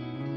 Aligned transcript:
I'll 0.00 0.31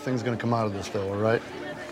thing's 0.00 0.22
gonna 0.22 0.36
come 0.36 0.52
out 0.54 0.66
of 0.66 0.72
this, 0.72 0.88
though, 0.88 1.08
all 1.08 1.16
right? 1.18 1.42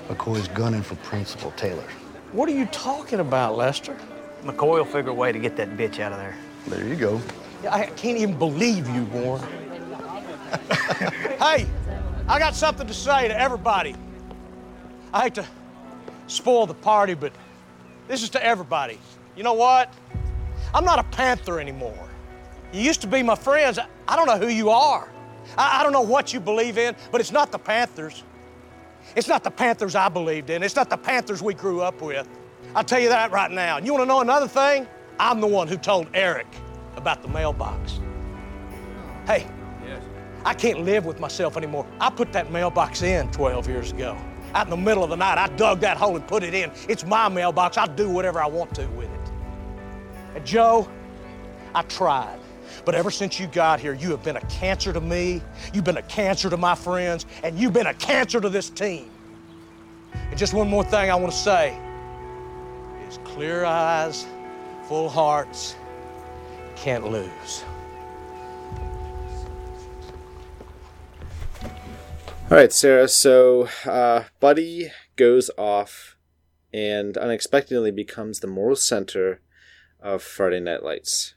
McCoy's 0.09 0.49
gunning 0.49 0.83
for 0.83 0.97
Principal 0.97 1.51
Taylor. 1.53 1.85
What 2.33 2.49
are 2.49 2.53
you 2.53 2.67
talking 2.67 3.21
about, 3.21 3.57
Lester? 3.57 3.97
McCoy 4.45 4.79
will 4.79 4.85
figure 4.85 5.11
a 5.11 5.15
way 5.15 5.33
to 5.33 5.39
get 5.39 5.57
that 5.57 5.77
bitch 5.77 6.01
out 6.01 6.13
of 6.13 6.19
there. 6.19 6.37
There 6.69 6.87
you 6.87 6.97
go. 6.97 7.21
I 7.71 7.87
can't 7.87 8.19
even 8.19 8.39
believe 8.39 8.89
you, 8.89 9.05
Warren. 9.07 9.43
hey, 11.39 11.67
I 12.29 12.39
got 12.39 12.55
something 12.55 12.87
to 12.87 12.95
say 12.95 13.29
to 13.29 13.39
everybody. 13.39 13.95
I 15.13 15.23
hate 15.23 15.35
to 15.35 15.47
spoil 16.27 16.67
the 16.67 16.75
party, 16.75 17.15
but 17.15 17.33
this 18.07 18.23
is 18.23 18.31
to 18.31 18.45
everybody. 18.45 18.99
You 19.37 19.43
know 19.43 19.55
what? 19.55 19.93
I'm 20.75 20.85
not 20.85 20.99
a 20.99 21.05
Panther 21.05 21.61
anymore. 21.61 22.09
You 22.73 22.83
used 22.83 23.01
to 23.01 23.07
be 23.07 23.23
my 23.23 23.35
friends. 23.35 23.79
I- 23.79 23.87
I 24.07 24.17
don't 24.17 24.27
know 24.27 24.39
who 24.39 24.49
you 24.49 24.71
are. 24.71 25.09
I, 25.57 25.81
I 25.81 25.83
don't 25.83 25.93
know 25.93 26.03
what 26.03 26.33
you 26.33 26.41
believe 26.41 26.79
in, 26.79 26.95
but 27.11 27.21
it's 27.21 27.33
not 27.33 27.53
the 27.53 27.59
Panthers. 27.59 28.25
It's 29.17 29.29
not 29.29 29.43
the 29.45 29.51
Panthers 29.51 29.95
I 29.95 30.09
believed 30.09 30.51
in. 30.51 30.63
It's 30.63 30.77
not 30.77 30.91
the 30.91 30.97
Panthers 30.97 31.43
we 31.43 31.55
grew 31.55 31.81
up 31.81 32.03
with. 32.03 32.29
I'll 32.75 32.85
tell 32.85 33.01
you 33.01 33.09
that 33.09 33.31
right 33.31 33.51
now. 33.51 33.79
And 33.79 33.87
you 33.87 33.93
want 33.93 34.03
to 34.03 34.09
know 34.09 34.21
another 34.21 34.49
thing? 34.49 34.87
I'm 35.19 35.41
the 35.41 35.47
one 35.47 35.69
who 35.69 35.77
told 35.77 36.09
Eric 36.15 36.47
about 36.97 37.23
the 37.23 37.29
mailbox. 37.29 38.01
Hey, 39.27 39.47
I 40.45 40.55
can't 40.55 40.81
live 40.81 41.05
with 41.05 41.21
myself 41.21 41.57
anymore. 41.57 41.87
I 42.01 42.11
put 42.11 42.33
that 42.33 42.51
mailbox 42.51 43.03
in 43.03 43.31
12 43.33 43.69
years 43.69 43.93
ago. 43.93 44.17
Out 44.55 44.67
in 44.67 44.71
the 44.71 44.77
middle 44.77 45.05
of 45.05 45.11
the 45.11 45.17
night, 45.17 45.37
I 45.37 45.49
dug 45.57 45.81
that 45.81 45.97
hole 45.97 46.17
and 46.17 46.27
put 46.27 46.43
it 46.43 46.55
in. 46.55 46.73
It's 46.89 47.05
my 47.05 47.29
mailbox. 47.29 47.77
I'll 47.77 47.87
do 47.87 48.09
whatever 48.09 48.41
I 48.41 48.47
want 48.47 48.75
to 48.77 48.87
with 48.89 49.11
it. 49.13 49.31
And 50.37 50.47
Joe, 50.47 50.89
I 51.75 51.83
tried. 51.83 52.38
But 52.89 52.95
ever 52.95 53.11
since 53.11 53.39
you 53.39 53.49
got 53.49 53.81
here, 53.81 53.93
you 53.93 54.11
have 54.13 54.23
been 54.23 54.39
a 54.39 54.47
cancer 54.47 54.95
to 54.95 55.01
me, 55.03 55.43
you've 55.75 55.85
been 55.85 55.99
a 55.99 56.03
cancer 56.05 56.49
to 56.49 56.57
my 56.57 56.75
friends, 56.75 57.27
and 57.43 57.59
you've 57.59 57.75
been 57.75 57.89
a 57.89 57.93
cancer 57.93 58.41
to 58.41 58.49
this 58.49 58.71
team. 58.71 59.11
And 60.15 60.39
just 60.39 60.55
one 60.55 60.71
more 60.71 60.83
thing 60.85 61.11
I 61.11 61.15
want 61.15 61.31
to 61.31 61.39
say 61.39 61.79
is 63.07 63.19
clear 63.25 63.67
eyes, 63.67 64.25
full 64.85 65.11
hearts, 65.11 65.77
can't 66.77 67.07
lose. 67.11 67.63
All 71.61 72.57
right, 72.57 72.73
Sarah. 72.73 73.09
So, 73.09 73.69
uh, 73.85 74.25
Buddy 74.41 74.93
goes 75.17 75.51
off 75.59 76.17
and 76.73 77.19
unexpectedly 77.19 77.91
becomes 77.91 78.41
the 78.41 78.47
moral 78.47 78.77
center 78.77 79.43
of 80.01 80.23
Friday 80.23 80.61
Night 80.61 80.83
Lights. 80.83 81.35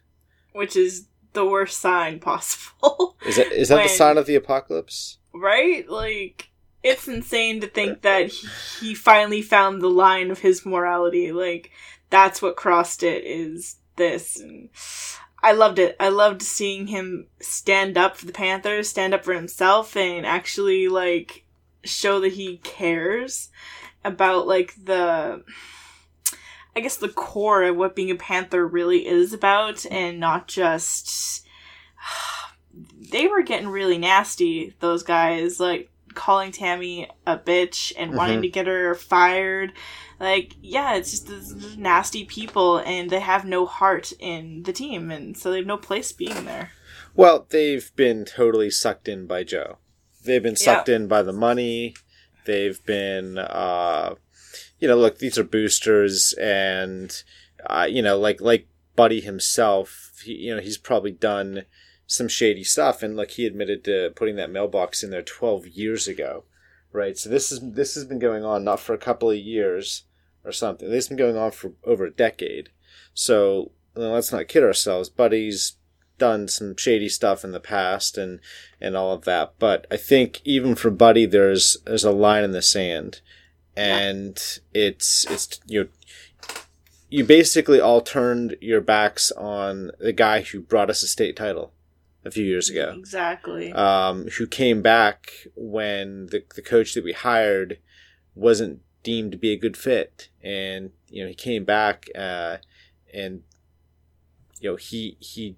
which 0.54 0.78
is 0.78 1.08
the 1.34 1.46
worst 1.46 1.80
sign 1.80 2.20
possible. 2.20 3.18
Is 3.26 3.36
that 3.36 3.52
is 3.52 3.70
that 3.70 3.84
the 3.84 3.90
sign 3.90 4.18
of 4.18 4.26
the 4.26 4.36
apocalypse? 4.36 5.20
right? 5.34 5.88
Like, 5.90 6.50
it's 6.84 7.08
insane 7.08 7.62
to 7.62 7.68
think 7.68 8.02
that 8.02 8.30
he, 8.30 8.48
he 8.80 8.96
finally 8.96 9.42
found 9.42 9.82
the 9.82 9.90
line 9.90 10.32
of 10.32 10.40
his 10.40 10.66
morality. 10.66 11.32
Like, 11.32 11.72
that's 12.10 12.42
what 12.42 12.56
crossed 12.56 13.04
it, 13.04 13.24
is 13.24 13.78
this. 13.96 14.40
And 14.40 14.70
I 15.42 15.52
loved 15.54 15.80
it. 15.80 15.96
I 16.00 16.10
loved 16.10 16.42
seeing 16.42 16.88
him 16.88 17.28
stand 17.40 17.98
up 17.98 18.18
for 18.18 18.26
the 18.26 18.34
Panthers, 18.34 18.90
stand 18.90 19.14
up 19.14 19.24
for 19.24 19.34
himself, 19.34 19.96
and 19.96 20.26
actually, 20.26 20.88
like, 20.88 21.46
show 21.84 22.20
that 22.22 22.34
he 22.34 22.58
cares 22.58 23.50
about, 24.04 24.48
like, 24.48 24.74
the. 24.84 25.44
I 26.76 26.80
guess 26.80 26.98
the 26.98 27.10
core 27.10 27.64
of 27.64 27.76
what 27.76 27.96
being 27.96 28.12
a 28.12 28.16
Panther 28.16 28.66
really 28.66 29.08
is 29.08 29.34
about, 29.34 29.86
and 29.92 30.20
not 30.20 30.48
just 30.48 31.46
they 33.12 33.28
were 33.28 33.42
getting 33.42 33.68
really 33.68 33.98
nasty 33.98 34.74
those 34.80 35.04
guys 35.04 35.60
like 35.60 35.90
calling 36.14 36.52
tammy 36.52 37.10
a 37.26 37.38
bitch 37.38 37.94
and 37.98 38.16
wanting 38.16 38.40
Mhm. 38.40 38.44
to 38.44 38.50
get 38.50 38.68
her 38.68 38.96
fired 38.96 39.72
like 40.20 40.56
yeah 40.62 40.96
it's 40.96 41.12
just 41.12 41.28
these 41.28 41.78
nasty 41.78 42.26
people 42.26 42.78
and 42.80 43.10
they 43.10 43.20
have 43.22 43.46
no 43.46 43.66
heart 43.66 44.12
in 44.20 44.64
the 44.64 44.74
team 44.74 45.10
and 45.12 45.38
so 45.38 45.52
they 45.52 45.58
have 45.58 45.66
no 45.66 45.78
place 45.78 46.12
being 46.12 46.46
there 46.46 46.72
Well, 47.14 47.46
they've 47.50 47.94
been 47.98 48.24
totally 48.24 48.70
sucked 48.70 49.10
in 49.10 49.26
by 49.28 49.44
Joe. 49.44 49.80
They've 50.24 50.42
been 50.42 50.56
sucked 50.56 50.88
in 50.88 51.08
by 51.08 51.24
the 51.24 51.34
money. 51.34 51.94
They've 52.46 52.82
been, 52.86 53.38
uh, 53.38 54.16
you 54.82 54.88
know, 54.88 54.98
look, 54.98 55.20
these 55.20 55.38
are 55.38 55.44
boosters, 55.44 56.34
and 56.34 57.24
uh, 57.68 57.88
you 57.90 58.02
know, 58.02 58.18
like 58.18 58.42
like 58.42 58.68
Buddy 58.96 59.22
himself, 59.22 60.20
he, 60.26 60.34
you 60.34 60.56
know, 60.56 60.62
he's 60.62 60.78
probably 60.78 61.12
done 61.12 61.66
some 62.08 62.28
shady 62.28 62.64
stuff, 62.64 63.04
and 63.04 63.16
like 63.16 63.32
he 63.32 63.46
admitted 63.46 63.84
to 63.86 64.12
putting 64.16 64.36
that 64.36 64.50
mailbox 64.50 65.04
in 65.04 65.12
there 65.12 65.22
twelve 65.22 65.68
years 65.68 66.08
ago, 66.08 66.46
right? 66.92 67.18
So 67.18 67.30
this 67.30 67.52
is 67.52 67.60
this 67.62 67.94
has 67.94 68.06
been 68.06 68.20
going 68.20 68.44
on 68.44 68.64
not 68.64 68.80
for 68.80 68.94
a 68.94 68.98
couple 68.98 69.30
of 69.30 69.38
years 69.38 70.04
or 70.44 70.52
something. 70.52 70.90
This 70.90 71.06
has 71.06 71.10
been 71.10 71.18
going 71.18 71.38
on 71.38 71.52
for 71.52 71.74
over 71.84 72.06
a 72.06 72.12
decade. 72.12 72.70
So 73.14 73.72
well, 73.96 74.14
let's 74.14 74.32
not 74.32 74.48
kid 74.48 74.64
ourselves. 74.64 75.10
Buddy's 75.10 75.78
done 76.18 76.48
some 76.48 76.76
shady 76.76 77.10
stuff 77.10 77.44
in 77.44 77.52
the 77.52 77.60
past 77.60 78.16
and 78.16 78.40
and 78.80 78.96
all 78.96 79.12
of 79.12 79.26
that 79.26 79.56
but 79.58 79.88
i 79.90 79.98
think 79.98 80.40
even 80.46 80.76
for 80.76 80.92
buddy 80.92 81.26
there's 81.26 81.78
there's 81.88 82.04
a 82.04 82.12
line 82.12 82.44
in 82.44 82.52
the 82.52 82.62
sand 82.62 83.22
and 83.82 84.60
it's 84.74 85.30
it's 85.30 85.60
you 85.68 85.84
know, 85.84 85.90
you 87.10 87.24
basically 87.26 87.80
all 87.80 88.02
turned 88.02 88.56
your 88.62 88.82
backs 88.82 89.32
on 89.32 89.92
the 90.00 90.14
guy 90.14 90.42
who 90.42 90.62
brought 90.62 90.90
us 90.90 91.04
a 91.04 91.08
state 91.08 91.36
title 91.36 91.74
a 92.24 92.32
few 92.32 92.46
years 92.46 92.70
ago 92.70 92.94
exactly 92.98 93.72
um, 93.74 94.28
who 94.38 94.46
came 94.46 94.82
back 94.82 95.32
when 95.56 96.28
the, 96.28 96.44
the 96.56 96.62
coach 96.62 96.94
that 96.94 97.04
we 97.04 97.14
hired 97.14 97.80
wasn't 98.36 98.82
deemed 99.04 99.32
to 99.32 99.38
be 99.38 99.52
a 99.52 99.58
good 99.58 99.78
fit. 99.78 100.30
And, 100.44 100.92
you 101.10 101.24
know, 101.24 101.30
he 101.30 101.36
came 101.36 101.66
back 101.66 102.10
uh, 102.16 102.58
and, 103.14 103.44
you 104.60 104.72
know, 104.72 104.76
he, 104.76 105.18
he 105.20 105.58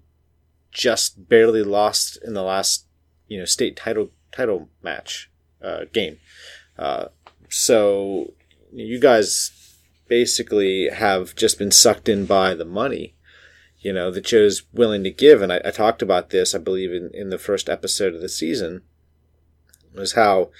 just 0.70 1.28
barely 1.28 1.62
lost 1.62 2.18
in 2.24 2.34
the 2.34 2.42
last, 2.42 2.86
you 3.28 3.38
know, 3.38 3.44
state 3.44 3.76
title, 3.76 4.10
title 4.32 4.68
match, 4.82 5.30
uh, 5.62 5.84
game. 5.92 6.18
Uh, 6.78 7.06
so 7.48 8.32
you 8.72 8.98
guys 8.98 9.78
basically 10.08 10.88
have 10.90 11.34
just 11.34 11.58
been 11.58 11.70
sucked 11.70 12.08
in 12.08 12.26
by 12.26 12.54
the 12.54 12.64
money 12.64 13.14
you 13.84 13.92
know, 13.92 14.10
that 14.10 14.24
Joe's 14.24 14.62
willing 14.72 15.04
to 15.04 15.10
give. 15.10 15.42
And 15.42 15.52
I, 15.52 15.60
I 15.62 15.70
talked 15.70 16.00
about 16.00 16.30
this, 16.30 16.54
I 16.54 16.58
believe, 16.58 16.90
in, 16.90 17.10
in 17.12 17.28
the 17.28 17.38
first 17.38 17.68
episode 17.68 18.14
of 18.14 18.22
the 18.22 18.30
season, 18.30 18.80
was 19.94 20.14
how, 20.14 20.50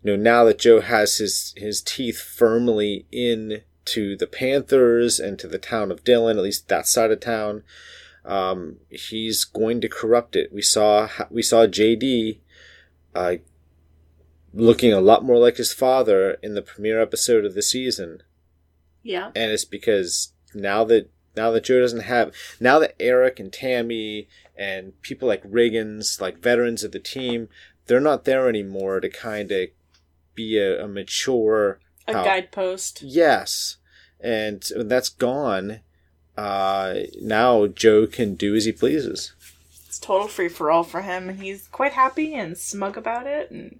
you 0.00 0.12
know, 0.12 0.16
now 0.16 0.44
that 0.44 0.60
Joe 0.60 0.80
has 0.80 1.18
his, 1.18 1.52
his 1.56 1.82
teeth 1.82 2.20
firmly 2.20 3.04
in 3.10 3.62
to 3.86 4.16
the 4.16 4.28
Panthers 4.28 5.18
and 5.18 5.40
to 5.40 5.48
the 5.48 5.58
town 5.58 5.90
of 5.90 6.04
Dillon, 6.04 6.38
at 6.38 6.44
least 6.44 6.68
that 6.68 6.86
side 6.86 7.10
of 7.10 7.18
town, 7.18 7.64
um, 8.24 8.76
he's 8.88 9.44
going 9.44 9.80
to 9.80 9.88
corrupt 9.88 10.36
it. 10.36 10.52
We 10.52 10.62
saw, 10.62 11.08
we 11.30 11.42
saw 11.42 11.66
JD, 11.66 12.38
uh, 13.12 13.34
looking 14.52 14.92
a 14.92 15.00
lot 15.00 15.24
more 15.24 15.38
like 15.38 15.56
his 15.56 15.72
father 15.72 16.32
in 16.42 16.54
the 16.54 16.62
premiere 16.62 17.00
episode 17.00 17.44
of 17.44 17.54
the 17.54 17.62
season 17.62 18.22
yeah 19.02 19.26
and 19.36 19.50
it's 19.52 19.64
because 19.64 20.32
now 20.54 20.84
that 20.84 21.10
now 21.36 21.50
that 21.52 21.64
Joe 21.64 21.80
doesn't 21.80 22.00
have 22.00 22.32
now 22.58 22.78
that 22.80 22.96
Eric 22.98 23.38
and 23.38 23.52
Tammy 23.52 24.26
and 24.56 25.00
people 25.02 25.28
like 25.28 25.44
Riggins, 25.44 26.20
like 26.20 26.38
veterans 26.42 26.82
of 26.82 26.90
the 26.90 26.98
team, 26.98 27.48
they're 27.86 28.00
not 28.00 28.24
there 28.24 28.48
anymore 28.48 28.98
to 28.98 29.08
kind 29.08 29.52
of 29.52 29.68
be 30.34 30.58
a, 30.58 30.82
a 30.84 30.88
mature 30.88 31.78
a 32.08 32.12
how- 32.14 32.24
guidepost 32.24 33.02
Yes, 33.02 33.76
and 34.18 34.64
when 34.74 34.88
that's 34.88 35.10
gone. 35.10 35.80
Uh, 36.36 37.00
now 37.20 37.66
Joe 37.68 38.06
can 38.06 38.34
do 38.34 38.54
as 38.56 38.64
he 38.64 38.72
pleases. 38.72 39.32
it's 39.86 39.98
total 39.98 40.26
free 40.28 40.48
for 40.48 40.70
all 40.72 40.82
for 40.84 41.02
him 41.02 41.28
and 41.28 41.40
he's 41.40 41.68
quite 41.68 41.92
happy 41.92 42.34
and 42.34 42.56
smug 42.58 42.96
about 42.96 43.26
it 43.26 43.50
and 43.50 43.78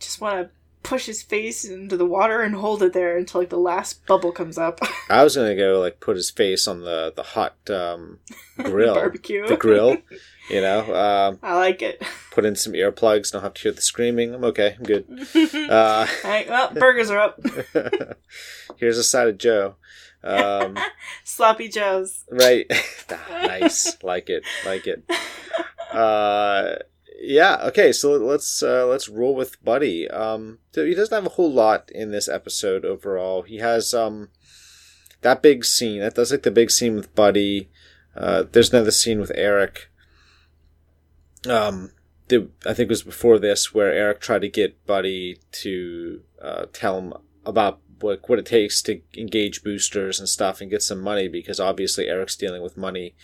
just 0.00 0.20
want 0.20 0.36
to 0.46 0.50
push 0.82 1.04
his 1.04 1.22
face 1.22 1.64
into 1.66 1.94
the 1.96 2.06
water 2.06 2.40
and 2.40 2.54
hold 2.54 2.82
it 2.82 2.94
there 2.94 3.16
until 3.18 3.42
like 3.42 3.50
the 3.50 3.58
last 3.58 4.04
bubble 4.06 4.32
comes 4.32 4.56
up. 4.58 4.80
I 5.10 5.22
was 5.22 5.36
gonna 5.36 5.54
go 5.54 5.78
like 5.78 6.00
put 6.00 6.16
his 6.16 6.30
face 6.30 6.66
on 6.66 6.80
the 6.80 7.12
the 7.14 7.22
hot 7.22 7.54
um, 7.70 8.18
grill, 8.56 8.94
Barbecue. 8.94 9.46
the 9.46 9.56
grill. 9.56 9.98
You 10.48 10.60
know, 10.62 10.80
um, 10.96 11.38
I 11.44 11.54
like 11.54 11.80
it. 11.80 12.02
put 12.32 12.44
in 12.44 12.56
some 12.56 12.72
earplugs. 12.72 13.30
Don't 13.30 13.42
have 13.42 13.54
to 13.54 13.62
hear 13.62 13.70
the 13.70 13.80
screaming. 13.80 14.34
I'm 14.34 14.42
okay. 14.46 14.74
I'm 14.76 14.82
good. 14.82 15.06
Uh, 15.70 16.08
Alright, 16.24 16.48
well, 16.48 16.72
burgers 16.74 17.08
are 17.08 17.20
up. 17.20 17.40
here's 18.76 18.98
a 18.98 19.04
side 19.04 19.28
of 19.28 19.38
Joe. 19.38 19.76
Um, 20.24 20.76
Sloppy 21.22 21.68
Joe's. 21.68 22.24
right. 22.32 22.66
Ah, 23.10 23.42
nice. 23.46 23.96
Like 24.02 24.28
it. 24.28 24.42
Like 24.66 24.88
it. 24.88 25.04
Uh, 25.92 26.76
yeah. 27.20 27.58
Okay. 27.64 27.92
So 27.92 28.12
let's 28.12 28.62
uh, 28.62 28.86
let's 28.86 29.08
roll 29.08 29.34
with 29.34 29.62
Buddy. 29.62 30.08
Um, 30.08 30.58
so 30.72 30.84
he 30.84 30.94
doesn't 30.94 31.14
have 31.14 31.26
a 31.26 31.34
whole 31.34 31.52
lot 31.52 31.90
in 31.94 32.10
this 32.10 32.28
episode 32.28 32.84
overall. 32.84 33.42
He 33.42 33.58
has 33.58 33.92
um 33.94 34.30
that 35.20 35.42
big 35.42 35.64
scene. 35.64 36.00
That 36.00 36.14
does 36.14 36.32
like 36.32 36.42
the 36.42 36.50
big 36.50 36.70
scene 36.70 36.96
with 36.96 37.14
Buddy. 37.14 37.68
Uh, 38.16 38.44
there's 38.50 38.72
another 38.72 38.90
scene 38.90 39.20
with 39.20 39.32
Eric. 39.34 39.90
Um, 41.48 41.92
I 42.32 42.74
think 42.74 42.80
it 42.80 42.88
was 42.88 43.02
before 43.02 43.38
this 43.38 43.74
where 43.74 43.92
Eric 43.92 44.20
tried 44.20 44.42
to 44.42 44.48
get 44.48 44.86
Buddy 44.86 45.38
to 45.52 46.22
uh, 46.40 46.66
tell 46.72 46.98
him 46.98 47.14
about 47.44 47.80
what 48.00 48.28
what 48.28 48.38
it 48.38 48.46
takes 48.46 48.82
to 48.82 49.00
engage 49.16 49.62
boosters 49.62 50.18
and 50.18 50.28
stuff 50.28 50.60
and 50.60 50.70
get 50.70 50.82
some 50.82 51.00
money 51.00 51.28
because 51.28 51.60
obviously 51.60 52.08
Eric's 52.08 52.36
dealing 52.36 52.62
with 52.62 52.76
money 52.76 53.14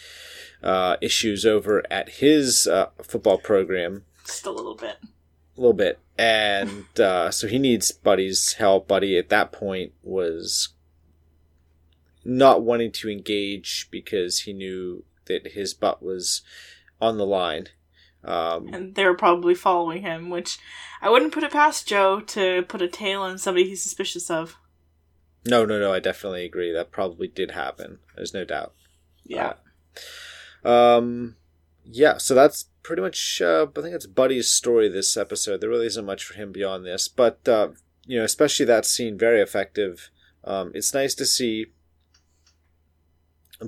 uh, 0.63 0.97
issues 1.01 1.45
over 1.47 1.83
at 1.91 2.09
his 2.09 2.67
uh, 2.67 2.87
football 3.03 3.39
program 3.39 4.05
Just 4.25 4.47
a 4.47 4.51
little 4.51 4.75
bit. 4.75 4.97
a 5.57 5.61
little 5.61 5.73
bit, 5.75 5.99
and 6.19 6.87
uh, 7.01 7.31
so 7.31 7.47
he 7.47 7.59
needs 7.59 7.93
Buddy's 7.93 8.55
help. 8.55 8.89
Buddy 8.89 9.17
at 9.19 9.29
that 9.29 9.53
point 9.53 9.93
was 10.03 10.71
not 12.25 12.63
wanting 12.63 12.91
to 12.93 13.09
engage 13.11 13.89
because 13.91 14.41
he 14.41 14.53
knew 14.53 15.05
that 15.27 15.53
his 15.53 15.75
butt 15.75 16.03
was 16.03 16.43
on 17.01 17.19
the 17.19 17.27
line. 17.27 17.69
Um, 18.25 18.69
And 18.73 18.95
they 18.97 19.05
were 19.05 19.15
probably 19.17 19.55
following 19.55 20.03
him, 20.03 20.31
which 20.31 20.59
I 21.01 21.09
wouldn't 21.11 21.33
put 21.33 21.45
it 21.45 21.53
past 21.53 21.87
Joe 21.87 22.21
to 22.21 22.63
put 22.63 22.83
a 22.83 22.89
tail 22.89 23.23
on 23.23 23.39
somebody 23.39 23.69
he's 23.69 23.83
suspicious 23.83 24.29
of. 24.31 24.57
no, 25.47 25.65
no, 25.65 25.79
no. 25.79 25.93
I 25.93 26.01
definitely 26.01 26.45
agree. 26.45 26.73
That 26.73 26.91
probably 26.91 27.29
did 27.29 27.53
happen. 27.53 28.01
There's 28.17 28.35
no 28.35 28.45
doubt. 28.45 28.73
Yeah. 29.25 29.53
Um, 30.67 31.37
yeah, 31.85 32.19
so 32.19 32.35
that's 32.35 32.67
pretty 32.83 33.03
much. 33.03 33.41
Uh, 33.41 33.67
I 33.77 33.81
think 33.81 33.95
it's 33.95 34.07
Buddy's 34.07 34.51
story 34.51 34.89
this 34.89 35.17
episode. 35.17 35.61
There 35.61 35.71
really 35.71 35.87
isn't 35.87 36.05
much 36.05 36.25
for 36.25 36.35
him 36.35 36.53
beyond 36.53 36.85
this, 36.85 37.09
but 37.09 37.49
uh, 37.49 37.69
you 38.05 38.19
know, 38.19 38.25
especially 38.25 38.67
that 38.67 38.85
scene, 38.85 39.17
very 39.17 39.41
effective. 39.41 40.11
Um, 40.45 40.73
it's 40.75 40.93
nice 40.93 41.15
to 41.15 41.27
see 41.27 41.67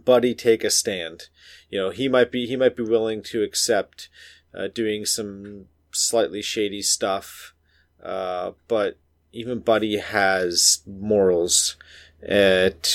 Buddy 0.04 0.34
take 0.34 0.64
a 0.64 0.70
stand. 0.70 1.28
You 1.70 1.78
know, 1.78 1.90
he 1.90 2.08
might 2.08 2.32
be 2.32 2.46
he 2.46 2.56
might 2.56 2.76
be 2.76 2.82
willing 2.82 3.22
to 3.24 3.42
accept 3.42 4.08
uh, 4.52 4.66
doing 4.66 5.04
some 5.04 5.66
slightly 5.92 6.42
shady 6.42 6.82
stuff, 6.82 7.54
uh, 8.02 8.52
but 8.66 8.98
even 9.32 9.60
Buddy 9.60 9.98
has 9.98 10.80
morals, 10.86 11.76
at 12.22 12.88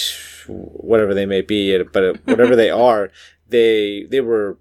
whatever 0.47 1.13
they 1.13 1.25
may 1.25 1.41
be. 1.41 1.81
But 1.83 2.25
whatever 2.25 2.56
they 2.56 2.69
are, 2.88 3.11
they 3.53 4.03
they 4.09 4.19
were 4.19 4.57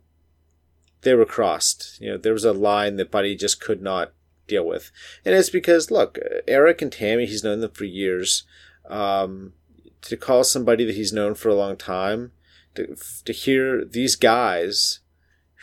they 1.01 1.15
were 1.15 1.25
crossed. 1.25 1.99
You 2.01 2.13
know, 2.13 2.19
there 2.19 2.35
was 2.35 2.45
a 2.45 2.53
line 2.53 2.97
that 2.97 3.11
Buddy 3.11 3.35
just 3.35 3.61
could 3.61 3.81
not 3.83 4.13
deal 4.47 4.65
with, 4.65 4.93
and 5.25 5.35
it's 5.35 5.51
because 5.51 5.91
look, 5.91 6.19
Eric 6.47 6.83
and 6.83 6.93
Tammy, 6.93 7.27
he's 7.27 7.43
known 7.43 7.61
them 7.61 7.73
for 7.73 7.85
years. 7.85 8.45
Um, 8.89 9.55
to 10.03 10.17
call 10.17 10.45
somebody 10.45 10.85
that 10.85 10.97
he's 10.97 11.13
known 11.13 11.35
for 11.35 11.49
a 11.49 11.55
long 11.55 11.77
time, 11.77 12.33
to 12.75 12.95
to 13.25 13.33
hear 13.33 13.83
these 13.85 14.15
guys 14.15 15.01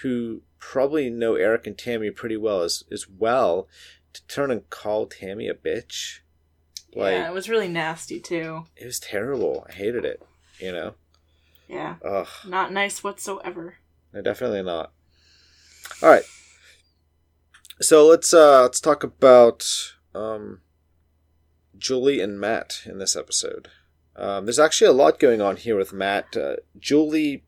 who 0.01 0.41
probably 0.57 1.09
know 1.09 1.35
Eric 1.35 1.67
and 1.67 1.77
Tammy 1.77 2.09
pretty 2.09 2.37
well 2.37 2.61
as 2.61 2.83
as 2.91 3.07
well, 3.07 3.67
to 4.13 4.25
turn 4.25 4.49
and 4.49 4.67
call 4.71 5.05
Tammy 5.05 5.47
a 5.47 5.53
bitch, 5.53 6.21
like 6.95 7.13
yeah, 7.13 7.29
it 7.29 7.33
was 7.33 7.47
really 7.47 7.67
nasty 7.67 8.19
too. 8.19 8.65
it 8.75 8.85
was 8.85 8.99
terrible. 8.99 9.67
I 9.69 9.73
hated 9.73 10.03
it. 10.03 10.23
You 10.59 10.71
know, 10.71 10.95
Yeah. 11.69 11.95
ugh. 12.03 12.27
Not 12.47 12.73
nice 12.73 13.03
whatsoever. 13.03 13.75
No, 14.13 14.21
definitely 14.21 14.63
not. 14.63 14.91
All 16.01 16.09
right. 16.09 16.23
So 17.81 18.05
let's 18.07 18.33
uh 18.33 18.63
let's 18.63 18.79
talk 18.81 19.03
about 19.03 19.65
um 20.13 20.61
Julie 21.77 22.19
and 22.19 22.39
Matt 22.39 22.81
in 22.85 22.97
this 22.97 23.15
episode. 23.15 23.69
Um, 24.15 24.45
there's 24.45 24.59
actually 24.59 24.87
a 24.89 24.93
lot 24.93 25.17
going 25.19 25.41
on 25.41 25.55
here 25.55 25.77
with 25.77 25.93
Matt. 25.93 26.35
Uh, 26.35 26.57
Julie 26.77 27.45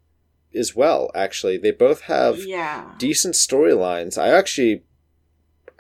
as 0.56 0.74
well, 0.74 1.12
actually. 1.14 1.58
They 1.58 1.72
both 1.72 2.02
have 2.02 2.46
Yeah. 2.46 2.94
decent 2.98 3.36
storylines. 3.36 4.18
I 4.18 4.30
actually, 4.30 4.84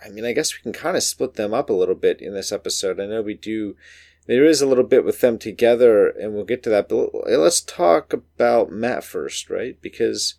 I 0.04 0.10
mean, 0.10 0.26
I 0.26 0.34
guess 0.34 0.54
we 0.54 0.62
can 0.62 0.74
kind 0.74 0.98
of 0.98 1.04
split 1.04 1.36
them 1.36 1.54
up 1.54 1.70
a 1.70 1.74
little 1.74 1.96
bit 1.96 2.20
in 2.22 2.34
this 2.34 2.52
episode. 2.52 3.00
I 3.00 3.06
know 3.06 3.22
we 3.22 3.36
do. 3.36 3.78
There 4.27 4.45
is 4.45 4.62
a 4.62 4.68
little 4.68 4.83
bit 4.83 5.03
with 5.03 5.19
them 5.21 5.38
together, 5.39 6.07
and 6.09 6.33
we'll 6.33 6.45
get 6.45 6.63
to 6.63 6.69
that. 6.69 6.88
But 6.89 7.09
let's 7.13 7.62
talk 7.62 8.13
about 8.13 8.71
Matt 8.71 9.03
first, 9.03 9.50
right? 9.50 9.81
Because 9.81 10.35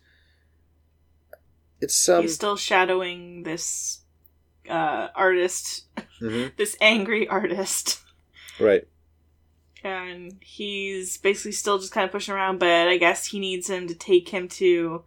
it's 1.81 2.07
um. 2.09 2.21
He's 2.23 2.35
still 2.35 2.55
shadowing 2.55 3.43
this 3.43 4.01
uh, 4.69 5.09
artist, 5.15 5.85
mhm, 6.21 6.55
this 6.57 6.77
angry 6.79 7.27
artist. 7.27 7.99
right. 8.59 8.87
and 9.83 10.37
he's 10.41 11.17
basically 11.17 11.51
still 11.51 11.77
just 11.77 11.91
kind 11.91 12.05
of 12.05 12.11
pushing 12.11 12.33
around 12.33 12.57
but 12.59 12.87
i 12.87 12.95
guess 12.97 13.25
he 13.25 13.39
needs 13.39 13.69
him 13.69 13.85
to 13.87 13.93
take 13.95 14.29
him 14.29 14.47
to 14.47 15.03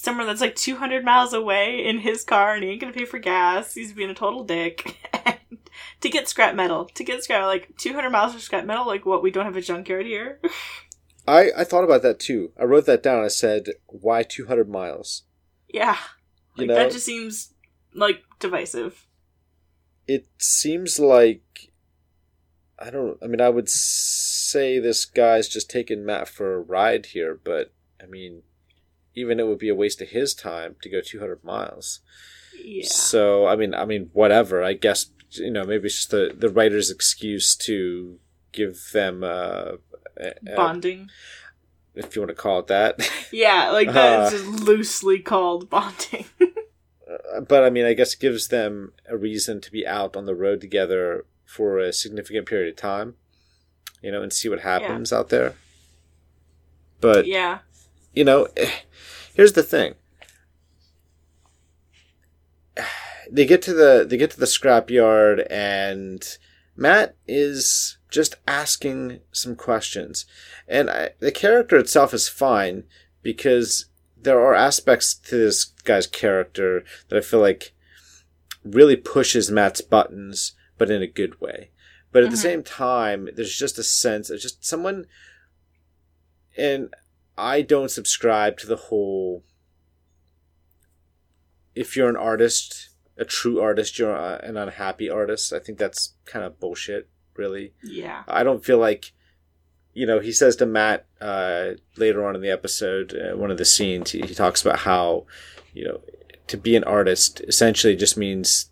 somewhere 0.00 0.24
that's 0.24 0.40
like 0.40 0.54
200 0.54 1.04
miles 1.04 1.32
away 1.32 1.84
in 1.84 1.98
his 1.98 2.22
car 2.22 2.54
and 2.54 2.62
he 2.62 2.70
ain't 2.70 2.80
gonna 2.80 2.92
pay 2.92 3.04
for 3.04 3.18
gas 3.18 3.74
he's 3.74 3.92
being 3.92 4.10
a 4.10 4.14
total 4.14 4.44
dick 4.44 4.96
and 5.24 5.58
to 6.00 6.08
get 6.08 6.28
scrap 6.28 6.54
metal 6.54 6.84
to 6.94 7.02
get 7.02 7.22
scrap 7.24 7.44
like 7.46 7.76
200 7.78 8.10
miles 8.10 8.32
for 8.32 8.40
scrap 8.40 8.64
metal 8.64 8.86
like 8.86 9.04
what 9.04 9.22
we 9.22 9.30
don't 9.30 9.44
have 9.44 9.56
a 9.56 9.60
junkyard 9.60 10.06
here 10.06 10.40
I 11.26 11.50
I 11.58 11.64
thought 11.64 11.84
about 11.84 12.00
that 12.04 12.18
too. 12.18 12.52
I 12.58 12.64
wrote 12.64 12.86
that 12.86 13.02
down. 13.02 13.22
I 13.22 13.28
said, 13.28 13.66
"Why 13.84 14.22
200 14.22 14.66
miles?" 14.66 15.24
yeah 15.68 15.98
You 16.56 16.62
like 16.62 16.68
know, 16.68 16.74
that 16.76 16.90
just 16.90 17.04
seems 17.04 17.52
like 17.92 18.22
divisive 18.38 19.06
it 20.08 20.26
seems 20.38 20.98
like 20.98 21.70
I 22.78 22.90
don't. 22.90 23.18
I 23.22 23.26
mean, 23.26 23.40
I 23.40 23.50
would 23.50 23.68
say 23.68 24.78
this 24.78 25.04
guy's 25.04 25.48
just 25.48 25.68
taking 25.68 26.04
Matt 26.04 26.28
for 26.28 26.54
a 26.54 26.60
ride 26.60 27.06
here, 27.06 27.38
but 27.42 27.72
I 28.02 28.06
mean, 28.06 28.42
even 29.18 29.38
it 29.40 29.46
would 29.46 29.58
be 29.58 29.68
a 29.68 29.74
waste 29.74 30.00
of 30.02 30.08
his 30.08 30.34
time 30.34 30.76
to 30.82 30.88
go 30.88 31.00
200 31.00 31.42
miles. 31.44 32.00
yeah 32.62 32.86
So 32.86 33.46
I 33.46 33.54
mean, 33.56 33.74
I 33.74 33.84
mean, 33.84 34.10
whatever. 34.12 34.62
I 34.62 34.72
guess 34.74 35.10
you 35.32 35.50
know 35.50 35.64
maybe 35.64 35.86
it's 35.86 35.96
just 35.96 36.10
the 36.10 36.34
the 36.36 36.48
writer's 36.48 36.90
excuse 36.90 37.54
to 37.68 38.18
give 38.52 38.76
them 38.92 39.22
uh, 39.22 39.72
a, 40.16 40.28
a- 40.46 40.56
bonding 40.56 41.10
if 41.94 42.14
you 42.14 42.22
want 42.22 42.30
to 42.30 42.34
call 42.42 42.60
it 42.60 42.66
that. 42.68 42.92
yeah 43.32 43.70
like 43.70 43.92
that's 43.92 44.34
Uh. 44.34 44.38
loosely 44.70 45.18
called 45.20 45.68
bonding 45.70 46.26
Uh, 47.34 47.40
but 47.40 47.64
I 47.64 47.70
mean, 47.70 47.86
I 47.86 47.94
guess 47.94 48.12
it 48.12 48.20
gives 48.20 48.48
them 48.48 48.92
a 49.08 49.16
reason 49.16 49.62
to 49.62 49.72
be 49.72 49.86
out 49.86 50.14
on 50.14 50.26
the 50.26 50.34
road 50.34 50.60
together 50.60 51.24
for 51.46 51.78
a 51.78 51.90
significant 51.90 52.46
period 52.46 52.68
of 52.68 52.76
time, 52.76 53.14
you 54.02 54.12
know, 54.12 54.20
and 54.22 54.30
see 54.30 54.50
what 54.50 54.60
happens 54.60 55.10
out 55.10 55.30
there. 55.30 55.54
But 57.00 57.26
yeah 57.26 57.60
you 58.18 58.24
know, 58.24 58.48
here's 59.34 59.52
the 59.52 59.62
thing: 59.62 59.94
they 63.30 63.46
get 63.46 63.62
to 63.62 63.72
the 63.72 64.04
they 64.08 64.16
get 64.16 64.32
to 64.32 64.40
the 64.40 64.46
scrapyard, 64.46 65.46
and 65.48 66.36
Matt 66.76 67.14
is 67.28 67.98
just 68.10 68.34
asking 68.48 69.20
some 69.30 69.54
questions, 69.54 70.26
and 70.66 70.90
I, 70.90 71.10
the 71.20 71.30
character 71.30 71.76
itself 71.76 72.12
is 72.12 72.28
fine 72.28 72.82
because 73.22 73.86
there 74.20 74.40
are 74.40 74.54
aspects 74.54 75.14
to 75.14 75.36
this 75.36 75.66
guy's 75.84 76.08
character 76.08 76.82
that 77.08 77.16
I 77.16 77.20
feel 77.20 77.40
like 77.40 77.72
really 78.64 78.96
pushes 78.96 79.48
Matt's 79.48 79.80
buttons, 79.80 80.54
but 80.76 80.90
in 80.90 81.02
a 81.02 81.06
good 81.06 81.40
way. 81.40 81.70
But 82.10 82.24
at 82.24 82.30
the 82.30 82.36
Mhm. 82.36 82.40
same 82.42 82.62
time, 82.64 83.28
there's 83.36 83.56
just 83.56 83.78
a 83.78 83.84
sense 83.84 84.28
of 84.28 84.40
just 84.40 84.64
someone, 84.64 85.06
and 86.56 86.92
I 87.38 87.62
don't 87.62 87.90
subscribe 87.90 88.58
to 88.58 88.66
the 88.66 88.76
whole. 88.76 89.44
If 91.74 91.96
you're 91.96 92.08
an 92.08 92.16
artist, 92.16 92.90
a 93.16 93.24
true 93.24 93.60
artist, 93.60 93.98
you're 93.98 94.14
an 94.14 94.56
unhappy 94.56 95.08
artist. 95.08 95.52
I 95.52 95.60
think 95.60 95.78
that's 95.78 96.14
kind 96.24 96.44
of 96.44 96.58
bullshit, 96.58 97.08
really. 97.36 97.72
yeah 97.82 98.24
I 98.26 98.42
don't 98.42 98.64
feel 98.64 98.78
like, 98.78 99.12
you 99.94 100.04
know, 100.04 100.18
he 100.18 100.32
says 100.32 100.56
to 100.56 100.66
Matt 100.66 101.06
uh, 101.20 101.70
later 101.96 102.26
on 102.26 102.34
in 102.34 102.42
the 102.42 102.50
episode, 102.50 103.14
uh, 103.14 103.36
one 103.36 103.52
of 103.52 103.58
the 103.58 103.64
scenes, 103.64 104.10
he, 104.10 104.20
he 104.22 104.34
talks 104.34 104.60
about 104.60 104.80
how, 104.80 105.26
you 105.72 105.84
know, 105.84 106.00
to 106.48 106.56
be 106.56 106.74
an 106.74 106.84
artist 106.84 107.40
essentially 107.46 107.94
just 107.94 108.16
means 108.16 108.70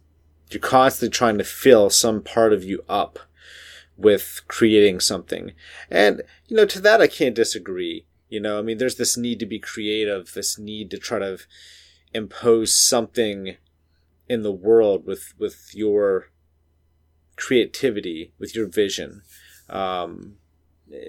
you're 0.51 0.61
constantly 0.61 1.15
trying 1.15 1.39
to 1.39 1.45
fill 1.45 1.91
some 1.91 2.23
part 2.23 2.53
of 2.53 2.65
you 2.65 2.83
up 2.89 3.19
with 3.97 4.43
creating 4.49 5.01
something. 5.01 5.53
And, 5.91 6.23
you 6.49 6.57
know, 6.57 6.67
to 6.67 6.81
that 6.81 7.01
I 7.01 7.07
can't 7.07 7.35
disagree. 7.35 8.07
You 8.29 8.41
know, 8.41 8.59
I 8.59 8.63
mean, 8.63 8.79
there's 8.79 8.97
this 8.97 9.17
need 9.17 9.39
to 9.41 9.47
be 9.47 9.59
creative, 9.59 10.33
this 10.33 10.59
need 10.59 10.91
to 10.91 10.99
try 10.99 11.19
to 11.21 11.39
impose 12.13 12.75
something 12.75 13.57
in 14.29 14.43
the 14.43 14.53
world 14.53 15.07
with, 15.07 15.35
with 15.39 15.71
your 15.75 16.31
creativity, 17.37 18.33
with 18.39 18.57
your 18.57 18.67
vision. 18.67 19.23
Um, 19.69 20.37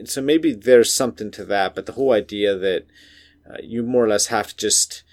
so 0.05 0.21
maybe 0.21 0.53
there's 0.53 0.93
something 0.93 1.31
to 1.31 1.45
that, 1.45 1.75
but 1.75 1.85
the 1.85 1.93
whole 1.93 2.11
idea 2.11 2.55
that 2.55 2.85
uh, 3.49 3.57
you 3.63 3.83
more 3.83 4.05
or 4.05 4.09
less 4.09 4.27
have 4.27 4.49
to 4.49 4.55
just 4.55 5.03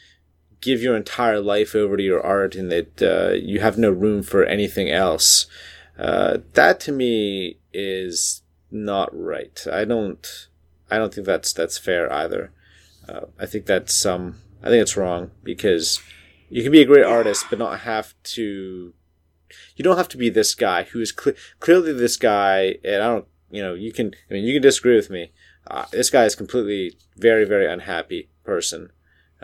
give 0.60 0.82
your 0.82 0.96
entire 0.96 1.40
life 1.40 1.74
over 1.74 1.96
to 1.96 2.02
your 2.02 2.24
art 2.24 2.54
and 2.54 2.70
that 2.72 3.02
uh, 3.02 3.32
you 3.34 3.60
have 3.60 3.76
no 3.76 3.90
room 3.90 4.22
for 4.22 4.44
anything 4.44 4.90
else. 4.90 5.46
Uh, 5.98 6.38
that 6.54 6.80
to 6.80 6.92
me 6.92 7.58
is 7.72 8.42
not 8.70 9.10
right. 9.12 9.64
I 9.70 9.84
don't. 9.84 10.48
I 10.90 10.98
don't 10.98 11.12
think 11.12 11.26
that's 11.26 11.52
that's 11.52 11.78
fair 11.78 12.12
either. 12.12 12.52
Uh, 13.08 13.26
I 13.38 13.46
think 13.46 13.66
that's 13.66 14.04
um. 14.06 14.40
I 14.62 14.68
think 14.68 14.80
it's 14.80 14.96
wrong 14.96 15.30
because 15.42 16.00
you 16.48 16.62
can 16.62 16.72
be 16.72 16.80
a 16.80 16.86
great 16.86 17.04
artist, 17.04 17.46
but 17.50 17.58
not 17.58 17.80
have 17.80 18.14
to. 18.34 18.94
You 19.76 19.82
don't 19.82 19.96
have 19.96 20.08
to 20.08 20.16
be 20.16 20.30
this 20.30 20.54
guy 20.54 20.84
who 20.84 21.00
is 21.00 21.12
cl- 21.16 21.36
clearly 21.60 21.92
this 21.92 22.16
guy, 22.16 22.76
and 22.84 23.02
I 23.02 23.06
don't. 23.08 23.26
You 23.50 23.62
know, 23.62 23.74
you 23.74 23.92
can. 23.92 24.14
I 24.30 24.34
mean, 24.34 24.44
you 24.44 24.54
can 24.54 24.62
disagree 24.62 24.96
with 24.96 25.10
me. 25.10 25.32
Uh, 25.66 25.86
this 25.90 26.10
guy 26.10 26.24
is 26.24 26.34
completely 26.34 26.98
very, 27.16 27.44
very 27.44 27.70
unhappy 27.70 28.28
person. 28.44 28.90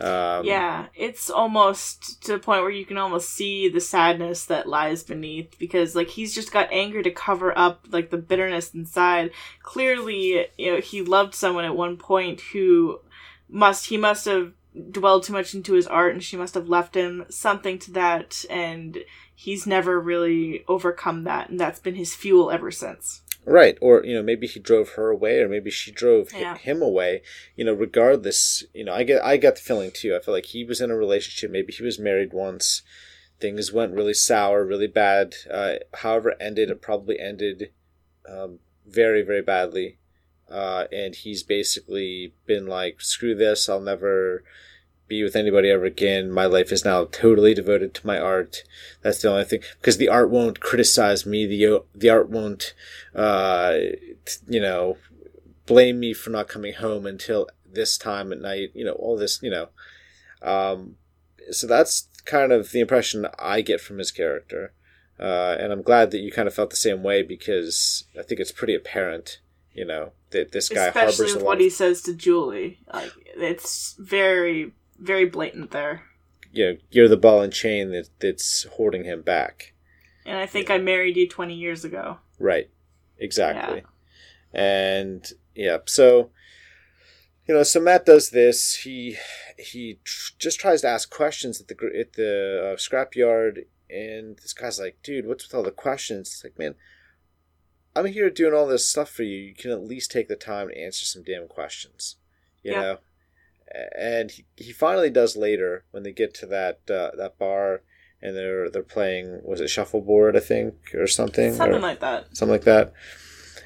Um, 0.00 0.46
yeah, 0.46 0.86
it's 0.94 1.28
almost 1.28 2.22
to 2.24 2.32
the 2.32 2.38
point 2.38 2.62
where 2.62 2.70
you 2.70 2.86
can 2.86 2.96
almost 2.96 3.30
see 3.30 3.68
the 3.68 3.80
sadness 3.80 4.46
that 4.46 4.68
lies 4.68 5.02
beneath 5.02 5.58
because 5.58 5.94
like 5.94 6.08
he's 6.08 6.34
just 6.34 6.52
got 6.52 6.72
anger 6.72 7.02
to 7.02 7.10
cover 7.10 7.56
up 7.56 7.86
like 7.90 8.10
the 8.10 8.16
bitterness 8.16 8.72
inside. 8.72 9.30
Clearly, 9.62 10.46
you 10.56 10.72
know, 10.72 10.80
he 10.80 11.02
loved 11.02 11.34
someone 11.34 11.66
at 11.66 11.76
one 11.76 11.98
point 11.98 12.40
who 12.52 13.00
must 13.50 13.86
he 13.86 13.98
must 13.98 14.24
have 14.24 14.52
dwelled 14.90 15.24
too 15.24 15.32
much 15.32 15.54
into 15.54 15.74
his 15.74 15.86
art 15.86 16.12
and 16.12 16.22
she 16.22 16.36
must 16.36 16.54
have 16.54 16.68
left 16.68 16.94
him 16.94 17.26
something 17.28 17.78
to 17.80 17.90
that 17.90 18.44
and 18.48 18.98
he's 19.34 19.66
never 19.66 20.00
really 20.00 20.64
overcome 20.68 21.24
that 21.24 21.50
and 21.50 21.58
that's 21.58 21.80
been 21.80 21.96
his 21.96 22.14
fuel 22.14 22.50
ever 22.50 22.70
since. 22.70 23.22
Right, 23.46 23.78
or 23.80 24.04
you 24.04 24.14
know, 24.14 24.22
maybe 24.22 24.46
he 24.46 24.60
drove 24.60 24.90
her 24.90 25.08
away, 25.08 25.40
or 25.40 25.48
maybe 25.48 25.70
she 25.70 25.90
drove 25.90 26.32
Yeah. 26.32 26.56
him 26.58 26.82
away. 26.82 27.22
You 27.56 27.64
know, 27.64 27.72
regardless, 27.72 28.64
you 28.74 28.84
know, 28.84 28.92
I 28.92 29.02
get 29.02 29.24
I 29.24 29.38
got 29.38 29.56
the 29.56 29.62
feeling 29.62 29.90
too. 29.92 30.14
I 30.14 30.20
feel 30.20 30.34
like 30.34 30.46
he 30.46 30.62
was 30.64 30.80
in 30.80 30.90
a 30.90 30.96
relationship. 30.96 31.50
Maybe 31.50 31.72
he 31.72 31.82
was 31.82 31.98
married 31.98 32.32
once. 32.32 32.82
Things 33.40 33.72
went 33.72 33.94
really 33.94 34.12
sour, 34.14 34.64
really 34.64 34.86
bad. 34.86 35.34
Uh, 35.50 35.76
however, 35.94 36.30
it 36.30 36.36
ended 36.40 36.70
it 36.70 36.82
probably 36.82 37.18
ended 37.18 37.72
um, 38.28 38.58
very 38.86 39.22
very 39.22 39.42
badly, 39.42 39.98
uh, 40.50 40.84
and 40.92 41.14
he's 41.16 41.42
basically 41.42 42.34
been 42.46 42.66
like, 42.66 43.00
"Screw 43.00 43.34
this! 43.34 43.68
I'll 43.68 43.80
never." 43.80 44.44
Be 45.10 45.22
with 45.22 45.36
anybody 45.36 45.68
ever 45.68 45.84
again. 45.84 46.30
My 46.30 46.46
life 46.46 46.72
is 46.72 46.84
now 46.84 47.04
totally 47.04 47.52
devoted 47.52 47.92
to 47.94 48.06
my 48.06 48.18
art. 48.18 48.62
That's 49.02 49.20
the 49.20 49.28
only 49.30 49.44
thing 49.44 49.60
because 49.78 49.98
the 49.98 50.08
art 50.08 50.30
won't 50.30 50.60
criticize 50.60 51.26
me. 51.26 51.44
The 51.44 51.82
the 51.94 52.08
art 52.08 52.30
won't, 52.30 52.72
uh, 53.14 53.76
you 54.48 54.60
know, 54.60 54.96
blame 55.66 56.00
me 56.00 56.14
for 56.14 56.30
not 56.30 56.48
coming 56.48 56.72
home 56.74 57.04
until 57.04 57.48
this 57.70 57.98
time 57.98 58.32
at 58.32 58.40
night. 58.40 58.70
You 58.72 58.86
know, 58.86 58.92
all 58.92 59.18
this. 59.18 59.42
You 59.42 59.50
know, 59.50 59.68
um, 60.40 60.96
so 61.50 61.66
that's 61.66 62.08
kind 62.24 62.52
of 62.52 62.70
the 62.70 62.80
impression 62.80 63.26
I 63.38 63.60
get 63.60 63.80
from 63.82 63.98
his 63.98 64.10
character. 64.10 64.72
Uh, 65.18 65.54
and 65.60 65.70
I'm 65.70 65.82
glad 65.82 66.12
that 66.12 66.20
you 66.20 66.32
kind 66.32 66.48
of 66.48 66.54
felt 66.54 66.70
the 66.70 66.76
same 66.76 67.02
way 67.02 67.22
because 67.22 68.04
I 68.18 68.22
think 68.22 68.40
it's 68.40 68.52
pretty 68.52 68.74
apparent, 68.74 69.40
you 69.74 69.84
know, 69.84 70.12
that 70.30 70.52
this 70.52 70.70
guy 70.70 70.86
Especially 70.86 71.26
harbors 71.26 71.34
a 71.34 71.38
lot. 71.38 71.44
what 71.44 71.54
of- 71.58 71.60
he 71.60 71.68
says 71.70 72.00
to 72.02 72.14
Julie. 72.14 72.78
Like 72.90 73.12
it's 73.36 73.96
very 73.98 74.72
very 75.00 75.24
blatant 75.26 75.70
there. 75.70 76.02
you 76.52 76.64
know, 76.64 76.76
you're 76.90 77.08
the 77.08 77.16
ball 77.16 77.42
and 77.42 77.52
chain 77.52 77.90
that, 77.90 78.08
that's 78.20 78.64
holding 78.72 79.04
him 79.04 79.22
back. 79.22 79.72
And 80.26 80.36
I 80.36 80.46
think 80.46 80.70
I 80.70 80.78
married 80.78 81.16
you 81.16 81.28
20 81.28 81.54
years 81.54 81.84
ago. 81.84 82.18
Right. 82.38 82.68
Exactly. 83.18 83.82
And 84.52 85.30
yeah, 85.54 85.78
so 85.86 86.30
you 87.46 87.54
know, 87.54 87.62
so 87.62 87.80
Matt 87.80 88.06
does 88.06 88.30
this. 88.30 88.76
He 88.76 89.16
he 89.58 89.98
tr- 90.04 90.32
just 90.38 90.60
tries 90.60 90.80
to 90.82 90.88
ask 90.88 91.10
questions 91.10 91.60
at 91.60 91.68
the 91.68 91.74
at 91.98 92.12
the 92.14 92.72
uh, 92.72 92.76
scrapyard, 92.76 93.64
and 93.88 94.36
this 94.38 94.52
guy's 94.52 94.78
like, 94.78 94.98
"Dude, 95.02 95.26
what's 95.26 95.46
with 95.46 95.54
all 95.54 95.62
the 95.64 95.70
questions?" 95.70 96.28
It's 96.28 96.44
like, 96.44 96.58
man, 96.58 96.74
I'm 97.94 98.06
here 98.06 98.30
doing 98.30 98.54
all 98.54 98.66
this 98.66 98.86
stuff 98.86 99.10
for 99.10 99.22
you. 99.24 99.36
You 99.38 99.54
can 99.54 99.70
at 99.72 99.82
least 99.84 100.10
take 100.10 100.28
the 100.28 100.36
time 100.36 100.68
to 100.68 100.78
answer 100.78 101.04
some 101.04 101.22
damn 101.24 101.48
questions, 101.48 102.16
you 102.62 102.72
Yeah. 102.72 102.80
know. 102.80 102.98
And 103.96 104.30
he, 104.30 104.44
he 104.56 104.72
finally 104.72 105.10
does 105.10 105.36
later 105.36 105.84
when 105.92 106.02
they 106.02 106.12
get 106.12 106.34
to 106.34 106.46
that 106.46 106.80
uh, 106.90 107.10
that 107.16 107.38
bar 107.38 107.82
and 108.22 108.36
they're 108.36 108.68
they're 108.68 108.82
playing 108.82 109.40
was 109.44 109.60
it 109.60 109.68
shuffleboard 109.68 110.36
I 110.36 110.40
think 110.40 110.74
or 110.94 111.06
something 111.06 111.54
Something 111.54 111.76
or- 111.78 111.80
like 111.80 112.00
that. 112.00 112.36
something 112.36 112.52
like 112.52 112.64
that. 112.64 112.92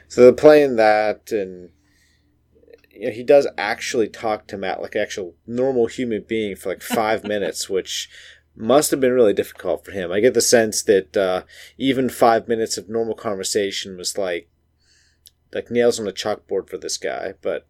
So 0.08 0.20
they're 0.20 0.32
playing 0.32 0.76
that, 0.76 1.32
and 1.32 1.70
you 2.90 3.06
know, 3.08 3.12
he 3.12 3.22
does 3.24 3.48
actually 3.58 4.08
talk 4.08 4.46
to 4.48 4.56
Matt 4.58 4.80
like 4.82 4.94
an 4.94 5.00
actual 5.00 5.34
normal 5.46 5.86
human 5.86 6.24
being 6.28 6.54
for 6.54 6.68
like 6.68 6.82
five 7.00 7.24
minutes, 7.24 7.68
which 7.68 8.08
must 8.54 8.90
have 8.92 9.00
been 9.00 9.12
really 9.12 9.32
difficult 9.32 9.84
for 9.84 9.90
him. 9.90 10.12
I 10.12 10.20
get 10.20 10.34
the 10.34 10.40
sense 10.40 10.82
that 10.84 11.16
uh, 11.16 11.42
even 11.78 12.08
five 12.08 12.46
minutes 12.46 12.76
of 12.78 12.88
normal 12.88 13.14
conversation 13.16 13.96
was 13.96 14.16
like 14.18 14.48
like 15.52 15.70
nails 15.70 15.98
on 15.98 16.06
a 16.06 16.12
chalkboard 16.12 16.68
for 16.68 16.76
this 16.78 16.98
guy. 16.98 17.34
But 17.42 17.66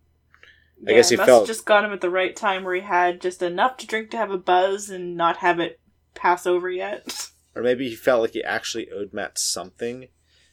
I 0.86 0.92
guess 0.92 1.08
he 1.08 1.16
must 1.16 1.26
felt- 1.26 1.42
have 1.42 1.56
just 1.56 1.66
got 1.66 1.84
him 1.84 1.92
at 1.92 2.00
the 2.00 2.10
right 2.10 2.34
time 2.34 2.64
where 2.64 2.74
he 2.74 2.80
had 2.80 3.20
just 3.20 3.42
enough 3.42 3.76
to 3.78 3.86
drink 3.86 4.10
to 4.10 4.16
have 4.16 4.30
a 4.30 4.38
buzz 4.38 4.90
and 4.90 5.16
not 5.16 5.38
have 5.38 5.60
it 5.60 5.80
pass 6.14 6.46
over 6.46 6.70
yet. 6.70 7.30
or 7.54 7.62
maybe 7.62 7.88
he 7.88 7.94
felt 7.94 8.22
like 8.22 8.32
he 8.32 8.42
actually 8.42 8.90
owed 8.90 9.12
Matt 9.12 9.38
something. 9.38 10.08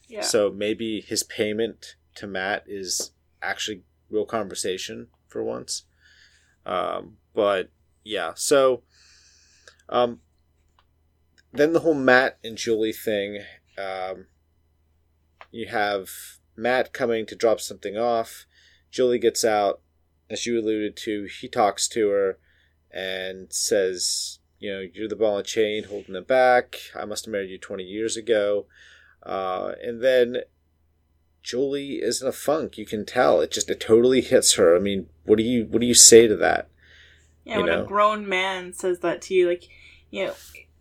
Yeah. 0.08 0.22
So 0.22 0.52
maybe 0.52 1.02
his 1.02 1.24
payment 1.24 1.96
to 2.16 2.28
Matt 2.28 2.64
is 2.68 3.12
actually 3.42 3.84
real 4.10 4.26
conversation 4.26 5.08
for 5.28 5.44
once. 5.44 5.84
Um, 6.66 7.18
but 7.34 7.70
yeah, 8.04 8.34
so 8.36 8.84
um, 9.90 10.20
then 11.54 11.74
the 11.74 11.80
whole 11.80 11.94
Matt 11.94 12.38
and 12.44 12.58
Julie 12.58 12.94
thing. 12.94 13.40
Um, 13.78 14.28
you 15.52 15.68
have 15.68 16.10
Matt 16.56 16.94
coming 16.94 17.26
to 17.26 17.36
drop 17.36 17.60
something 17.60 17.98
off. 17.98 18.46
Julie 18.90 19.20
gets 19.20 19.44
out, 19.44 19.82
as 20.32 20.46
you 20.46 20.60
alluded 20.60 20.96
to. 20.96 21.28
He 21.40 21.48
talks 21.48 21.88
to 21.90 22.10
her 22.10 22.40
and 22.90 23.52
says, 23.52 24.40
"You 24.60 24.72
know, 24.72 24.88
you're 24.94 25.08
the 25.08 25.16
ball 25.16 25.38
and 25.38 25.46
chain 25.46 25.84
holding 25.84 26.14
them 26.14 26.24
back. 26.24 26.80
I 26.96 27.06
must 27.06 27.26
have 27.26 27.32
married 27.32 27.52
you 27.52 27.58
20 27.58 27.84
years 27.84 28.18
ago." 28.18 28.66
Uh, 29.24 29.74
and 29.84 30.02
then 30.02 30.38
Julie 31.44 31.96
is 31.96 32.22
in 32.22 32.28
a 32.28 32.32
funk. 32.32 32.78
You 32.78 32.86
can 32.86 33.06
tell. 33.06 33.42
It 33.42 33.52
just 33.52 33.70
it 33.70 33.80
totally 33.80 34.22
hits 34.22 34.54
her. 34.54 34.76
I 34.76 34.80
mean, 34.80 35.08
what 35.26 35.38
do 35.38 35.44
you 35.44 35.66
what 35.66 35.82
do 35.82 35.88
you 35.88 35.94
say 35.94 36.28
to 36.28 36.36
that? 36.38 36.70
Yeah, 37.44 37.58
you 37.58 37.64
when 37.64 37.72
know. 37.72 37.84
a 37.84 37.88
grown 37.88 38.28
man 38.28 38.74
says 38.74 39.00
that 39.00 39.22
to 39.24 39.34
you, 39.34 39.50
like, 39.50 39.68
you 40.10 40.26
know, 40.26 40.34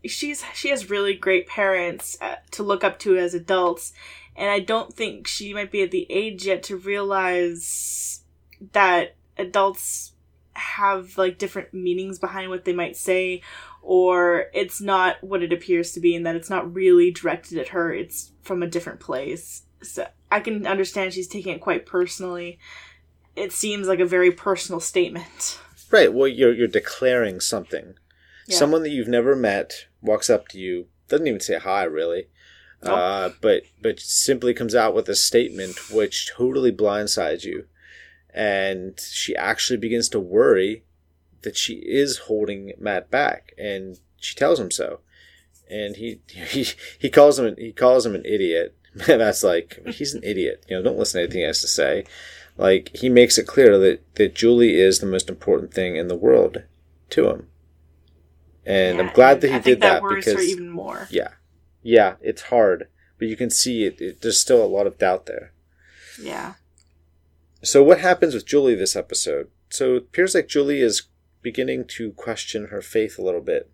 she's 0.04 0.45
she 0.54 0.69
has 0.69 0.90
really 0.90 1.14
great 1.14 1.47
parents 1.47 2.19
uh, 2.21 2.37
to 2.52 2.62
look 2.62 2.85
up 2.85 2.99
to 3.00 3.16
as 3.16 3.35
adults, 3.35 3.92
and 4.37 4.50
I 4.50 4.61
don't 4.61 4.92
think 4.92 5.26
she 5.26 5.54
might 5.54 5.71
be 5.71 5.83
at 5.83 5.90
the 5.90 6.07
age 6.11 6.47
yet 6.47 6.62
to 6.64 6.76
realize 6.76 8.25
that 8.73 9.16
adults 9.41 10.13
have 10.55 11.17
like 11.17 11.39
different 11.39 11.73
meanings 11.73 12.19
behind 12.19 12.51
what 12.51 12.65
they 12.65 12.73
might 12.73 12.97
say 12.97 13.41
or 13.83 14.47
it's 14.53 14.81
not 14.81 15.17
what 15.23 15.43
it 15.43 15.53
appears 15.53 15.93
to 15.93 16.01
be 16.01 16.15
and 16.15 16.27
that 16.27 16.37
it's 16.37 16.51
not 16.51 16.75
really 16.75 17.11
directed 17.11 17.57
at 17.57 17.69
her 17.69 17.93
it's 17.95 18.33
from 18.43 18.63
a 18.63 18.67
different 18.67 19.01
place 19.01 19.63
so 19.81 20.07
i 20.31 20.41
can 20.41 20.67
understand 20.67 21.13
she's 21.13 21.29
taking 21.29 21.55
it 21.55 21.61
quite 21.61 21.87
personally 21.87 22.59
it 23.37 23.53
seems 23.53 23.87
like 23.87 24.01
a 24.01 24.05
very 24.07 24.31
personal 24.31 24.81
statement 24.81 25.59
Right. 25.91 26.13
Well, 26.13 26.29
you're 26.29 26.53
you're 26.55 26.69
declaring 26.69 27.41
something. 27.41 27.95
Yeah. 28.47 28.57
Someone 28.57 28.83
that 28.83 28.91
you've 28.91 29.09
never 29.09 29.35
met 29.35 29.87
walks 30.01 30.31
up 30.31 30.49
to 30.49 30.59
you, 30.59 30.87
doesn't 31.09 31.27
even 31.27 31.41
say 31.41 31.59
hi, 31.59 31.85
really, 31.85 32.29
Nope. 32.83 32.93
uh, 32.97 33.31
but 33.41 33.65
but 33.83 33.99
simply 34.01 34.55
comes 34.55 34.75
out 34.75 34.95
with 34.95 35.09
a 35.09 35.15
statement 35.17 35.91
which 35.91 36.31
totally 36.31 36.73
blindsides 36.73 37.45
you, 37.45 37.67
and 38.35 38.99
she 39.01 39.35
actually 39.37 39.77
begins 39.77 40.09
to 40.11 40.21
worry 40.21 40.85
that 41.43 41.57
she 41.57 41.75
is 41.75 42.19
holding 42.19 42.73
Matt 42.79 43.11
back, 43.11 43.53
and 43.59 43.99
she 44.19 44.35
tells 44.35 44.61
him 44.61 44.71
so, 44.71 45.01
and 45.71 45.97
he 45.97 46.21
he 46.29 46.67
he 46.99 47.11
calls 47.11 47.39
him 47.39 47.55
he 47.57 47.73
calls 47.73 48.07
him 48.07 48.15
an 48.15 48.25
idiot. 48.25 48.77
That's 49.07 49.45
like 49.45 49.81
he's 49.87 50.15
an 50.15 50.23
idiot. 50.25 50.65
You 50.69 50.77
know, 50.77 50.83
don't 50.83 50.99
listen 50.99 51.19
to 51.19 51.25
anything 51.25 51.41
he 51.41 51.47
has 51.47 51.61
to 51.61 51.69
say. 51.69 52.05
Like 52.57 52.91
he 52.95 53.09
makes 53.09 53.39
it 53.39 53.47
clear 53.47 53.79
that 53.79 54.15
that 54.17 54.35
Julie 54.35 54.79
is 54.79 54.99
the 54.99 55.07
most 55.07 55.29
important 55.29 55.73
thing 55.73 55.97
in 55.97 56.09
the 56.09 56.17
world 56.17 56.65
to 57.11 57.29
him, 57.29 57.49
and 58.67 58.99
Yeah, 58.99 59.05
I'm 59.05 59.13
glad 59.15 59.41
that 59.41 59.49
he 59.49 59.55
I 59.55 59.59
did 59.61 59.81
that, 59.81 60.03
worries 60.03 60.25
because 60.25 60.41
her 60.45 60.49
even 60.49 60.69
more 60.69 61.09
yeah, 61.11 61.31
yeah, 61.83 62.17
it's 62.21 62.43
hard, 62.43 62.89
but 63.19 63.29
you 63.29 63.37
can 63.37 63.51
see 63.51 63.85
it, 63.85 64.01
it. 64.01 64.21
There's 64.21 64.41
still 64.41 64.63
a 64.63 64.67
lot 64.67 64.87
of 64.87 64.99
doubt 64.99 65.27
there. 65.27 65.53
Yeah. 66.21 66.55
So 67.62 67.83
what 67.83 68.00
happens 68.00 68.35
with 68.35 68.47
Julie 68.47 68.75
this 68.75 68.97
episode? 68.97 69.49
So 69.69 69.97
it 69.97 70.05
appears 70.05 70.35
like 70.35 70.49
Julie 70.49 70.81
is 70.81 71.09
beginning 71.43 71.85
to 71.88 72.12
question 72.12 72.69
her 72.69 72.81
faith 72.81 73.19
a 73.19 73.23
little 73.23 73.40
bit. 73.40 73.71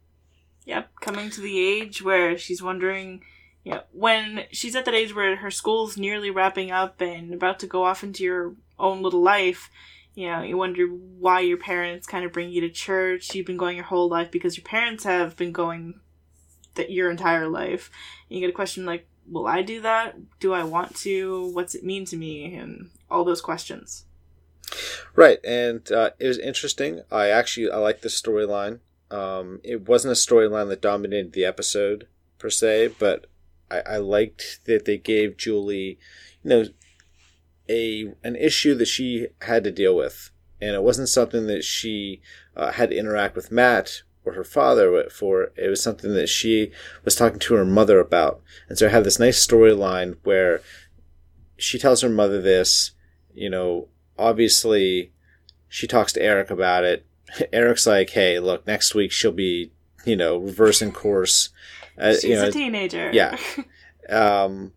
Yep, 0.64 0.90
coming 1.00 1.30
to 1.30 1.40
the 1.40 1.58
age 1.58 2.02
where 2.02 2.36
she's 2.36 2.62
wondering, 2.62 3.22
you 3.62 3.72
know, 3.72 3.82
when 3.92 4.44
she's 4.50 4.74
at 4.74 4.84
that 4.84 4.94
age 4.94 5.14
where 5.14 5.36
her 5.36 5.50
school's 5.50 5.96
nearly 5.96 6.30
wrapping 6.30 6.72
up 6.72 7.00
and 7.00 7.32
about 7.32 7.60
to 7.60 7.66
go 7.66 7.84
off 7.84 8.02
into 8.02 8.24
your 8.24 8.54
own 8.78 9.02
little 9.02 9.22
life, 9.22 9.70
you 10.14 10.28
know, 10.28 10.42
you 10.42 10.56
wonder 10.56 10.86
why 10.86 11.40
your 11.40 11.58
parents 11.58 12.06
kind 12.06 12.24
of 12.24 12.32
bring 12.32 12.50
you 12.50 12.60
to 12.62 12.70
church. 12.70 13.34
You've 13.34 13.46
been 13.46 13.56
going 13.56 13.76
your 13.76 13.84
whole 13.84 14.08
life 14.08 14.30
because 14.30 14.56
your 14.56 14.64
parents 14.64 15.04
have 15.04 15.36
been 15.36 15.52
going 15.52 16.00
that 16.74 16.90
your 16.90 17.10
entire 17.10 17.48
life. 17.48 17.90
And 18.28 18.36
you 18.36 18.40
get 18.40 18.52
a 18.52 18.56
question 18.56 18.84
like, 18.84 19.06
will 19.30 19.46
I 19.46 19.62
do 19.62 19.80
that? 19.82 20.16
Do 20.40 20.52
I 20.52 20.64
want 20.64 20.96
to? 20.96 21.50
What's 21.52 21.74
it 21.74 21.84
mean 21.84 22.04
to 22.06 22.16
me? 22.16 22.54
And 22.54 22.90
all 23.10 23.24
those 23.24 23.40
questions. 23.40 24.04
Right, 25.14 25.38
and 25.44 25.90
uh, 25.92 26.10
it 26.18 26.26
was 26.26 26.38
interesting. 26.38 27.02
I 27.10 27.28
actually 27.28 27.70
I 27.70 27.76
like 27.76 28.00
the 28.00 28.08
storyline. 28.08 28.80
Um, 29.10 29.60
it 29.62 29.88
wasn't 29.88 30.12
a 30.12 30.14
storyline 30.14 30.68
that 30.68 30.82
dominated 30.82 31.32
the 31.32 31.44
episode 31.44 32.08
per 32.38 32.50
se, 32.50 32.94
but 32.98 33.26
I, 33.70 33.80
I 33.80 33.96
liked 33.98 34.60
that 34.64 34.84
they 34.84 34.98
gave 34.98 35.36
Julie, 35.36 35.98
you 36.42 36.50
know, 36.50 36.64
a 37.68 38.12
an 38.24 38.36
issue 38.36 38.74
that 38.74 38.86
she 38.86 39.28
had 39.42 39.64
to 39.64 39.70
deal 39.70 39.96
with, 39.96 40.30
and 40.60 40.74
it 40.74 40.82
wasn't 40.82 41.08
something 41.08 41.46
that 41.46 41.64
she 41.64 42.20
uh, 42.56 42.72
had 42.72 42.90
to 42.90 42.96
interact 42.96 43.36
with 43.36 43.52
Matt 43.52 44.02
or 44.26 44.32
her 44.32 44.44
father 44.44 45.08
for. 45.10 45.52
It 45.56 45.68
was 45.68 45.82
something 45.82 46.12
that 46.14 46.28
she 46.28 46.72
was 47.04 47.14
talking 47.14 47.38
to 47.38 47.54
her 47.54 47.64
mother 47.64 47.98
about, 48.00 48.42
and 48.68 48.76
so 48.76 48.86
I 48.86 48.90
have 48.90 49.04
this 49.04 49.18
nice 49.18 49.44
storyline 49.44 50.16
where 50.24 50.60
she 51.56 51.78
tells 51.78 52.02
her 52.02 52.10
mother 52.10 52.42
this, 52.42 52.90
you 53.32 53.48
know, 53.48 53.88
obviously 54.18 55.12
she 55.68 55.86
talks 55.86 56.12
to 56.12 56.22
Eric 56.22 56.50
about 56.50 56.84
it. 56.84 57.06
Eric's 57.52 57.86
like, 57.86 58.10
"Hey, 58.10 58.38
look, 58.38 58.66
next 58.66 58.94
week 58.94 59.12
she'll 59.12 59.32
be, 59.32 59.72
you 60.04 60.16
know, 60.16 60.36
reversing 60.36 60.92
course." 60.92 61.50
Uh, 61.98 62.12
She's 62.12 62.24
you 62.24 62.34
know, 62.34 62.48
a 62.48 62.52
teenager. 62.52 63.10
yeah. 63.12 63.38
Um, 64.10 64.72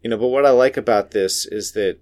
you 0.00 0.08
know, 0.10 0.16
but 0.16 0.28
what 0.28 0.46
I 0.46 0.50
like 0.50 0.76
about 0.76 1.10
this 1.10 1.44
is 1.44 1.72
that 1.72 1.98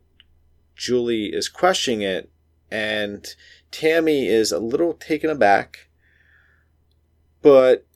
Julie 0.76 1.26
is 1.26 1.48
questioning 1.48 2.02
it, 2.02 2.30
and 2.70 3.26
Tammy 3.70 4.28
is 4.28 4.52
a 4.52 4.58
little 4.58 4.92
taken 4.94 5.30
aback. 5.30 5.88
But 7.42 7.86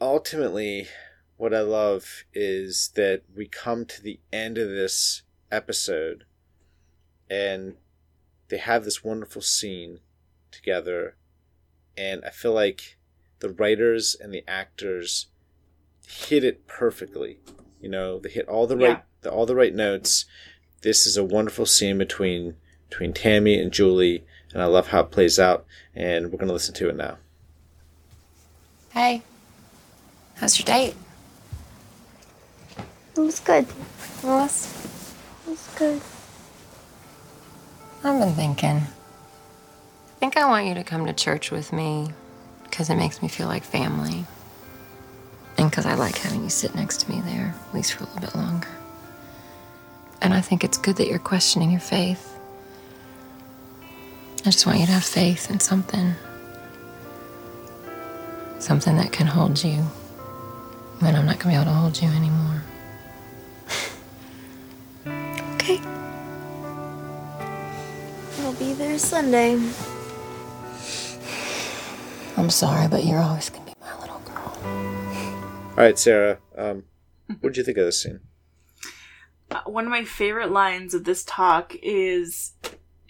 ultimately, 0.00 0.88
what 1.36 1.54
I 1.54 1.60
love 1.60 2.24
is 2.32 2.90
that 2.94 3.22
we 3.34 3.46
come 3.46 3.84
to 3.86 4.02
the 4.02 4.20
end 4.32 4.58
of 4.58 4.68
this 4.68 5.22
episode, 5.52 6.24
and 7.28 7.76
they 8.48 8.56
have 8.56 8.84
this 8.84 9.04
wonderful 9.04 9.42
scene 9.42 10.00
together, 10.50 11.16
and 11.96 12.24
I 12.24 12.30
feel 12.30 12.52
like 12.52 12.96
the 13.40 13.50
writers 13.50 14.16
and 14.18 14.32
the 14.32 14.44
actors 14.48 15.26
hit 16.06 16.42
it 16.42 16.66
perfectly. 16.66 17.38
You 17.80 17.88
know, 17.88 18.18
they 18.18 18.30
hit 18.30 18.48
all 18.48 18.66
the 18.66 18.76
Yeah. 18.76 18.86
right 18.86 19.02
the, 19.22 19.30
all 19.30 19.44
the 19.46 19.54
right 19.54 19.74
notes. 19.74 20.24
This 20.80 21.06
is 21.06 21.16
a 21.18 21.24
wonderful 21.24 21.66
scene 21.66 21.98
between 21.98 22.56
between 22.88 23.12
Tammy 23.12 23.58
and 23.60 23.72
Julie, 23.72 24.24
and 24.52 24.62
I 24.62 24.66
love 24.66 24.88
how 24.88 25.00
it 25.00 25.10
plays 25.10 25.38
out. 25.38 25.66
And 25.94 26.32
we're 26.32 26.38
gonna 26.38 26.52
listen 26.52 26.74
to 26.76 26.88
it 26.88 26.96
now. 26.96 27.18
Hey, 28.92 29.22
how's 30.34 30.58
your 30.58 30.64
date? 30.64 30.94
It 33.16 33.20
was 33.20 33.38
good. 33.38 33.64
It 33.64 34.24
was. 34.24 34.66
It 35.46 35.50
was 35.50 35.68
good. 35.78 36.00
I've 38.02 38.18
been 38.18 38.34
thinking. 38.34 38.76
I 38.78 40.18
think 40.18 40.36
I 40.36 40.48
want 40.48 40.66
you 40.66 40.74
to 40.74 40.82
come 40.82 41.06
to 41.06 41.12
church 41.12 41.52
with 41.52 41.72
me 41.72 42.08
because 42.64 42.90
it 42.90 42.96
makes 42.96 43.22
me 43.22 43.28
feel 43.28 43.46
like 43.46 43.62
family. 43.62 44.26
And 45.56 45.70
because 45.70 45.86
I 45.86 45.94
like 45.94 46.16
having 46.16 46.42
you 46.42 46.50
sit 46.50 46.74
next 46.74 47.02
to 47.02 47.10
me 47.12 47.20
there, 47.20 47.54
at 47.68 47.74
least 47.74 47.92
for 47.92 48.02
a 48.02 48.06
little 48.08 48.20
bit 48.20 48.34
longer. 48.34 48.68
And 50.20 50.34
I 50.34 50.40
think 50.40 50.64
it's 50.64 50.78
good 50.78 50.96
that 50.96 51.06
you're 51.06 51.18
questioning 51.20 51.70
your 51.70 51.80
faith. 51.80 52.36
I 54.40 54.50
just 54.50 54.66
want 54.66 54.80
you 54.80 54.86
to 54.86 54.92
have 54.92 55.04
faith 55.04 55.48
in 55.48 55.60
something. 55.60 56.14
Something 58.60 58.96
that 58.98 59.10
can 59.10 59.26
hold 59.26 59.64
you 59.64 59.82
when 61.00 61.16
I'm 61.16 61.24
not 61.24 61.38
going 61.38 61.38
to 61.38 61.48
be 61.48 61.54
able 61.54 61.64
to 61.64 61.70
hold 61.70 62.00
you 62.00 62.08
anymore. 62.08 62.62
Okay. 65.54 65.78
I'll 68.40 68.54
be 68.54 68.72
there 68.72 68.98
Sunday. 68.98 69.52
I'm 72.36 72.48
sorry, 72.48 72.88
but 72.88 73.04
you're 73.04 73.18
always 73.18 73.50
going 73.50 73.66
to 73.66 73.72
be 73.72 73.80
my 73.80 74.00
little 74.00 74.20
girl. 74.20 74.56
All 74.64 75.74
right, 75.76 75.98
Sarah. 75.98 76.38
Um, 76.56 76.84
what 77.26 77.50
did 77.52 77.58
you 77.58 77.64
think 77.64 77.76
of 77.76 77.84
this 77.84 78.02
scene? 78.02 78.20
Uh, 79.50 79.60
one 79.66 79.84
of 79.84 79.90
my 79.90 80.04
favorite 80.04 80.50
lines 80.50 80.94
of 80.94 81.04
this 81.04 81.24
talk 81.24 81.74
is 81.82 82.52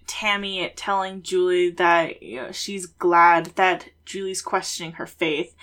Tammy 0.08 0.72
telling 0.74 1.22
Julie 1.22 1.70
that 1.70 2.20
you 2.20 2.42
know, 2.42 2.52
she's 2.52 2.86
glad 2.86 3.46
that 3.56 3.86
Julie's 4.11 4.42
questioning 4.42 4.92
her 4.92 5.07
faith. 5.07 5.55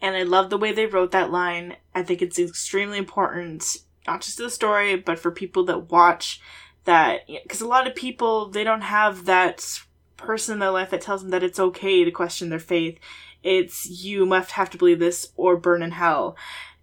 And 0.00 0.16
I 0.16 0.22
love 0.22 0.50
the 0.50 0.58
way 0.58 0.72
they 0.72 0.86
wrote 0.86 1.12
that 1.12 1.30
line. 1.30 1.76
I 1.94 2.02
think 2.02 2.20
it's 2.20 2.38
extremely 2.38 2.98
important, 2.98 3.78
not 4.06 4.20
just 4.20 4.36
to 4.36 4.42
the 4.42 4.50
story, 4.50 4.96
but 4.96 5.18
for 5.18 5.30
people 5.30 5.64
that 5.64 5.90
watch 5.90 6.40
that. 6.84 7.26
Because 7.26 7.60
a 7.60 7.68
lot 7.68 7.86
of 7.86 7.94
people, 7.94 8.50
they 8.50 8.64
don't 8.64 8.82
have 8.82 9.24
that 9.24 9.80
person 10.16 10.54
in 10.54 10.58
their 10.58 10.70
life 10.70 10.90
that 10.90 11.00
tells 11.00 11.22
them 11.22 11.30
that 11.30 11.42
it's 11.42 11.58
okay 11.58 12.04
to 12.04 12.10
question 12.10 12.50
their 12.50 12.58
faith. 12.58 12.98
It's 13.42 13.88
you 13.88 14.26
must 14.26 14.52
have 14.52 14.70
to 14.70 14.78
believe 14.78 14.98
this 14.98 15.32
or 15.36 15.56
burn 15.56 15.82
in 15.82 15.92
hell. 15.92 16.36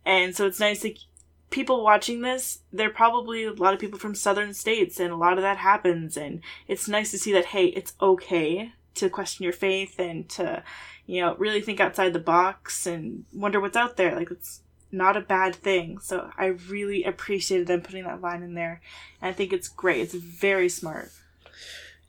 And 0.05 0.35
so 0.35 0.47
it's 0.47 0.59
nice 0.59 0.81
that 0.81 0.97
people 1.51 1.83
watching 1.83 2.21
this, 2.21 2.59
they're 2.71 2.89
probably 2.89 3.43
a 3.43 3.53
lot 3.53 3.73
of 3.73 3.79
people 3.79 3.99
from 3.99 4.15
southern 4.15 4.53
states, 4.53 4.99
and 4.99 5.11
a 5.11 5.17
lot 5.17 5.33
of 5.33 5.43
that 5.43 5.57
happens. 5.57 6.17
And 6.17 6.41
it's 6.67 6.87
nice 6.87 7.11
to 7.11 7.19
see 7.19 7.33
that, 7.33 7.47
hey, 7.47 7.65
it's 7.65 7.93
okay 8.01 8.73
to 8.95 9.09
question 9.09 9.43
your 9.43 9.53
faith 9.53 9.99
and 9.99 10.27
to, 10.29 10.63
you 11.11 11.19
know, 11.19 11.35
really 11.35 11.59
think 11.59 11.81
outside 11.81 12.13
the 12.13 12.19
box 12.19 12.87
and 12.87 13.25
wonder 13.33 13.59
what's 13.59 13.75
out 13.75 13.97
there. 13.97 14.15
Like, 14.15 14.31
it's 14.31 14.61
not 14.93 15.17
a 15.17 15.21
bad 15.21 15.53
thing. 15.53 15.99
So 15.99 16.31
I 16.37 16.45
really 16.45 17.03
appreciated 17.03 17.67
them 17.67 17.81
putting 17.81 18.05
that 18.05 18.21
line 18.21 18.43
in 18.43 18.53
there. 18.53 18.79
And 19.21 19.29
I 19.29 19.33
think 19.33 19.51
it's 19.51 19.67
great. 19.67 19.99
It's 19.99 20.13
very 20.13 20.69
smart. 20.69 21.11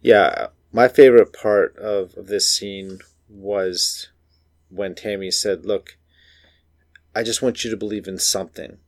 Yeah, 0.01 0.49
my 0.73 0.87
favorite 0.87 1.33
part 1.33 1.77
of, 1.79 2.15
of 2.17 2.29
this 2.29 2.49
scene 2.49 3.01
was 3.29 4.11
when 4.69 4.95
Tammy 4.95 5.33
said, 5.33 5.67
"Look, 5.67 5.99
I 7.13 7.25
just 7.25 7.43
want 7.43 7.65
you 7.65 7.73
to 7.73 7.77
believe 7.77 8.07
in 8.07 8.19
something, 8.19 8.79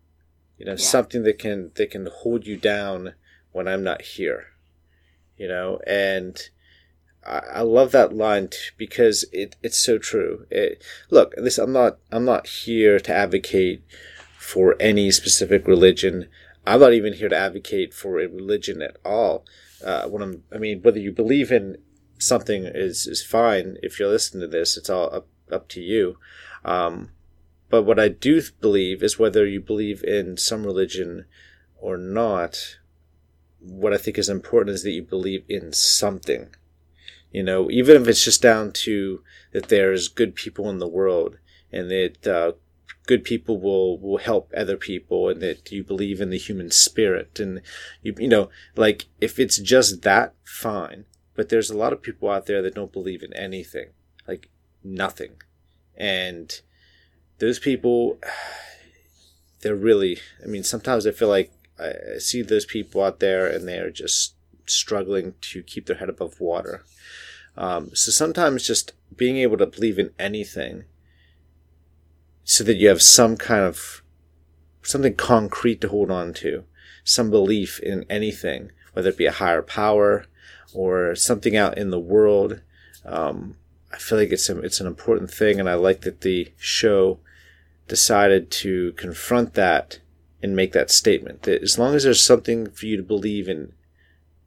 you 0.59 0.65
know, 0.65 0.73
Yeah. 0.73 0.77
something 0.77 1.25
that 1.25 1.41
can 1.41 1.73
that 1.75 1.91
can 1.91 2.07
hold 2.07 2.47
you 2.47 2.57
down 2.57 3.15
when 3.51 3.67
I'm 3.67 3.83
not 3.83 4.03
here, 4.03 4.47
you 5.37 5.49
know." 5.49 5.81
And 5.89 6.41
I, 7.27 7.63
love 7.63 7.93
that 7.93 8.15
line 8.15 8.51
because 8.77 9.25
it 9.33 9.57
it's 9.63 9.79
so 9.79 9.99
true. 9.99 10.47
It, 10.51 10.83
look, 11.11 11.35
this 11.37 11.59
I'm 11.59 11.73
not 11.73 11.99
I'm 12.13 12.25
not 12.25 12.47
here 12.47 13.01
to 13.01 13.15
advocate 13.15 13.83
for 14.39 14.77
any 14.79 15.11
specific 15.11 15.67
religion. 15.67 16.29
I'm 16.67 16.81
not 16.81 16.93
even 16.93 17.15
here 17.15 17.29
to 17.29 17.37
advocate 17.37 17.95
for 17.95 18.21
a 18.21 18.29
religion 18.29 18.83
at 18.83 18.97
all. 19.05 19.45
Uh, 19.85 20.09
when 20.09 20.23
I'm, 20.23 20.45
I 20.53 20.59
mean, 20.59 20.83
whether 20.83 20.99
you 20.99 21.13
believe 21.13 21.51
in 21.51 21.79
something 22.19 22.65
is 22.65 23.07
is 23.07 23.25
fine. 23.25 23.77
If 23.83 23.99
you're 23.99 24.11
listening 24.11 24.43
to 24.43 24.49
this, 24.49 24.77
it's 24.77 24.91
all 24.91 25.13
up 25.15 25.27
up 25.51 25.69
to 25.69 25.81
you. 25.81 26.19
Um, 26.65 27.11
but 27.71 27.83
what 27.83 27.99
I 27.99 28.09
do 28.09 28.41
believe 28.61 29.03
is 29.03 29.19
whether 29.19 29.47
you 29.47 29.61
believe 29.61 30.05
in 30.05 30.37
some 30.37 30.65
religion 30.65 31.25
or 31.77 31.97
not. 31.97 32.79
What 33.61 33.95
I 33.95 33.97
think 33.97 34.19
is 34.19 34.29
important 34.29 34.75
is 34.75 34.83
that 34.83 34.91
you 34.91 35.03
believe 35.03 35.45
in 35.49 35.73
something. 35.73 36.55
You 37.35 37.43
know, 37.43 37.69
even 37.69 38.01
if 38.01 38.07
it's 38.07 38.25
just 38.25 38.41
down 38.41 38.71
to 38.85 39.21
that 39.51 39.69
there's 39.69 40.07
good 40.07 40.37
people 40.37 40.71
in 40.71 40.79
the 40.79 40.87
world 40.87 41.39
and 41.73 41.91
that 41.91 42.25
uh, 42.29 42.53
good 43.09 43.25
people 43.25 43.61
will 43.61 43.99
will 43.99 44.19
help 44.19 44.53
other 44.57 44.77
people 44.77 45.29
and 45.29 45.43
that 45.43 45.73
you 45.73 45.83
believe 45.83 46.21
in 46.21 46.31
the 46.31 46.39
human 46.39 46.71
spirit 46.71 47.41
and 47.41 47.61
you 48.03 48.15
you 48.19 48.29
know 48.29 48.51
like 48.77 49.07
if 49.21 49.41
it's 49.41 49.59
just 49.59 50.03
that 50.03 50.33
fine. 50.45 51.07
But 51.35 51.49
there's 51.49 51.71
a 51.71 51.77
lot 51.77 51.93
of 51.93 52.03
people 52.03 52.31
out 52.31 52.47
there 52.47 52.63
that 52.63 52.77
don't 52.77 52.93
believe 52.93 53.25
in 53.25 53.33
anything 53.33 53.89
like 54.29 54.49
nothing. 54.85 55.33
And 55.97 56.61
those 57.41 57.59
people 57.59 58.21
they're 59.63 59.75
really 59.75 60.19
i 60.43 60.47
mean 60.47 60.63
sometimes 60.63 61.07
i 61.07 61.11
feel 61.11 61.29
like 61.29 61.51
i 61.81 62.19
see 62.19 62.43
those 62.43 62.67
people 62.67 63.03
out 63.03 63.19
there 63.19 63.47
and 63.47 63.67
they're 63.67 63.91
just 63.91 64.35
struggling 64.67 65.35
to 65.41 65.63
keep 65.63 65.87
their 65.87 65.97
head 65.97 66.09
above 66.11 66.39
water 66.39 66.85
um, 67.57 67.91
so 67.95 68.11
sometimes 68.11 68.67
just 68.67 68.93
being 69.17 69.37
able 69.37 69.57
to 69.59 69.67
believe 69.67 69.99
in 69.99 70.11
anything 70.19 70.85
so 72.43 72.65
that 72.65 72.77
you 72.77 72.89
have 72.89 73.03
some 73.03 73.37
kind 73.37 73.63
of 73.63 74.03
something 74.83 75.15
concrete 75.15 75.81
to 75.81 75.89
hold 75.89 76.11
on 76.11 76.35
to, 76.35 76.65
some 77.05 77.31
belief 77.31 77.81
in 77.81 78.05
anything, 78.11 78.71
whether 78.93 79.11
it 79.11 79.17
be 79.17 79.27
a 79.27 79.33
higher 79.33 79.63
power 79.63 80.27
or 80.75 81.15
something 81.15 81.57
out 81.57 81.79
in 81.79 81.91
the 81.91 81.99
world. 81.99 82.61
Um, 83.05 83.57
I 83.93 83.99
feel 83.99 84.19
like 84.19 84.31
it's 84.31 84.49
a, 84.49 84.59
it's 84.61 84.81
an 84.81 84.87
important 84.87 85.31
thing, 85.31 85.61
and 85.61 85.69
I 85.69 85.75
like 85.75 86.03
that 86.03 86.23
the 86.23 86.53
show 86.57 87.21
decided 87.87 88.51
to 88.51 88.93
confront 88.93 89.55
that 89.55 90.01
and 90.43 90.57
make 90.57 90.73
that 90.73 90.91
statement. 90.91 91.43
That 91.43 91.63
as 91.63 91.79
long 91.79 91.95
as 91.95 92.05
there's 92.05 92.23
something 92.23 92.71
for 92.71 92.87
you 92.87 92.97
to 92.97 93.03
believe 93.03 93.49
in, 93.49 93.73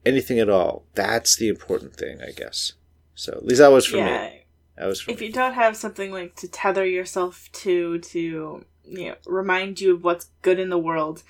anything 0.05 0.39
at 0.39 0.49
all, 0.49 0.83
that's 0.93 1.35
the 1.35 1.47
important 1.47 1.95
thing, 1.95 2.21
I 2.21 2.31
guess. 2.31 2.73
So 3.17 3.33
at 3.33 3.43
least 3.45 3.59
that 3.59 3.71
was 3.71 3.85
for 3.87 3.97
yeah. 3.97 4.29
me. 4.29 4.41
That 4.77 4.85
was 4.85 5.01
for 5.01 5.11
If 5.11 5.19
me. 5.19 5.27
you 5.27 5.33
don't 5.33 5.53
have 5.55 5.75
something 5.75 6.11
like 6.11 6.35
to 6.35 6.47
tether 6.47 6.85
yourself 6.85 7.49
to 7.63 7.97
to 7.99 8.63
you 8.85 9.07
know 9.09 9.15
remind 9.25 9.81
you 9.81 9.95
of 9.95 10.03
what's 10.03 10.29
good 10.43 10.59
in 10.59 10.69
the 10.69 10.77
world, 10.77 11.23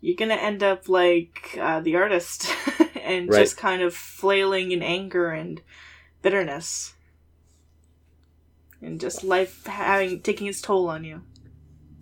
you're 0.00 0.16
gonna 0.16 0.34
end 0.34 0.62
up 0.64 0.88
like 0.88 1.56
uh, 1.60 1.80
the 1.80 1.94
artist 1.96 2.46
and 3.02 3.30
Right. 3.30 3.38
just 3.38 3.56
kind 3.56 3.82
of 3.82 3.94
flailing 3.94 4.72
in 4.72 4.82
anger 4.82 5.30
and 5.30 5.62
bitterness, 6.22 6.94
and 8.82 9.00
just 9.00 9.22
life 9.22 9.64
having 9.66 10.20
taking 10.20 10.48
its 10.48 10.60
toll 10.60 10.88
on 10.88 11.04
you. 11.04 11.22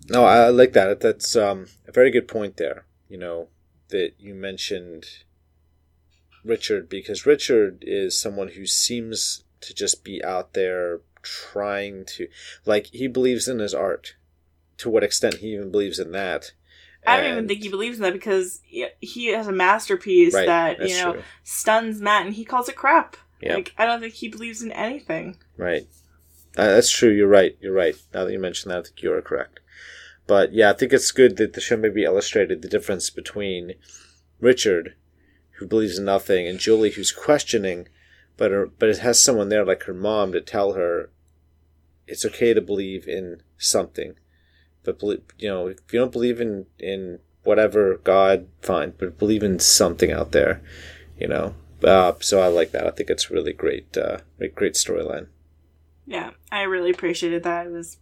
No, 0.09 0.25
I 0.25 0.45
I 0.45 0.49
like 0.49 0.73
that. 0.73 0.99
That's 0.99 1.35
um, 1.35 1.67
a 1.87 1.91
very 1.91 2.09
good 2.11 2.27
point 2.27 2.57
there. 2.57 2.85
You 3.07 3.17
know 3.19 3.49
that 3.89 4.13
you 4.19 4.33
mentioned 4.33 5.05
Richard 6.47 6.89
because 6.89 7.25
Richard 7.25 7.83
is 7.85 8.19
someone 8.19 8.49
who 8.49 8.65
seems 8.65 9.43
to 9.61 9.73
just 9.73 10.03
be 10.03 10.23
out 10.23 10.53
there 10.53 11.01
trying 11.23 12.05
to, 12.05 12.27
like, 12.65 12.87
he 12.87 13.07
believes 13.07 13.47
in 13.47 13.59
his 13.59 13.73
art. 13.73 14.15
To 14.79 14.89
what 14.89 15.03
extent 15.03 15.35
he 15.35 15.53
even 15.55 15.71
believes 15.71 15.97
in 15.99 16.11
that? 16.11 16.51
I 17.05 17.17
don't 17.21 17.31
even 17.31 17.47
think 17.47 17.63
he 17.63 17.69
believes 17.69 17.97
in 17.97 18.03
that 18.03 18.13
because 18.13 18.59
he- 18.65 19.27
has 19.27 19.47
a 19.47 19.51
masterpiece 19.51 20.33
Right, 20.33 20.45
that 20.45 20.79
you 20.87 20.95
know 20.95 21.13
true. 21.13 21.23
stuns 21.43 22.01
Matt, 22.01 22.25
and 22.25 22.35
he 22.35 22.43
calls 22.45 22.67
it 22.69 22.75
crap. 22.75 23.17
Yeah. 23.41 23.55
Like 23.55 23.73
I 23.77 23.85
don't 23.85 24.01
think 24.01 24.13
he 24.13 24.27
believes 24.27 24.61
in 24.61 24.71
anything. 24.73 25.37
Right. 25.55 25.87
Uh, 26.57 26.67
that's 26.67 26.91
true. 26.91 27.09
You're 27.11 27.27
right. 27.27 27.57
You're 27.61 27.73
right. 27.73 27.95
Now 28.13 28.25
that 28.25 28.31
you 28.33 28.39
mention 28.39 28.69
that, 28.69 28.79
I 28.79 28.81
think 28.83 29.01
you 29.01 29.13
are 29.13 29.21
correct. 29.21 29.59
But 30.27 30.53
yeah, 30.53 30.69
I 30.69 30.73
think 30.73 30.91
it's 30.91 31.11
good 31.11 31.37
that 31.37 31.53
the 31.53 31.61
show 31.61 31.77
maybe 31.77 32.03
illustrated 32.03 32.61
the 32.61 32.67
difference 32.67 33.09
between 33.09 33.73
Richard, 34.39 34.95
who 35.57 35.67
believes 35.67 35.97
in 35.97 36.05
nothing, 36.05 36.47
and 36.47 36.59
Julie, 36.59 36.91
who's 36.91 37.11
questioning, 37.11 37.87
but 38.37 38.51
her, 38.51 38.67
but 38.67 38.89
it 38.89 38.99
has 38.99 39.21
someone 39.21 39.49
there 39.49 39.65
like 39.65 39.83
her 39.83 39.93
mom 39.93 40.31
to 40.31 40.41
tell 40.41 40.73
her 40.73 41.09
it's 42.07 42.25
okay 42.25 42.53
to 42.53 42.61
believe 42.61 43.07
in 43.07 43.41
something. 43.57 44.15
But 44.83 44.99
belie- 44.99 45.21
you 45.37 45.49
know, 45.49 45.67
if 45.67 45.91
you 45.91 45.99
don't 45.99 46.11
believe 46.11 46.39
in 46.39 46.65
in 46.79 47.19
whatever 47.43 47.97
God, 48.03 48.47
fine, 48.61 48.93
but 48.97 49.17
believe 49.17 49.43
in 49.43 49.59
something 49.59 50.11
out 50.11 50.31
there. 50.31 50.61
You 51.19 51.27
know. 51.27 51.55
Uh, 51.83 52.13
so 52.19 52.41
I 52.41 52.47
like 52.47 52.71
that. 52.71 52.87
I 52.87 52.91
think 52.91 53.09
it's 53.09 53.29
really 53.29 53.53
great. 53.53 53.95
Uh, 53.95 54.17
great 54.55 54.73
storyline. 54.73 55.27
Yeah, 56.05 56.31
I 56.51 56.61
really 56.61 56.89
appreciated 56.89 57.43
that. 57.43 57.67
It 57.67 57.71
was 57.71 57.97